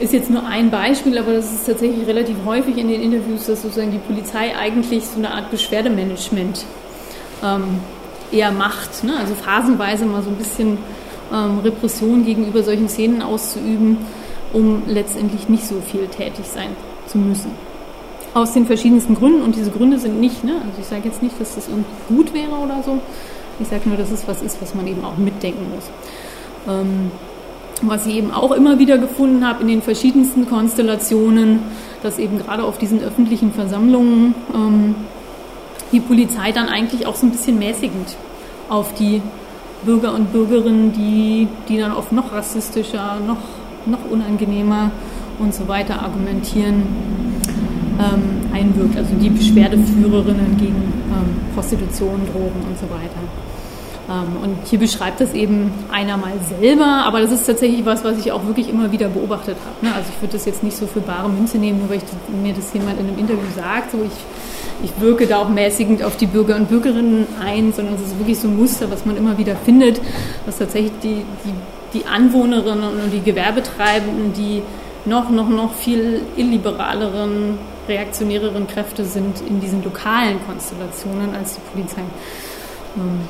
ist 0.00 0.12
jetzt 0.12 0.30
nur 0.30 0.46
ein 0.46 0.70
Beispiel, 0.70 1.18
aber 1.18 1.32
das 1.32 1.52
ist 1.52 1.66
tatsächlich 1.66 2.06
relativ 2.06 2.36
häufig 2.46 2.76
in 2.78 2.88
den 2.88 3.02
Interviews, 3.02 3.46
dass 3.46 3.62
sozusagen 3.62 3.90
die 3.90 3.98
Polizei 3.98 4.56
eigentlich 4.56 5.06
so 5.06 5.18
eine 5.18 5.32
Art 5.32 5.50
Beschwerdemanagement 5.50 6.64
ähm, 7.42 7.80
eher 8.30 8.52
macht. 8.52 9.04
Ne? 9.04 9.16
Also 9.18 9.34
phasenweise 9.34 10.06
mal 10.06 10.22
so 10.22 10.30
ein 10.30 10.36
bisschen 10.36 10.78
ähm, 11.32 11.58
Repression 11.64 12.24
gegenüber 12.24 12.62
solchen 12.62 12.88
Szenen 12.88 13.22
auszuüben, 13.22 13.98
um 14.52 14.82
letztendlich 14.86 15.48
nicht 15.48 15.66
so 15.66 15.76
viel 15.80 16.06
tätig 16.06 16.46
sein 16.46 16.70
zu 17.06 17.18
müssen. 17.18 17.50
Aus 18.34 18.52
den 18.52 18.66
verschiedensten 18.66 19.14
Gründen 19.14 19.42
und 19.42 19.56
diese 19.56 19.70
Gründe 19.70 19.98
sind 19.98 20.20
nicht, 20.20 20.44
ne? 20.44 20.54
also 20.54 20.80
ich 20.80 20.86
sage 20.86 21.02
jetzt 21.04 21.22
nicht, 21.22 21.40
dass 21.40 21.54
das 21.54 21.68
irgendwie 21.68 21.90
gut 22.08 22.34
wäre 22.34 22.52
oder 22.52 22.82
so, 22.84 22.98
ich 23.60 23.68
sage 23.68 23.88
nur, 23.88 23.96
dass 23.96 24.10
es 24.10 24.28
was 24.28 24.42
ist, 24.42 24.60
was 24.62 24.74
man 24.74 24.86
eben 24.86 25.04
auch 25.04 25.16
mitdenken 25.16 25.66
muss. 25.74 25.84
Ähm, 26.68 27.10
was 27.82 28.06
ich 28.06 28.16
eben 28.16 28.32
auch 28.32 28.52
immer 28.52 28.78
wieder 28.78 28.98
gefunden 28.98 29.46
habe 29.46 29.62
in 29.62 29.68
den 29.68 29.82
verschiedensten 29.82 30.48
Konstellationen, 30.48 31.60
dass 32.02 32.18
eben 32.18 32.38
gerade 32.38 32.64
auf 32.64 32.78
diesen 32.78 33.00
öffentlichen 33.02 33.52
Versammlungen 33.52 34.34
ähm, 34.54 34.94
die 35.92 36.00
Polizei 36.00 36.52
dann 36.52 36.68
eigentlich 36.68 37.06
auch 37.06 37.14
so 37.14 37.26
ein 37.26 37.30
bisschen 37.30 37.58
mäßigend 37.58 38.16
auf 38.68 38.94
die 38.94 39.22
Bürger 39.84 40.12
und 40.12 40.32
Bürgerinnen, 40.32 40.92
die, 40.92 41.48
die 41.68 41.78
dann 41.78 41.92
oft 41.92 42.12
noch 42.12 42.32
rassistischer, 42.32 43.18
noch, 43.26 43.36
noch 43.90 44.10
unangenehmer 44.10 44.90
und 45.38 45.54
so 45.54 45.68
weiter 45.68 46.02
argumentieren, 46.02 46.82
ähm, 47.98 48.52
einwirkt. 48.54 48.96
Also 48.96 49.14
die 49.14 49.30
Beschwerdeführerinnen 49.30 50.56
gegen 50.58 50.92
ähm, 51.10 51.54
Prostitution, 51.54 52.20
Drogen 52.32 52.62
und 52.68 52.78
so 52.78 52.86
weiter. 52.90 53.20
Ähm, 54.08 54.42
und 54.42 54.68
hier 54.68 54.78
beschreibt 54.78 55.20
das 55.20 55.34
eben 55.34 55.70
einer 55.92 56.16
mal 56.16 56.32
selber, 56.60 57.04
aber 57.06 57.20
das 57.20 57.32
ist 57.32 57.44
tatsächlich 57.44 57.84
was, 57.84 58.04
was 58.04 58.18
ich 58.18 58.32
auch 58.32 58.46
wirklich 58.46 58.68
immer 58.68 58.90
wieder 58.90 59.08
beobachtet 59.08 59.56
habe. 59.64 59.86
Ne? 59.86 59.94
Also 59.94 60.10
ich 60.14 60.22
würde 60.22 60.32
das 60.32 60.46
jetzt 60.46 60.62
nicht 60.62 60.76
so 60.76 60.86
für 60.86 61.00
bare 61.00 61.28
Münze 61.28 61.58
nehmen, 61.58 61.80
nur 61.80 61.90
weil 61.90 61.98
ich, 61.98 62.42
mir 62.42 62.54
das 62.54 62.72
jemand 62.72 63.00
in 63.00 63.08
einem 63.08 63.18
Interview 63.18 63.48
sagt, 63.54 63.92
so 63.92 63.98
ich 64.04 64.12
ich 64.82 64.92
wirke 65.00 65.26
da 65.26 65.38
auch 65.38 65.48
mäßigend 65.48 66.02
auf 66.02 66.16
die 66.16 66.26
Bürger 66.26 66.56
und 66.56 66.68
Bürgerinnen 66.68 67.26
ein, 67.44 67.72
sondern 67.72 67.94
es 67.94 68.02
ist 68.02 68.18
wirklich 68.18 68.38
so 68.38 68.48
ein 68.48 68.56
Muster, 68.56 68.90
was 68.90 69.04
man 69.04 69.16
immer 69.16 69.36
wieder 69.38 69.56
findet, 69.56 70.00
dass 70.46 70.58
tatsächlich 70.58 70.92
die, 71.02 71.24
die, 71.44 71.52
die 71.92 72.04
Anwohnerinnen 72.06 73.00
und 73.02 73.10
die 73.12 73.20
Gewerbetreibenden, 73.20 74.32
die 74.34 74.62
noch, 75.04 75.30
noch, 75.30 75.48
noch 75.48 75.74
viel 75.74 76.22
illiberaleren, 76.36 77.58
reaktionäreren 77.88 78.66
Kräfte 78.66 79.04
sind 79.04 79.40
in 79.48 79.60
diesen 79.60 79.82
lokalen 79.82 80.38
Konstellationen 80.46 81.34
als 81.34 81.54
die 81.54 81.60
Polizei. 81.72 82.02
Ähm, 82.96 83.20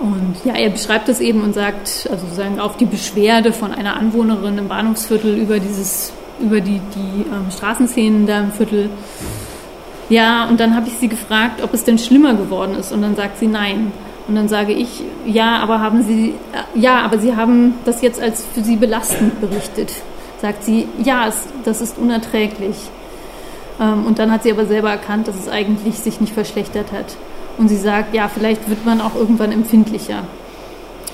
und 0.00 0.36
ja, 0.44 0.54
er 0.54 0.70
beschreibt 0.70 1.08
das 1.08 1.20
eben 1.20 1.42
und 1.42 1.54
sagt, 1.54 2.08
also 2.10 2.24
sozusagen 2.24 2.58
auf 2.58 2.76
die 2.76 2.86
Beschwerde 2.86 3.52
von 3.52 3.72
einer 3.72 3.96
Anwohnerin 3.96 4.56
im 4.56 4.68
Bahnhofsviertel 4.68 5.36
über 5.36 5.58
dieses, 5.58 6.12
über 6.40 6.60
die, 6.60 6.80
die 6.94 7.22
ähm, 7.30 7.50
Straßenszenen 7.50 8.26
da 8.26 8.40
im 8.40 8.52
Viertel, 8.52 8.88
ja, 10.10 10.46
und 10.48 10.58
dann 10.58 10.74
habe 10.74 10.88
ich 10.88 10.94
sie 10.94 11.06
gefragt, 11.06 11.62
ob 11.62 11.72
es 11.72 11.84
denn 11.84 11.96
schlimmer 11.96 12.34
geworden 12.34 12.74
ist. 12.74 12.92
Und 12.92 13.00
dann 13.00 13.14
sagt 13.14 13.38
sie 13.38 13.46
nein. 13.46 13.92
Und 14.30 14.36
dann 14.36 14.46
sage 14.46 14.72
ich, 14.72 15.02
ja, 15.26 15.58
aber 15.58 15.80
haben 15.80 16.04
Sie, 16.04 16.34
ja, 16.76 17.00
aber 17.00 17.18
Sie 17.18 17.34
haben 17.34 17.74
das 17.84 18.00
jetzt 18.00 18.22
als 18.22 18.44
für 18.54 18.62
Sie 18.62 18.76
belastend 18.76 19.40
berichtet. 19.40 19.90
Sagt 20.40 20.62
sie, 20.62 20.86
ja, 21.02 21.26
es, 21.26 21.48
das 21.64 21.80
ist 21.80 21.98
unerträglich. 21.98 22.76
Ähm, 23.80 24.06
und 24.06 24.20
dann 24.20 24.30
hat 24.30 24.44
sie 24.44 24.52
aber 24.52 24.66
selber 24.66 24.88
erkannt, 24.88 25.26
dass 25.26 25.34
es 25.34 25.48
eigentlich 25.48 25.96
sich 25.96 26.20
nicht 26.20 26.32
verschlechtert 26.32 26.92
hat. 26.92 27.16
Und 27.58 27.68
sie 27.68 27.76
sagt, 27.76 28.14
ja, 28.14 28.28
vielleicht 28.28 28.70
wird 28.70 28.86
man 28.86 29.00
auch 29.00 29.16
irgendwann 29.16 29.50
empfindlicher. 29.50 30.22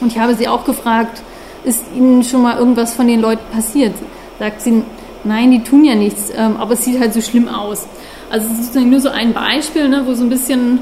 Und 0.02 0.12
ich 0.12 0.18
habe 0.18 0.34
sie 0.34 0.46
auch 0.46 0.66
gefragt, 0.66 1.22
ist 1.64 1.86
Ihnen 1.96 2.22
schon 2.22 2.42
mal 2.42 2.58
irgendwas 2.58 2.92
von 2.92 3.08
den 3.08 3.22
Leuten 3.22 3.50
passiert? 3.50 3.94
Sagt 4.38 4.60
sie, 4.60 4.82
nein, 5.24 5.52
die 5.52 5.62
tun 5.62 5.86
ja 5.86 5.94
nichts, 5.94 6.30
ähm, 6.36 6.58
aber 6.58 6.74
es 6.74 6.84
sieht 6.84 7.00
halt 7.00 7.14
so 7.14 7.22
schlimm 7.22 7.48
aus. 7.48 7.88
Also 8.30 8.46
es 8.52 8.58
ist 8.58 8.74
nur 8.74 9.00
so 9.00 9.08
ein 9.08 9.32
Beispiel, 9.32 9.88
ne, 9.88 10.02
wo 10.04 10.12
so 10.12 10.22
ein 10.22 10.28
bisschen 10.28 10.80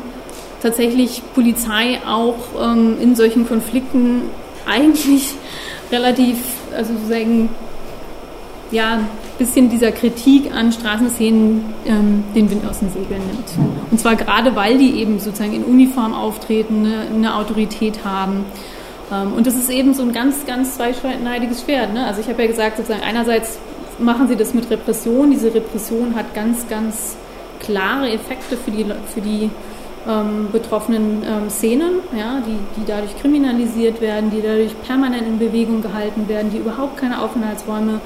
tatsächlich 0.64 1.22
Polizei 1.34 2.00
auch 2.06 2.36
ähm, 2.60 2.96
in 3.00 3.14
solchen 3.14 3.46
Konflikten 3.46 4.22
eigentlich 4.66 5.34
relativ, 5.92 6.38
also 6.74 6.94
sozusagen, 6.94 7.50
ja, 8.70 8.94
ein 8.94 9.08
bisschen 9.38 9.68
dieser 9.68 9.92
Kritik 9.92 10.52
an 10.54 10.72
Straßenszenen 10.72 11.64
ähm, 11.86 12.24
den 12.34 12.50
Wind 12.50 12.66
aus 12.66 12.78
den 12.78 12.88
Segeln 12.88 13.20
nimmt. 13.26 13.68
Und 13.90 14.00
zwar 14.00 14.16
gerade, 14.16 14.56
weil 14.56 14.78
die 14.78 15.00
eben 15.00 15.18
sozusagen 15.18 15.52
in 15.52 15.64
Uniform 15.64 16.14
auftreten, 16.14 16.86
eine, 16.86 17.14
eine 17.14 17.36
Autorität 17.36 18.04
haben. 18.04 18.46
Ähm, 19.12 19.34
und 19.34 19.46
das 19.46 19.56
ist 19.56 19.70
eben 19.70 19.92
so 19.92 20.02
ein 20.02 20.12
ganz, 20.12 20.46
ganz 20.46 20.76
zweischneidiges 20.76 21.62
Schwert. 21.62 21.92
Ne? 21.92 22.06
Also 22.06 22.22
ich 22.22 22.28
habe 22.28 22.42
ja 22.42 22.48
gesagt, 22.48 22.78
sozusagen 22.78 23.02
einerseits 23.02 23.58
machen 23.98 24.28
sie 24.28 24.36
das 24.36 24.54
mit 24.54 24.70
Repression. 24.70 25.30
Diese 25.30 25.52
Repression 25.54 26.14
hat 26.14 26.34
ganz, 26.34 26.66
ganz 26.68 27.16
klare 27.60 28.10
Effekte 28.10 28.56
für 28.56 28.70
die, 28.70 28.86
für 29.12 29.20
die 29.20 29.50
ähm, 30.08 30.48
betroffenen 30.52 31.22
ähm, 31.26 31.50
Szenen, 31.50 32.00
ja, 32.16 32.42
die, 32.46 32.80
die 32.80 32.86
dadurch 32.86 33.18
kriminalisiert 33.20 34.00
werden, 34.00 34.30
die 34.30 34.42
dadurch 34.42 34.78
permanent 34.82 35.26
in 35.26 35.38
Bewegung 35.38 35.82
gehalten 35.82 36.28
werden, 36.28 36.50
die 36.50 36.58
überhaupt 36.58 36.96
keine 36.96 37.22
Aufenthaltsräume 37.22 38.00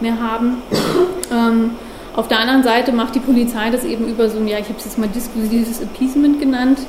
mehr 0.00 0.20
haben. 0.20 0.62
Ähm, 1.32 1.70
auf 2.14 2.28
der 2.28 2.40
anderen 2.40 2.62
Seite 2.62 2.92
macht 2.92 3.14
die 3.14 3.20
Polizei 3.20 3.70
das 3.70 3.84
eben 3.84 4.06
über 4.06 4.28
so 4.28 4.38
ein, 4.38 4.46
ja, 4.46 4.58
ich 4.58 4.66
habe 4.66 4.76
es 4.76 4.84
jetzt 4.84 4.98
mal 4.98 5.08
diskursives 5.08 5.80
Appeasement 5.80 6.38
genannt, 6.40 6.80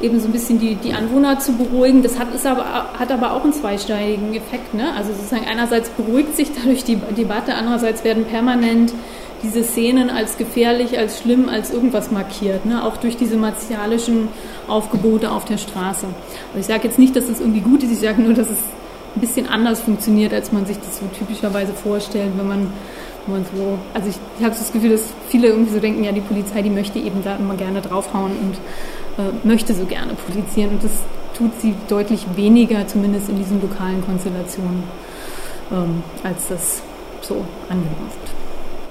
eben 0.00 0.18
so 0.20 0.26
ein 0.26 0.32
bisschen 0.32 0.58
die, 0.58 0.76
die 0.76 0.94
Anwohner 0.94 1.38
zu 1.38 1.52
beruhigen. 1.52 2.02
Das 2.02 2.18
hat, 2.18 2.34
ist 2.34 2.46
aber, 2.46 2.86
hat 2.98 3.12
aber 3.12 3.32
auch 3.32 3.44
einen 3.44 3.52
zweisteinigen 3.52 4.32
Effekt. 4.32 4.72
Ne? 4.72 4.86
Also 4.96 5.12
sozusagen 5.12 5.44
einerseits 5.46 5.90
beruhigt 5.90 6.34
sich 6.34 6.52
dadurch 6.54 6.84
die 6.84 6.96
Debatte, 6.96 7.54
andererseits 7.54 8.04
werden 8.04 8.24
permanent 8.24 8.94
diese 9.42 9.64
Szenen 9.64 10.10
als 10.10 10.36
gefährlich, 10.36 10.98
als 10.98 11.20
schlimm, 11.20 11.48
als 11.48 11.70
irgendwas 11.70 12.10
markiert, 12.10 12.66
ne? 12.66 12.84
auch 12.84 12.96
durch 12.98 13.16
diese 13.16 13.36
martialischen 13.36 14.28
Aufgebote 14.68 15.30
auf 15.30 15.44
der 15.44 15.58
Straße. 15.58 16.06
Aber 16.50 16.60
ich 16.60 16.66
sage 16.66 16.88
jetzt 16.88 16.98
nicht, 16.98 17.16
dass 17.16 17.26
das 17.26 17.40
irgendwie 17.40 17.60
gut 17.60 17.82
ist, 17.82 17.92
ich 17.92 18.00
sage 18.00 18.20
nur, 18.20 18.34
dass 18.34 18.48
es 18.48 18.58
ein 19.16 19.20
bisschen 19.20 19.48
anders 19.48 19.80
funktioniert, 19.80 20.32
als 20.32 20.52
man 20.52 20.66
sich 20.66 20.78
das 20.78 20.98
so 20.98 21.06
typischerweise 21.18 21.72
vorstellt, 21.72 22.32
wenn 22.36 22.46
man, 22.46 22.72
wenn 23.26 23.36
man 23.36 23.44
so, 23.44 23.78
also 23.94 24.08
ich, 24.08 24.16
ich 24.38 24.44
habe 24.44 24.54
das 24.54 24.72
Gefühl, 24.72 24.90
dass 24.90 25.12
viele 25.28 25.48
irgendwie 25.48 25.72
so 25.72 25.80
denken, 25.80 26.04
ja, 26.04 26.12
die 26.12 26.20
Polizei, 26.20 26.62
die 26.62 26.70
möchte 26.70 26.98
eben 26.98 27.24
da 27.24 27.36
immer 27.36 27.54
gerne 27.54 27.80
draufhauen 27.80 28.32
und 28.32 28.54
äh, 29.24 29.30
möchte 29.46 29.74
so 29.74 29.86
gerne 29.86 30.12
polizieren 30.14 30.70
und 30.72 30.84
das 30.84 30.92
tut 31.36 31.50
sie 31.60 31.74
deutlich 31.88 32.26
weniger, 32.36 32.86
zumindest 32.86 33.30
in 33.30 33.38
diesen 33.38 33.62
lokalen 33.62 34.04
Konstellationen, 34.04 34.84
ähm, 35.72 36.02
als 36.22 36.48
das 36.48 36.82
so 37.22 37.44
angenommen 37.68 38.10
wird 38.20 38.29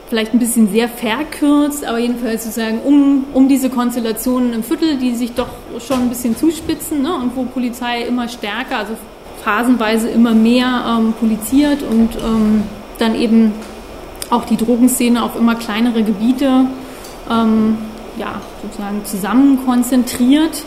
vielleicht 0.09 0.33
ein 0.33 0.39
bisschen 0.39 0.69
sehr 0.71 0.89
verkürzt, 0.89 1.85
aber 1.85 1.99
jedenfalls 1.99 2.43
sozusagen 2.43 2.79
um, 2.81 3.25
um 3.33 3.47
diese 3.47 3.69
Konstellationen 3.69 4.53
im 4.53 4.63
Viertel, 4.63 4.97
die 4.97 5.13
sich 5.15 5.33
doch 5.33 5.49
schon 5.79 6.01
ein 6.01 6.09
bisschen 6.09 6.35
zuspitzen 6.35 7.03
ne, 7.03 7.13
und 7.13 7.35
wo 7.35 7.43
Polizei 7.43 8.01
immer 8.01 8.27
stärker, 8.27 8.79
also 8.79 8.93
phasenweise 9.43 10.09
immer 10.09 10.33
mehr 10.33 10.97
ähm, 10.99 11.13
poliziert 11.13 11.83
und 11.83 12.15
ähm, 12.15 12.63
dann 12.97 13.15
eben 13.15 13.53
auch 14.31 14.45
die 14.45 14.57
Drogenszene 14.57 15.23
auf 15.23 15.35
immer 15.35 15.55
kleinere 15.55 16.03
Gebiete 16.03 16.65
ähm, 17.29 17.77
ja, 18.17 18.41
sozusagen 18.63 19.05
zusammen 19.05 19.63
konzentriert. 19.65 20.63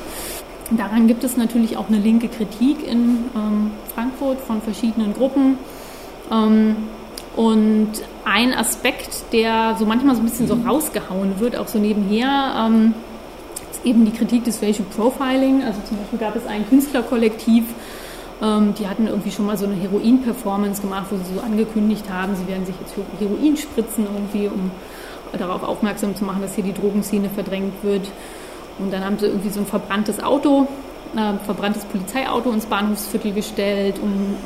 Daran 0.71 1.07
gibt 1.07 1.23
es 1.25 1.37
natürlich 1.37 1.77
auch 1.77 1.89
eine 1.89 1.99
linke 1.99 2.29
Kritik 2.29 2.87
in 2.87 3.25
ähm, 3.37 3.73
Frankfurt 3.95 4.41
von 4.41 4.63
verschiedenen 4.63 5.13
Gruppen. 5.13 5.59
Und 7.37 7.91
ein 8.25 8.53
Aspekt, 8.53 9.33
der 9.33 9.77
so 9.79 9.87
manchmal 9.87 10.15
so 10.15 10.21
ein 10.21 10.27
bisschen 10.27 10.47
so 10.47 10.55
rausgehauen 10.55 11.41
wird, 11.41 11.57
auch 11.57 11.69
so 11.69 11.79
nebenher, 11.79 12.67
ähm, 12.67 12.95
ist 13.71 13.85
eben 13.87 14.05
die 14.05 14.13
Kritik 14.13 14.45
des 14.45 14.63
Racial 14.63 14.87
Profiling. 14.95 15.63
Also 15.65 15.81
zum 15.89 15.97
Beispiel 15.99 16.19
gab 16.19 16.37
es 16.37 16.47
ein 16.47 16.69
Künstlerkollektiv, 16.69 17.65
ähm, 18.43 18.75
die 18.79 18.87
hatten 18.87 19.07
irgendwie 19.07 19.31
schon 19.31 19.47
mal 19.47 19.57
so 19.57 19.65
eine 19.65 19.75
Heroin-Performance 19.75 20.83
gemacht, 20.83 21.07
wo 21.11 21.17
sie 21.17 21.35
so 21.35 21.41
angekündigt 21.41 22.05
haben, 22.11 22.37
sie 22.37 22.47
werden 22.49 22.67
sich 22.67 22.75
jetzt 22.81 22.95
Heroin 23.19 23.57
spritzen 23.57 24.07
irgendwie, 24.13 24.49
um 24.49 24.71
darauf 25.39 25.63
aufmerksam 25.63 26.15
zu 26.15 26.25
machen, 26.25 26.43
dass 26.43 26.55
hier 26.55 26.65
die 26.65 26.75
Drogenszene 26.75 27.31
verdrängt 27.31 27.83
wird. 27.83 28.07
Und 28.79 28.93
dann 28.93 29.05
haben 29.05 29.19
sie 29.19 29.27
irgendwie 29.27 29.51
so 29.51 29.61
ein 29.61 29.67
verbranntes 29.67 30.23
Auto 30.23 30.67
äh, 31.17 31.45
verbranntes 31.45 31.85
Polizeiauto 31.85 32.51
ins 32.51 32.67
Bahnhofsviertel 32.67 33.33
gestellt, 33.33 33.97
um, 34.03 34.37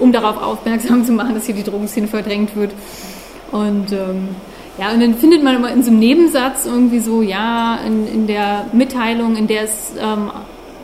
um, 0.00 0.12
darauf 0.12 0.42
aufmerksam 0.42 1.04
zu 1.04 1.12
machen, 1.12 1.34
dass 1.34 1.46
hier 1.46 1.54
die 1.54 1.62
Drogenszene 1.62 2.06
verdrängt 2.06 2.56
wird. 2.56 2.72
Und 3.52 3.92
ähm, 3.92 4.28
ja, 4.78 4.92
und 4.92 5.00
dann 5.00 5.14
findet 5.14 5.44
man 5.44 5.56
immer 5.56 5.70
in 5.70 5.82
so 5.82 5.90
einem 5.90 6.00
Nebensatz 6.00 6.66
irgendwie 6.66 6.98
so, 6.98 7.22
ja, 7.22 7.78
in, 7.86 8.06
in 8.08 8.26
der 8.26 8.66
Mitteilung, 8.72 9.36
in 9.36 9.46
der 9.46 9.62
es, 9.62 9.92
ähm, 9.98 10.30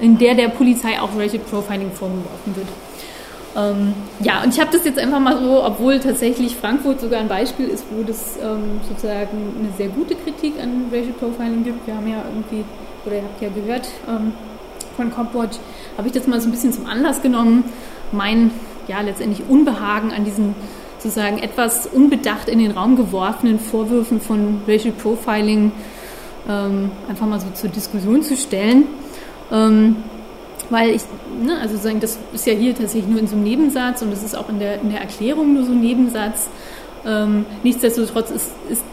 in 0.00 0.18
der 0.18 0.34
der 0.34 0.48
Polizei 0.48 1.00
auch 1.00 1.10
Racial 1.18 1.42
Profiling 1.42 1.90
vorgeworfen 1.90 2.54
wird. 2.54 2.68
Ähm, 3.56 3.94
ja, 4.20 4.44
und 4.44 4.54
ich 4.54 4.60
habe 4.60 4.70
das 4.70 4.84
jetzt 4.84 4.98
einfach 4.98 5.18
mal 5.18 5.42
so, 5.42 5.64
obwohl 5.64 5.98
tatsächlich 5.98 6.54
Frankfurt 6.54 7.00
sogar 7.00 7.20
ein 7.20 7.26
Beispiel 7.26 7.66
ist, 7.66 7.84
wo 7.90 8.04
das 8.04 8.38
ähm, 8.40 8.80
sozusagen 8.88 9.54
eine 9.58 9.72
sehr 9.76 9.88
gute 9.88 10.14
Kritik 10.14 10.54
an 10.62 10.86
Racial 10.92 11.14
Profiling 11.18 11.64
gibt. 11.64 11.84
Wir 11.86 11.96
haben 11.96 12.08
ja 12.08 12.22
irgendwie, 12.28 12.64
oder 13.04 13.16
ihr 13.16 13.22
habt 13.22 13.42
ja 13.42 13.48
gehört, 13.48 13.88
ähm, 14.08 14.32
von 15.00 15.10
Copwatch, 15.10 15.56
habe 15.96 16.08
ich 16.08 16.12
das 16.12 16.26
mal 16.26 16.40
so 16.40 16.48
ein 16.48 16.52
bisschen 16.52 16.72
zum 16.72 16.86
Anlass 16.86 17.22
genommen, 17.22 17.64
mein 18.12 18.50
ja 18.88 19.00
letztendlich 19.00 19.48
Unbehagen 19.48 20.12
an 20.12 20.24
diesen 20.24 20.54
sozusagen 20.98 21.38
etwas 21.38 21.86
unbedacht 21.86 22.48
in 22.48 22.58
den 22.58 22.72
Raum 22.72 22.96
geworfenen 22.96 23.58
Vorwürfen 23.58 24.20
von 24.20 24.60
Racial 24.68 24.92
Profiling 24.92 25.72
ähm, 26.48 26.90
einfach 27.08 27.26
mal 27.26 27.40
so 27.40 27.46
zur 27.54 27.70
Diskussion 27.70 28.22
zu 28.22 28.36
stellen. 28.36 28.84
Ähm, 29.50 29.96
weil 30.68 30.90
ich, 30.90 31.02
ne, 31.42 31.58
also 31.60 31.76
sagen, 31.76 32.00
das 32.00 32.18
ist 32.32 32.46
ja 32.46 32.52
hier 32.52 32.74
tatsächlich 32.74 33.08
nur 33.08 33.18
in 33.18 33.26
so 33.26 33.34
einem 33.34 33.44
Nebensatz 33.44 34.02
und 34.02 34.12
das 34.12 34.22
ist 34.22 34.36
auch 34.36 34.48
in 34.48 34.58
der, 34.58 34.80
in 34.80 34.90
der 34.90 35.00
Erklärung 35.00 35.54
nur 35.54 35.64
so 35.64 35.72
ein 35.72 35.80
Nebensatz. 35.80 36.48
Ähm, 37.06 37.46
nichtsdestotrotz 37.62 38.30
ist, 38.30 38.50
ist, 38.68 38.84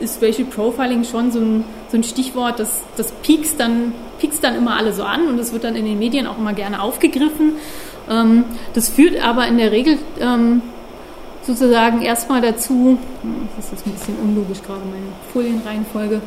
ist 0.00 0.22
Racial 0.22 0.48
Profiling 0.48 1.04
schon 1.04 1.30
so 1.30 1.38
ein, 1.38 1.64
so 1.88 1.96
ein 1.96 2.02
Stichwort, 2.02 2.58
das, 2.58 2.82
das 2.96 3.12
piekst 3.12 3.60
dann 3.60 3.92
piekst 4.22 4.44
dann 4.44 4.54
immer 4.54 4.76
alle 4.76 4.92
so 4.92 5.02
an 5.02 5.26
und 5.26 5.36
das 5.36 5.52
wird 5.52 5.64
dann 5.64 5.74
in 5.74 5.84
den 5.84 5.98
Medien 5.98 6.28
auch 6.28 6.38
immer 6.38 6.52
gerne 6.52 6.80
aufgegriffen. 6.80 7.56
Ähm, 8.08 8.44
das 8.72 8.88
führt 8.88 9.22
aber 9.22 9.48
in 9.48 9.58
der 9.58 9.72
Regel 9.72 9.98
ähm, 10.20 10.62
sozusagen 11.42 12.02
erstmal 12.02 12.40
dazu, 12.40 12.98
hm, 13.22 13.48
das 13.56 13.72
ist 13.72 13.84
ein 13.84 13.92
bisschen 13.92 14.14
unlogisch 14.22 14.62
gerade 14.62 14.82
meine 14.84 15.10
Folienreihenfolge, 15.32 16.20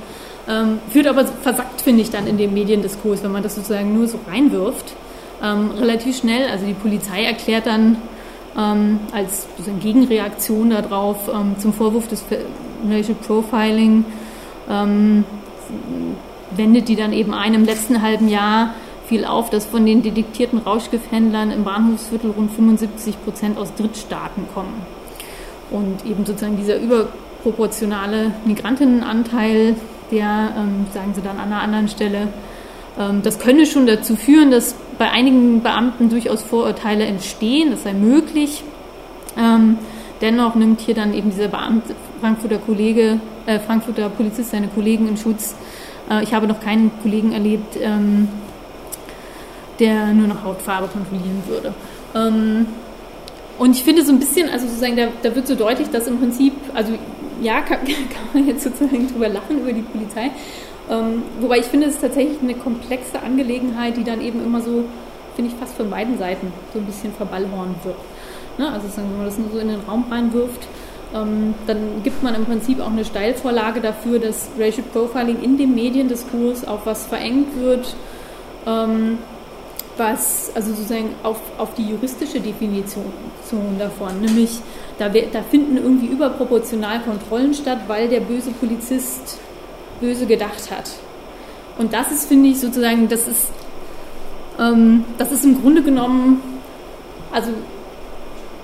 ähm, 0.50 0.80
führt 0.90 1.08
aber 1.08 1.26
versackt, 1.26 1.80
finde 1.82 2.02
ich, 2.02 2.12
dann 2.12 2.28
in 2.28 2.38
dem 2.38 2.54
Mediendiskurs, 2.54 3.24
wenn 3.24 3.32
man 3.32 3.44
das 3.44 3.56
sozusagen 3.56 3.98
nur 3.98 4.08
so 4.08 4.20
reinwirft. 4.30 4.94
Ähm, 5.42 5.72
relativ 5.80 6.18
schnell, 6.18 6.50
also 6.50 6.66
die 6.66 6.74
Polizei 6.74 7.24
erklärt 7.24 7.66
dann 7.66 7.96
ähm, 8.58 9.00
als 9.14 9.48
Gegenreaktion 9.80 10.70
darauf 10.70 11.30
ähm, 11.34 11.56
zum 11.60 11.72
Vorwurf 11.72 12.10
des 12.10 12.26
Racial 12.90 13.16
Profiling, 13.26 14.04
wendet 16.52 16.88
die 16.88 16.96
dann 16.96 17.14
eben 17.14 17.34
ein. 17.34 17.54
Im 17.54 17.66
letzten 17.66 18.02
halben 18.02 18.28
Jahr 18.28 18.74
fiel 19.08 19.26
auf, 19.26 19.50
dass 19.50 19.66
von 19.66 19.86
den 19.86 20.02
detektierten 20.02 20.60
Rauschgifthändlern 20.60 21.52
im 21.52 21.64
Bahnhofsviertel 21.64 22.32
rund 22.32 22.52
75 22.52 23.24
Prozent 23.24 23.58
aus 23.58 23.74
Drittstaaten 23.76 24.48
kommen. 24.54 24.86
Und 25.72 26.06
eben 26.06 26.26
sozusagen 26.26 26.58
dieser 26.58 26.78
überproportionale 26.78 28.32
Migrantinnenanteil, 28.46 29.76
der, 30.12 30.54
ähm, 30.58 30.86
sagen 30.94 31.14
sie 31.16 31.22
dann 31.22 31.38
an 31.40 31.52
einer 31.52 31.62
anderen 31.62 31.88
Stelle, 31.88 32.28
ähm, 32.98 33.22
das 33.24 33.40
könne 33.40 33.66
schon 33.66 33.88
dazu 33.88 34.16
führen, 34.16 34.52
dass 34.52 34.76
bei 34.98 35.10
einigen 35.12 35.62
Beamten 35.62 36.10
durchaus 36.10 36.44
Vorurteile 36.44 37.06
entstehen, 37.06 37.72
das 37.72 37.84
sei 37.84 37.94
möglich. 37.94 38.64
Ähm, 39.38 39.78
dennoch 40.22 40.56
nimmt 40.56 40.82
hier 40.82 40.96
dann 40.96 41.14
eben 41.14 41.32
dieser 41.32 41.48
Beamte, 41.48 41.96
Frankfurter 42.22 42.58
Kollege, 42.60 43.20
äh, 43.46 43.60
Frankfurter 43.60 44.10
Polizist 44.10 44.52
seine 44.52 44.68
Kollegen 44.68 45.08
in 45.08 45.18
Schutz, 45.18 45.56
äh, 46.10 46.24
ich 46.24 46.34
habe 46.34 46.48
noch 46.48 46.60
keinen 46.60 46.92
Kollegen 47.02 47.34
erlebt, 47.34 47.78
ähm, 47.82 48.28
der 49.80 50.08
nur 50.14 50.28
noch 50.28 50.44
Hautfarbe 50.44 50.88
kontrollieren 50.88 51.44
würde. 51.48 51.74
Ähm, 52.16 52.68
und 53.58 53.72
ich 53.72 53.84
finde 53.84 54.04
so 54.04 54.12
ein 54.12 54.20
bisschen, 54.20 54.50
also 54.50 54.68
sozusagen, 54.68 54.98
da, 54.98 55.08
da, 55.24 55.36
wird 55.36 55.48
so 55.48 55.56
deutlich, 55.56 55.90
dass 55.90 56.08
im 56.08 56.20
Prinzip, 56.20 56.54
also 56.74 56.94
ja, 57.42 57.62
kann, 57.62 57.80
kann 57.86 58.28
man 58.34 58.48
jetzt 58.48 58.64
sozusagen 58.64 59.08
drüber 59.08 59.30
lachen 59.30 59.60
über 59.60 59.74
die 59.74 59.82
Polizei, 59.82 60.32
ähm, 60.90 61.24
wobei 61.40 61.60
ich 61.60 61.66
finde, 61.66 61.88
es 61.88 61.96
ist 61.96 62.02
tatsächlich 62.02 62.42
eine 62.42 62.54
komplexe 62.54 63.22
Angelegenheit, 63.22 63.98
die 63.98 64.04
dann 64.04 64.22
eben 64.22 64.44
immer 64.44 64.62
so, 64.62 64.84
finde 65.36 65.52
ich, 65.52 65.58
fast 65.58 65.76
von 65.76 65.90
beiden 65.90 66.18
Seiten 66.18 66.52
so 66.74 66.80
ein 66.80 66.86
bisschen 66.86 67.12
verballhorn 67.14 67.76
wird. 67.84 67.98
Ne? 68.58 68.72
Also 68.72 68.88
wenn 68.96 69.18
man 69.18 69.26
das 69.26 69.38
nur 69.38 69.50
so 69.52 69.58
in 69.58 69.70
den 69.70 69.80
Raum 69.88 70.06
reinwirft, 70.10 70.68
dann 71.16 72.04
gibt 72.04 72.24
man 72.24 72.36
im 72.36 72.46
Prinzip 72.46 72.82
auch 72.82 72.92
eine 72.92 73.06
Steilvorlage 73.06 73.80
dafür, 73.80 74.20
dass 74.20 74.50
Racial 74.60 74.86
Profiling 74.92 75.42
in 75.42 75.58
dem 75.58 75.74
Mediendiskurs 75.74 76.68
auf 76.68 76.86
was 76.86 77.06
verengt 77.06 77.58
wird, 77.58 77.96
ähm, 78.68 79.18
was 79.98 80.52
also 80.56 80.72
sozusagen 80.74 81.16
auf, 81.24 81.40
auf 81.58 81.74
die 81.76 81.90
juristische 81.90 82.42
Definition 82.42 83.06
davon, 83.80 84.20
nämlich 84.20 84.60
da, 84.98 85.08
da 85.08 85.42
finden 85.42 85.78
irgendwie 85.78 86.08
überproportional 86.08 87.00
Kontrollen 87.02 87.54
statt, 87.54 87.80
weil 87.88 88.10
der 88.10 88.20
böse 88.20 88.52
Polizist 88.52 89.40
böse 90.02 90.26
gedacht 90.26 90.70
hat. 90.72 90.92
Und 91.78 91.94
das 91.94 92.12
ist, 92.12 92.28
finde 92.28 92.50
ich, 92.50 92.60
sozusagen, 92.60 93.08
das 93.08 93.28
ist, 93.28 93.52
ähm, 94.60 95.06
das 95.18 95.32
ist 95.32 95.46
im 95.46 95.62
Grunde 95.62 95.82
genommen, 95.82 96.42
also 97.32 97.52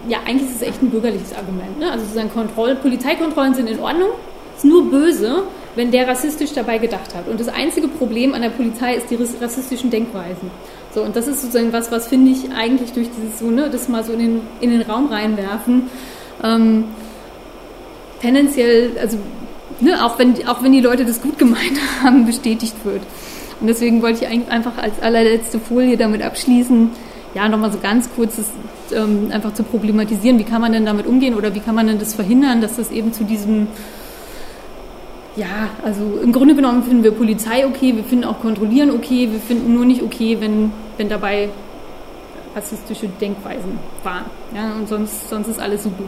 ja, 0.07 0.19
eigentlich 0.25 0.49
ist 0.49 0.57
es 0.57 0.67
echt 0.67 0.81
ein 0.81 0.89
bürgerliches 0.89 1.33
Argument. 1.33 1.79
Ne? 1.79 1.91
Also 1.91 2.05
sozusagen 2.05 2.31
Kontroll, 2.31 2.75
Polizeikontrollen 2.75 3.53
sind 3.53 3.67
in 3.67 3.79
Ordnung, 3.79 4.09
ist 4.55 4.65
nur 4.65 4.89
böse, 4.89 5.43
wenn 5.75 5.91
der 5.91 6.07
rassistisch 6.07 6.53
dabei 6.53 6.77
gedacht 6.77 7.15
hat. 7.15 7.27
Und 7.27 7.39
das 7.39 7.47
einzige 7.47 7.87
Problem 7.87 8.33
an 8.33 8.41
der 8.41 8.49
Polizei 8.49 8.95
ist 8.95 9.09
die 9.09 9.15
rassistischen 9.15 9.89
Denkweisen. 9.89 10.51
So, 10.93 11.01
und 11.03 11.15
das 11.15 11.27
ist 11.27 11.41
sozusagen 11.41 11.71
was, 11.71 11.91
was 11.91 12.07
finde 12.07 12.31
ich 12.31 12.51
eigentlich 12.51 12.91
durch 12.91 13.07
dieses 13.15 13.39
so, 13.39 13.49
ne, 13.49 13.69
das 13.69 13.87
mal 13.87 14.03
so 14.03 14.11
in 14.11 14.19
den, 14.19 14.41
in 14.59 14.71
den 14.71 14.81
Raum 14.81 15.07
reinwerfen, 15.07 15.89
ähm, 16.43 16.85
tendenziell, 18.21 18.91
also 18.99 19.17
ne, 19.79 20.03
auch, 20.05 20.19
wenn, 20.19 20.47
auch 20.47 20.61
wenn 20.63 20.73
die 20.73 20.81
Leute 20.81 21.05
das 21.05 21.21
gut 21.21 21.37
gemeint 21.37 21.79
haben, 22.03 22.25
bestätigt 22.25 22.75
wird. 22.83 23.01
Und 23.61 23.67
deswegen 23.67 24.01
wollte 24.01 24.25
ich 24.25 24.51
einfach 24.51 24.77
als 24.77 24.99
allerletzte 25.01 25.59
Folie 25.59 25.95
damit 25.95 26.23
abschließen, 26.23 26.89
ja, 27.33 27.47
nochmal 27.47 27.71
so 27.71 27.79
ganz 27.79 28.09
kurz 28.15 28.35
das, 28.35 28.49
ähm, 28.93 29.29
einfach 29.31 29.53
zu 29.53 29.63
problematisieren, 29.63 30.37
wie 30.39 30.43
kann 30.43 30.61
man 30.61 30.73
denn 30.73 30.85
damit 30.85 31.07
umgehen 31.07 31.35
oder 31.35 31.53
wie 31.55 31.59
kann 31.59 31.75
man 31.75 31.87
denn 31.87 31.99
das 31.99 32.13
verhindern, 32.13 32.61
dass 32.61 32.75
das 32.75 32.91
eben 32.91 33.13
zu 33.13 33.23
diesem, 33.23 33.67
ja, 35.35 35.69
also 35.83 36.19
im 36.21 36.33
Grunde 36.33 36.55
genommen 36.55 36.83
finden 36.83 37.03
wir 37.03 37.11
Polizei 37.11 37.65
okay, 37.65 37.95
wir 37.95 38.03
finden 38.03 38.25
auch 38.25 38.41
Kontrollieren 38.41 38.91
okay, 38.91 39.29
wir 39.31 39.39
finden 39.39 39.73
nur 39.73 39.85
nicht 39.85 40.01
okay, 40.03 40.37
wenn, 40.39 40.73
wenn 40.97 41.07
dabei 41.07 41.49
rassistische 42.53 43.07
Denkweisen 43.07 43.79
waren. 44.03 44.25
Ja, 44.53 44.73
und 44.73 44.89
sonst, 44.89 45.29
sonst 45.29 45.47
ist 45.47 45.59
alles 45.59 45.83
super. 45.83 46.03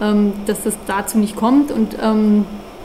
Ähm, 0.00 0.32
dass 0.46 0.64
das 0.64 0.76
dazu 0.86 1.18
nicht 1.18 1.36
kommt 1.36 1.70
und 1.70 1.96
ähm, 2.02 2.44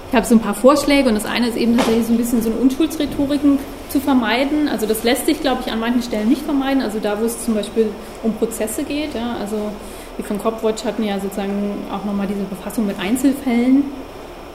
ich 0.09 0.15
habe 0.15 0.25
so 0.25 0.35
ein 0.35 0.41
paar 0.41 0.53
Vorschläge 0.53 1.09
und 1.09 1.15
das 1.15 1.25
eine 1.25 1.47
ist 1.47 1.57
eben 1.57 1.75
tatsächlich 1.77 2.05
so 2.05 2.13
ein 2.13 2.17
bisschen 2.17 2.41
so 2.41 2.51
eine 2.51 2.59
Unschuldsrhetoriken 2.59 3.59
zu 3.89 3.99
vermeiden. 3.99 4.67
Also 4.67 4.85
das 4.85 5.03
lässt 5.03 5.25
sich, 5.25 5.41
glaube 5.41 5.63
ich, 5.65 5.71
an 5.71 5.79
manchen 5.79 6.01
Stellen 6.01 6.29
nicht 6.29 6.43
vermeiden. 6.43 6.81
Also 6.81 6.99
da, 6.99 7.19
wo 7.19 7.25
es 7.25 7.43
zum 7.43 7.55
Beispiel 7.55 7.87
um 8.23 8.33
Prozesse 8.33 8.83
geht, 8.83 9.15
ja, 9.15 9.35
also 9.39 9.71
wir 10.17 10.25
von 10.25 10.37
Copwatch 10.37 10.83
hatten 10.85 11.03
ja 11.03 11.19
sozusagen 11.19 11.75
auch 11.91 12.05
nochmal 12.05 12.27
diese 12.27 12.43
Befassung 12.43 12.85
mit 12.85 12.99
Einzelfällen. 12.99 13.85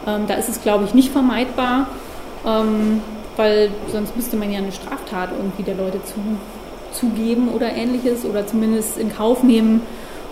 Ähm, 0.06 0.22
da 0.28 0.34
ist 0.34 0.48
es, 0.48 0.62
glaube 0.62 0.84
ich, 0.84 0.94
nicht 0.94 1.10
vermeidbar, 1.10 1.88
ähm, 2.46 3.00
weil 3.36 3.70
sonst 3.90 4.14
müsste 4.14 4.36
man 4.36 4.52
ja 4.52 4.58
eine 4.58 4.72
Straftat 4.72 5.30
irgendwie 5.36 5.62
der 5.62 5.74
Leute 5.76 5.98
zu, 6.04 6.20
zugeben 6.92 7.48
oder 7.48 7.72
ähnliches 7.72 8.24
oder 8.24 8.46
zumindest 8.46 8.98
in 8.98 9.14
Kauf 9.14 9.42
nehmen, 9.42 9.80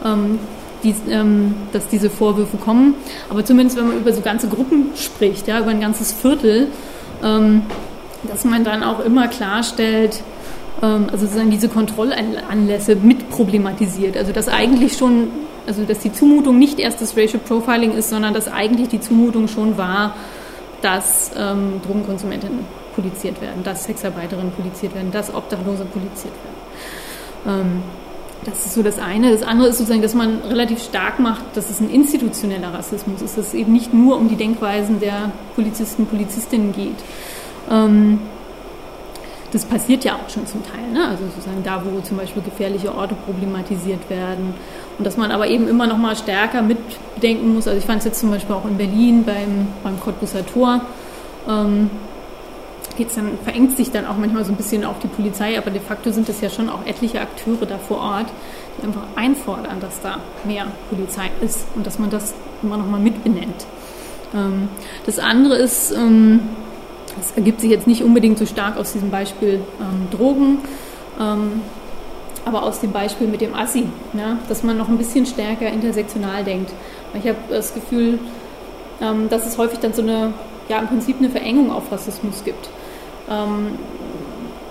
ähm, 0.04 0.38
die, 0.84 0.94
ähm, 1.08 1.54
dass 1.72 1.88
diese 1.88 2.10
Vorwürfe 2.10 2.58
kommen. 2.58 2.94
Aber 3.30 3.44
zumindest, 3.44 3.78
wenn 3.78 3.88
man 3.88 3.96
über 3.96 4.12
so 4.12 4.20
ganze 4.20 4.48
Gruppen 4.48 4.90
spricht, 4.96 5.48
ja, 5.48 5.60
über 5.60 5.70
ein 5.70 5.80
ganzes 5.80 6.12
Viertel, 6.12 6.68
ähm, 7.24 7.62
dass 8.24 8.44
man 8.44 8.64
dann 8.64 8.82
auch 8.82 9.00
immer 9.00 9.28
klarstellt, 9.28 10.22
ähm, 10.82 11.06
also 11.10 11.26
sozusagen 11.26 11.50
diese 11.50 11.68
Kontrollanlässe 11.68 12.96
mit 12.96 13.30
problematisiert. 13.30 14.16
Also 14.16 14.32
dass 14.32 14.48
eigentlich 14.48 14.96
schon, 14.96 15.28
also 15.66 15.84
dass 15.84 16.00
die 16.00 16.12
Zumutung 16.12 16.58
nicht 16.58 16.78
erst 16.78 17.00
das 17.00 17.16
Racial 17.16 17.40
Profiling 17.40 17.92
ist, 17.92 18.10
sondern 18.10 18.34
dass 18.34 18.48
eigentlich 18.48 18.88
die 18.88 19.00
Zumutung 19.00 19.48
schon 19.48 19.76
war, 19.76 20.14
dass 20.82 21.30
ähm, 21.36 21.80
Drogenkonsumentinnen 21.86 22.60
poliziert 22.94 23.40
werden, 23.40 23.62
dass 23.64 23.84
Sexarbeiterinnen 23.84 24.52
poliziert 24.52 24.94
werden, 24.94 25.10
dass 25.12 25.34
Obdachlose 25.34 25.84
poliziert 25.84 26.34
werden. 26.44 27.60
Ähm, 27.60 27.82
das 28.44 28.66
ist 28.66 28.74
so 28.74 28.82
das 28.82 28.98
eine. 28.98 29.30
Das 29.30 29.42
andere 29.42 29.68
ist 29.68 29.78
sozusagen, 29.78 30.02
dass 30.02 30.14
man 30.14 30.40
relativ 30.48 30.82
stark 30.82 31.20
macht, 31.20 31.44
dass 31.54 31.70
es 31.70 31.80
ein 31.80 31.88
institutioneller 31.88 32.74
Rassismus 32.74 33.22
ist, 33.22 33.38
dass 33.38 33.48
es 33.48 33.54
eben 33.54 33.72
nicht 33.72 33.94
nur 33.94 34.16
um 34.16 34.28
die 34.28 34.34
Denkweisen 34.34 34.98
der 34.98 35.30
Polizisten, 35.54 36.06
Polizistinnen 36.06 36.72
geht. 36.72 36.96
Ähm, 37.70 38.20
das 39.52 39.66
passiert 39.66 40.02
ja 40.04 40.14
auch 40.14 40.30
schon 40.30 40.46
zum 40.46 40.62
Teil, 40.64 40.90
ne? 40.92 41.08
also 41.08 41.24
sozusagen 41.26 41.62
da, 41.62 41.82
wo 41.84 42.00
zum 42.00 42.16
Beispiel 42.16 42.42
gefährliche 42.42 42.94
Orte 42.94 43.14
problematisiert 43.14 44.08
werden 44.08 44.54
und 44.96 45.06
dass 45.06 45.18
man 45.18 45.30
aber 45.30 45.46
eben 45.46 45.68
immer 45.68 45.86
noch 45.86 45.98
mal 45.98 46.16
stärker 46.16 46.62
mitdenken 46.62 47.54
muss. 47.54 47.68
Also 47.68 47.78
ich 47.78 47.84
fand 47.84 47.98
es 47.98 48.06
jetzt 48.06 48.20
zum 48.20 48.30
Beispiel 48.30 48.54
auch 48.54 48.64
in 48.64 48.78
Berlin 48.78 49.24
beim, 49.24 49.68
beim 49.82 50.00
Cottbusser 50.00 50.46
Tor, 50.46 50.80
ähm, 51.46 51.90
geht's 52.96 53.14
dann, 53.14 53.38
verengt 53.44 53.76
sich 53.76 53.90
dann 53.90 54.06
auch 54.06 54.16
manchmal 54.16 54.44
so 54.44 54.52
ein 54.52 54.56
bisschen 54.56 54.84
auf 54.84 54.98
die 55.00 55.08
Polizei, 55.08 55.58
aber 55.58 55.70
de 55.70 55.80
facto 55.80 56.10
sind 56.10 56.28
es 56.30 56.40
ja 56.40 56.48
schon 56.48 56.70
auch 56.70 56.86
etliche 56.86 57.20
Akteure 57.20 57.66
da 57.66 57.76
vor 57.76 57.98
Ort, 57.98 58.26
die 58.78 58.86
einfach 58.86 59.02
einfordern, 59.16 59.80
dass 59.80 60.00
da 60.00 60.18
mehr 60.44 60.66
Polizei 60.88 61.30
ist 61.42 61.66
und 61.74 61.86
dass 61.86 61.98
man 61.98 62.08
das 62.08 62.32
immer 62.62 62.78
noch 62.78 62.86
mal 62.86 63.00
mitbenennt. 63.00 63.66
Ähm, 64.34 64.68
das 65.04 65.18
andere 65.18 65.56
ist, 65.56 65.92
ähm, 65.92 66.40
das 67.16 67.32
ergibt 67.36 67.60
sich 67.60 67.70
jetzt 67.70 67.86
nicht 67.86 68.02
unbedingt 68.02 68.38
so 68.38 68.46
stark 68.46 68.76
aus 68.76 68.92
diesem 68.92 69.10
Beispiel 69.10 69.60
ähm, 69.80 70.08
Drogen, 70.10 70.58
ähm, 71.20 71.62
aber 72.44 72.64
aus 72.64 72.80
dem 72.80 72.92
Beispiel 72.92 73.28
mit 73.28 73.40
dem 73.40 73.54
Assi, 73.54 73.84
ja, 74.14 74.38
dass 74.48 74.62
man 74.62 74.76
noch 74.76 74.88
ein 74.88 74.98
bisschen 74.98 75.26
stärker 75.26 75.68
intersektional 75.68 76.44
denkt. 76.44 76.72
Ich 77.14 77.26
habe 77.28 77.38
das 77.48 77.74
Gefühl, 77.74 78.18
ähm, 79.00 79.28
dass 79.28 79.46
es 79.46 79.58
häufig 79.58 79.78
dann 79.78 79.92
so 79.92 80.02
eine, 80.02 80.32
ja, 80.68 80.78
im 80.78 80.88
Prinzip 80.88 81.18
eine 81.18 81.30
Verengung 81.30 81.70
auf 81.70 81.90
Rassismus 81.92 82.42
gibt. 82.44 82.68
Ähm, 83.30 83.78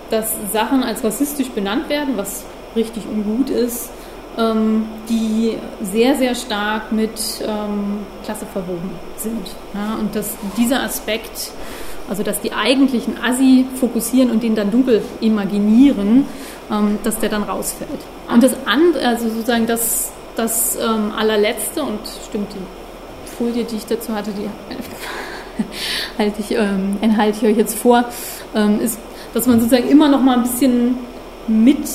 dass 0.09 0.33
Sachen 0.51 0.83
als 0.83 1.03
rassistisch 1.03 1.49
benannt 1.49 1.89
werden, 1.89 2.17
was 2.17 2.43
richtig 2.75 3.03
ungut 3.09 3.49
ist, 3.49 3.89
ähm, 4.37 4.85
die 5.09 5.57
sehr, 5.81 6.15
sehr 6.15 6.35
stark 6.35 6.91
mit 6.91 7.11
ähm, 7.41 7.99
Klasse 8.23 8.45
verwoben 8.45 8.91
sind. 9.17 9.55
Ja, 9.73 9.95
und 9.99 10.15
dass 10.15 10.35
dieser 10.57 10.83
Aspekt 10.83 11.51
also 12.11 12.23
dass 12.23 12.41
die 12.41 12.51
eigentlichen 12.51 13.13
Assi 13.23 13.65
fokussieren 13.79 14.31
und 14.31 14.43
den 14.43 14.53
dann 14.53 14.69
dunkel 14.69 15.01
imaginieren, 15.21 16.25
ähm, 16.69 16.99
dass 17.03 17.19
der 17.19 17.29
dann 17.29 17.43
rausfällt. 17.43 18.01
Und 18.29 18.43
das 18.43 18.51
andere, 18.65 19.07
also 19.07 19.29
sozusagen 19.29 19.65
das, 19.65 20.11
das 20.35 20.75
ähm, 20.75 21.13
allerletzte, 21.17 21.81
und 21.81 21.99
stimmt, 22.27 22.47
die 22.51 23.31
Folie, 23.37 23.63
die 23.63 23.77
ich 23.77 23.85
dazu 23.85 24.13
hatte, 24.13 24.31
die 24.31 24.49
halte 26.21 26.41
ich, 26.41 26.51
ähm, 26.51 26.97
enthalte 26.99 27.37
ich 27.45 27.53
euch 27.53 27.57
jetzt 27.57 27.79
vor, 27.79 28.03
ähm, 28.55 28.81
ist, 28.81 28.99
dass 29.33 29.47
man 29.47 29.61
sozusagen 29.61 29.87
immer 29.87 30.09
noch 30.09 30.21
mal 30.21 30.35
ein 30.35 30.43
bisschen 30.43 30.97
mit 31.47 31.87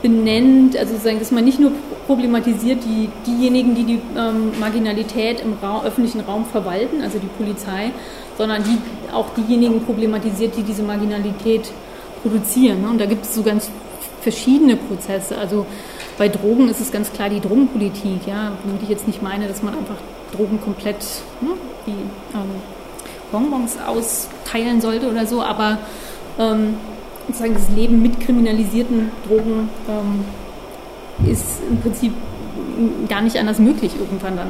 benennt, 0.00 0.74
also 0.74 0.92
sozusagen, 0.92 1.18
dass 1.18 1.32
man 1.32 1.44
nicht 1.44 1.60
nur 1.60 1.72
problematisiert 2.06 2.84
die, 2.84 3.08
diejenigen, 3.26 3.74
die 3.74 3.84
die 3.84 4.00
ähm, 4.16 4.58
Marginalität 4.58 5.40
im 5.40 5.54
Ra 5.62 5.82
öffentlichen 5.84 6.20
Raum 6.20 6.44
verwalten, 6.44 7.02
also 7.02 7.18
die 7.18 7.26
Polizei, 7.26 7.92
sondern 8.36 8.62
die, 8.64 8.78
auch 9.12 9.26
diejenigen 9.36 9.84
problematisiert, 9.84 10.56
die 10.56 10.62
diese 10.62 10.82
Marginalität 10.82 11.70
produzieren. 12.22 12.82
Ne? 12.82 12.88
Und 12.88 13.00
da 13.00 13.06
gibt 13.06 13.24
es 13.24 13.34
so 13.34 13.42
ganz 13.42 13.70
verschiedene 14.20 14.76
Prozesse. 14.76 15.38
Also 15.38 15.66
bei 16.18 16.28
Drogen 16.28 16.68
ist 16.68 16.80
es 16.80 16.92
ganz 16.92 17.12
klar 17.12 17.28
die 17.28 17.40
Drogenpolitik, 17.40 18.26
ja, 18.26 18.52
womit 18.64 18.82
ich 18.82 18.88
jetzt 18.88 19.06
nicht 19.06 19.22
meine, 19.22 19.48
dass 19.48 19.62
man 19.62 19.74
einfach 19.74 19.96
Drogen 20.36 20.60
komplett 20.60 20.98
ne, 21.40 21.50
wie 21.86 21.92
ähm, 21.92 22.50
Bonbons 23.32 23.78
austeilen 23.86 24.80
sollte 24.80 25.10
oder 25.10 25.26
so, 25.26 25.42
aber 25.42 25.78
ähm, 26.38 26.74
sozusagen 27.26 27.54
das 27.54 27.68
Leben 27.70 28.02
mit 28.02 28.20
kriminalisierten 28.20 29.10
Drogen 29.26 29.68
ähm, 29.88 30.24
ist 31.26 31.60
im 31.68 31.80
Prinzip 31.80 32.12
gar 33.08 33.20
nicht 33.20 33.36
anders 33.36 33.58
möglich 33.58 33.92
irgendwann 33.98 34.36
dann 34.36 34.48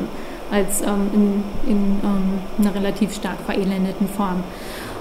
als 0.50 0.82
ähm, 0.82 1.10
in, 1.14 1.70
in 1.70 1.76
ähm, 2.02 2.38
einer 2.58 2.74
relativ 2.74 3.14
stark 3.14 3.36
verelendeten 3.46 4.08
Form. 4.08 4.42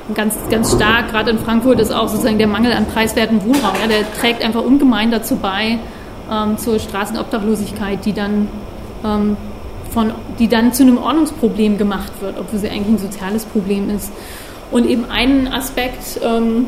Und 0.07 0.15
ganz, 0.15 0.35
ganz 0.49 0.73
stark, 0.73 1.09
gerade 1.11 1.31
in 1.31 1.39
Frankfurt, 1.39 1.79
ist 1.79 1.91
auch 1.91 2.07
sozusagen 2.07 2.37
der 2.37 2.47
Mangel 2.47 2.71
an 2.73 2.85
preiswerten 2.85 3.43
Wohnraum. 3.43 3.75
Ja, 3.81 3.87
der 3.87 4.11
trägt 4.13 4.43
einfach 4.43 4.63
ungemein 4.63 5.11
dazu 5.11 5.35
bei, 5.35 5.79
ähm, 6.31 6.57
zur 6.57 6.79
Straßenobdachlosigkeit, 6.79 8.05
die 8.05 8.13
dann, 8.13 8.47
ähm, 9.03 9.37
von, 9.91 10.11
die 10.37 10.47
dann 10.47 10.73
zu 10.73 10.83
einem 10.83 10.97
Ordnungsproblem 10.97 11.77
gemacht 11.77 12.11
wird, 12.21 12.39
obwohl 12.39 12.59
sie 12.59 12.69
eigentlich 12.69 12.87
ein 12.87 12.97
soziales 12.99 13.45
Problem 13.45 13.89
ist. 13.89 14.11
Und 14.71 14.87
eben 14.87 15.05
einen 15.09 15.47
Aspekt, 15.47 16.19
ähm, 16.23 16.67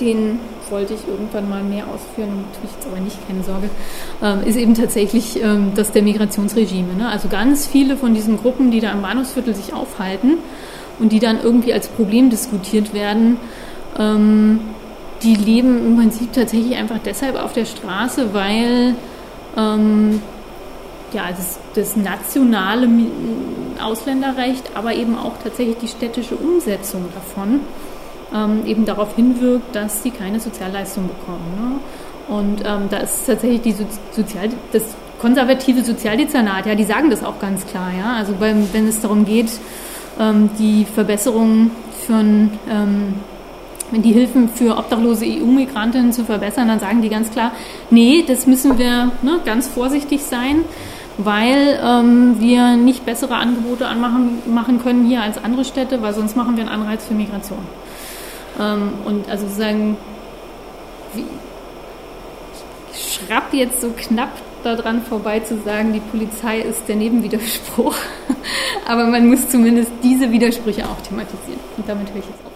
den 0.00 0.38
wollte 0.70 0.94
ich 0.94 1.00
irgendwann 1.06 1.48
mal 1.48 1.62
mehr 1.62 1.84
ausführen, 1.84 2.44
tue 2.54 2.64
ich 2.64 2.72
jetzt 2.72 2.86
aber 2.86 3.00
nicht, 3.00 3.16
keine 3.26 3.42
Sorge, 3.42 3.70
ähm, 4.22 4.46
ist 4.46 4.56
eben 4.56 4.74
tatsächlich 4.74 5.42
ähm, 5.42 5.72
das 5.74 5.92
der 5.92 6.02
Migrationsregime. 6.02 6.94
Ne? 6.94 7.08
Also 7.08 7.28
ganz 7.28 7.66
viele 7.66 7.96
von 7.96 8.14
diesen 8.14 8.36
Gruppen, 8.38 8.70
die 8.70 8.80
da 8.80 8.92
im 8.92 9.02
Bahnhofsviertel 9.02 9.54
sich 9.54 9.72
aufhalten 9.72 10.38
und 10.98 11.12
die 11.12 11.18
dann 11.18 11.40
irgendwie 11.40 11.72
als 11.72 11.88
Problem 11.88 12.30
diskutiert 12.30 12.94
werden, 12.94 13.38
ähm, 13.98 14.60
die 15.22 15.34
leben 15.34 15.86
im 15.86 15.96
Prinzip 15.96 16.32
tatsächlich 16.32 16.76
einfach 16.76 16.98
deshalb 17.04 17.42
auf 17.42 17.52
der 17.52 17.64
Straße, 17.64 18.34
weil 18.34 18.94
ähm, 19.56 20.20
ja, 21.12 21.28
das, 21.30 21.58
das, 21.74 21.96
nationale 21.96 22.88
Ausländerrecht, 23.82 24.70
aber 24.74 24.94
eben 24.94 25.16
auch 25.16 25.32
tatsächlich 25.42 25.76
die 25.78 25.88
städtische 25.88 26.36
Umsetzung 26.36 27.04
davon 27.14 27.60
ähm, 28.34 28.66
eben 28.66 28.84
darauf 28.84 29.14
hinwirkt, 29.14 29.74
dass 29.74 30.02
sie 30.02 30.10
keine 30.10 30.40
Sozialleistung 30.40 31.08
bekommen. 31.08 31.80
Ne? 32.28 32.34
Und 32.36 32.60
ähm, 32.64 32.88
da 32.90 32.98
ist 32.98 33.26
tatsächlich 33.26 33.62
die 33.62 33.74
Sozial 34.12 34.48
das 34.72 34.82
konservative 35.20 35.82
Sozialdezernat, 35.82 36.66
ja, 36.66 36.74
die 36.74 36.84
sagen 36.84 37.10
das 37.10 37.24
auch 37.24 37.38
ganz 37.38 37.66
klar. 37.66 37.90
Ja? 37.96 38.14
Also 38.16 38.34
beim, 38.38 38.68
wenn 38.72 38.86
es 38.88 39.00
darum 39.00 39.24
geht, 39.24 39.50
ähm, 40.20 40.50
die 40.58 40.84
Verbesserung 40.84 41.70
für 42.06 42.14
ähm, 42.14 43.14
die 43.92 44.12
Hilfen 44.12 44.48
für 44.48 44.76
obdachlose 44.76 45.24
EU-Migrantinnen 45.24 46.12
zu 46.12 46.24
verbessern, 46.24 46.68
dann 46.68 46.80
sagen 46.80 47.02
die 47.02 47.08
ganz 47.08 47.30
klar, 47.30 47.52
nee, 47.90 48.24
das 48.26 48.46
müssen 48.46 48.78
wir 48.78 49.12
ne, 49.22 49.38
ganz 49.44 49.68
vorsichtig 49.68 50.22
sein, 50.22 50.64
weil 51.18 51.78
ähm, 51.82 52.36
wir 52.40 52.76
nicht 52.76 53.06
bessere 53.06 53.36
Angebote 53.36 53.86
anmachen 53.86 54.42
machen 54.52 54.82
können 54.82 55.06
hier 55.06 55.22
als 55.22 55.42
andere 55.42 55.64
Städte, 55.64 56.02
weil 56.02 56.14
sonst 56.14 56.36
machen 56.36 56.56
wir 56.56 56.64
einen 56.68 56.82
Anreiz 56.82 57.06
für 57.06 57.14
Migration. 57.14 57.58
Ähm, 58.58 58.92
und 59.04 59.28
also 59.28 59.46
sozusagen, 59.46 59.96
ich 62.92 63.14
schrapp 63.14 63.52
jetzt 63.52 63.80
so 63.80 63.90
knapp 63.96 64.30
daran 64.62 65.02
vorbei 65.02 65.40
zu 65.40 65.58
sagen, 65.62 65.92
die 65.92 66.00
Polizei 66.00 66.60
ist 66.60 66.88
der 66.88 66.96
Nebenwiderspruch. 66.96 67.96
Aber 68.86 69.06
man 69.06 69.28
muss 69.28 69.48
zumindest 69.48 69.92
diese 70.02 70.30
Widersprüche 70.30 70.84
auch 70.84 71.00
thematisieren. 71.02 71.60
Und 71.76 71.88
damit 71.88 72.10
höre 72.10 72.18
ich 72.18 72.24
jetzt 72.26 72.40
auf. 72.44 72.52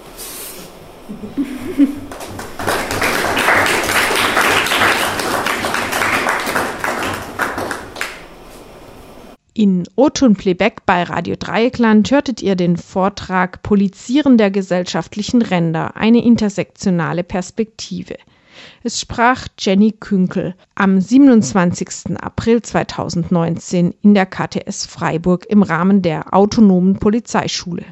In 9.60 9.86
O-Ton 9.94 10.36
Playback 10.36 10.86
bei 10.86 11.02
Radio 11.02 11.36
Dreieckland 11.38 12.10
hörtet 12.10 12.40
ihr 12.40 12.56
den 12.56 12.78
Vortrag 12.78 13.62
Polizieren 13.62 14.38
der 14.38 14.50
gesellschaftlichen 14.50 15.42
Ränder, 15.42 15.96
eine 15.96 16.24
intersektionale 16.24 17.24
Perspektive. 17.24 18.16
Es 18.84 18.98
sprach 18.98 19.48
Jenny 19.58 19.92
Künkel 19.92 20.54
am 20.76 20.98
27. 20.98 22.18
April 22.18 22.62
2019 22.62 23.94
in 24.00 24.14
der 24.14 24.24
KTS 24.24 24.86
Freiburg 24.86 25.44
im 25.50 25.62
Rahmen 25.62 26.00
der 26.00 26.32
Autonomen 26.32 26.98
Polizeischule. 26.98 27.84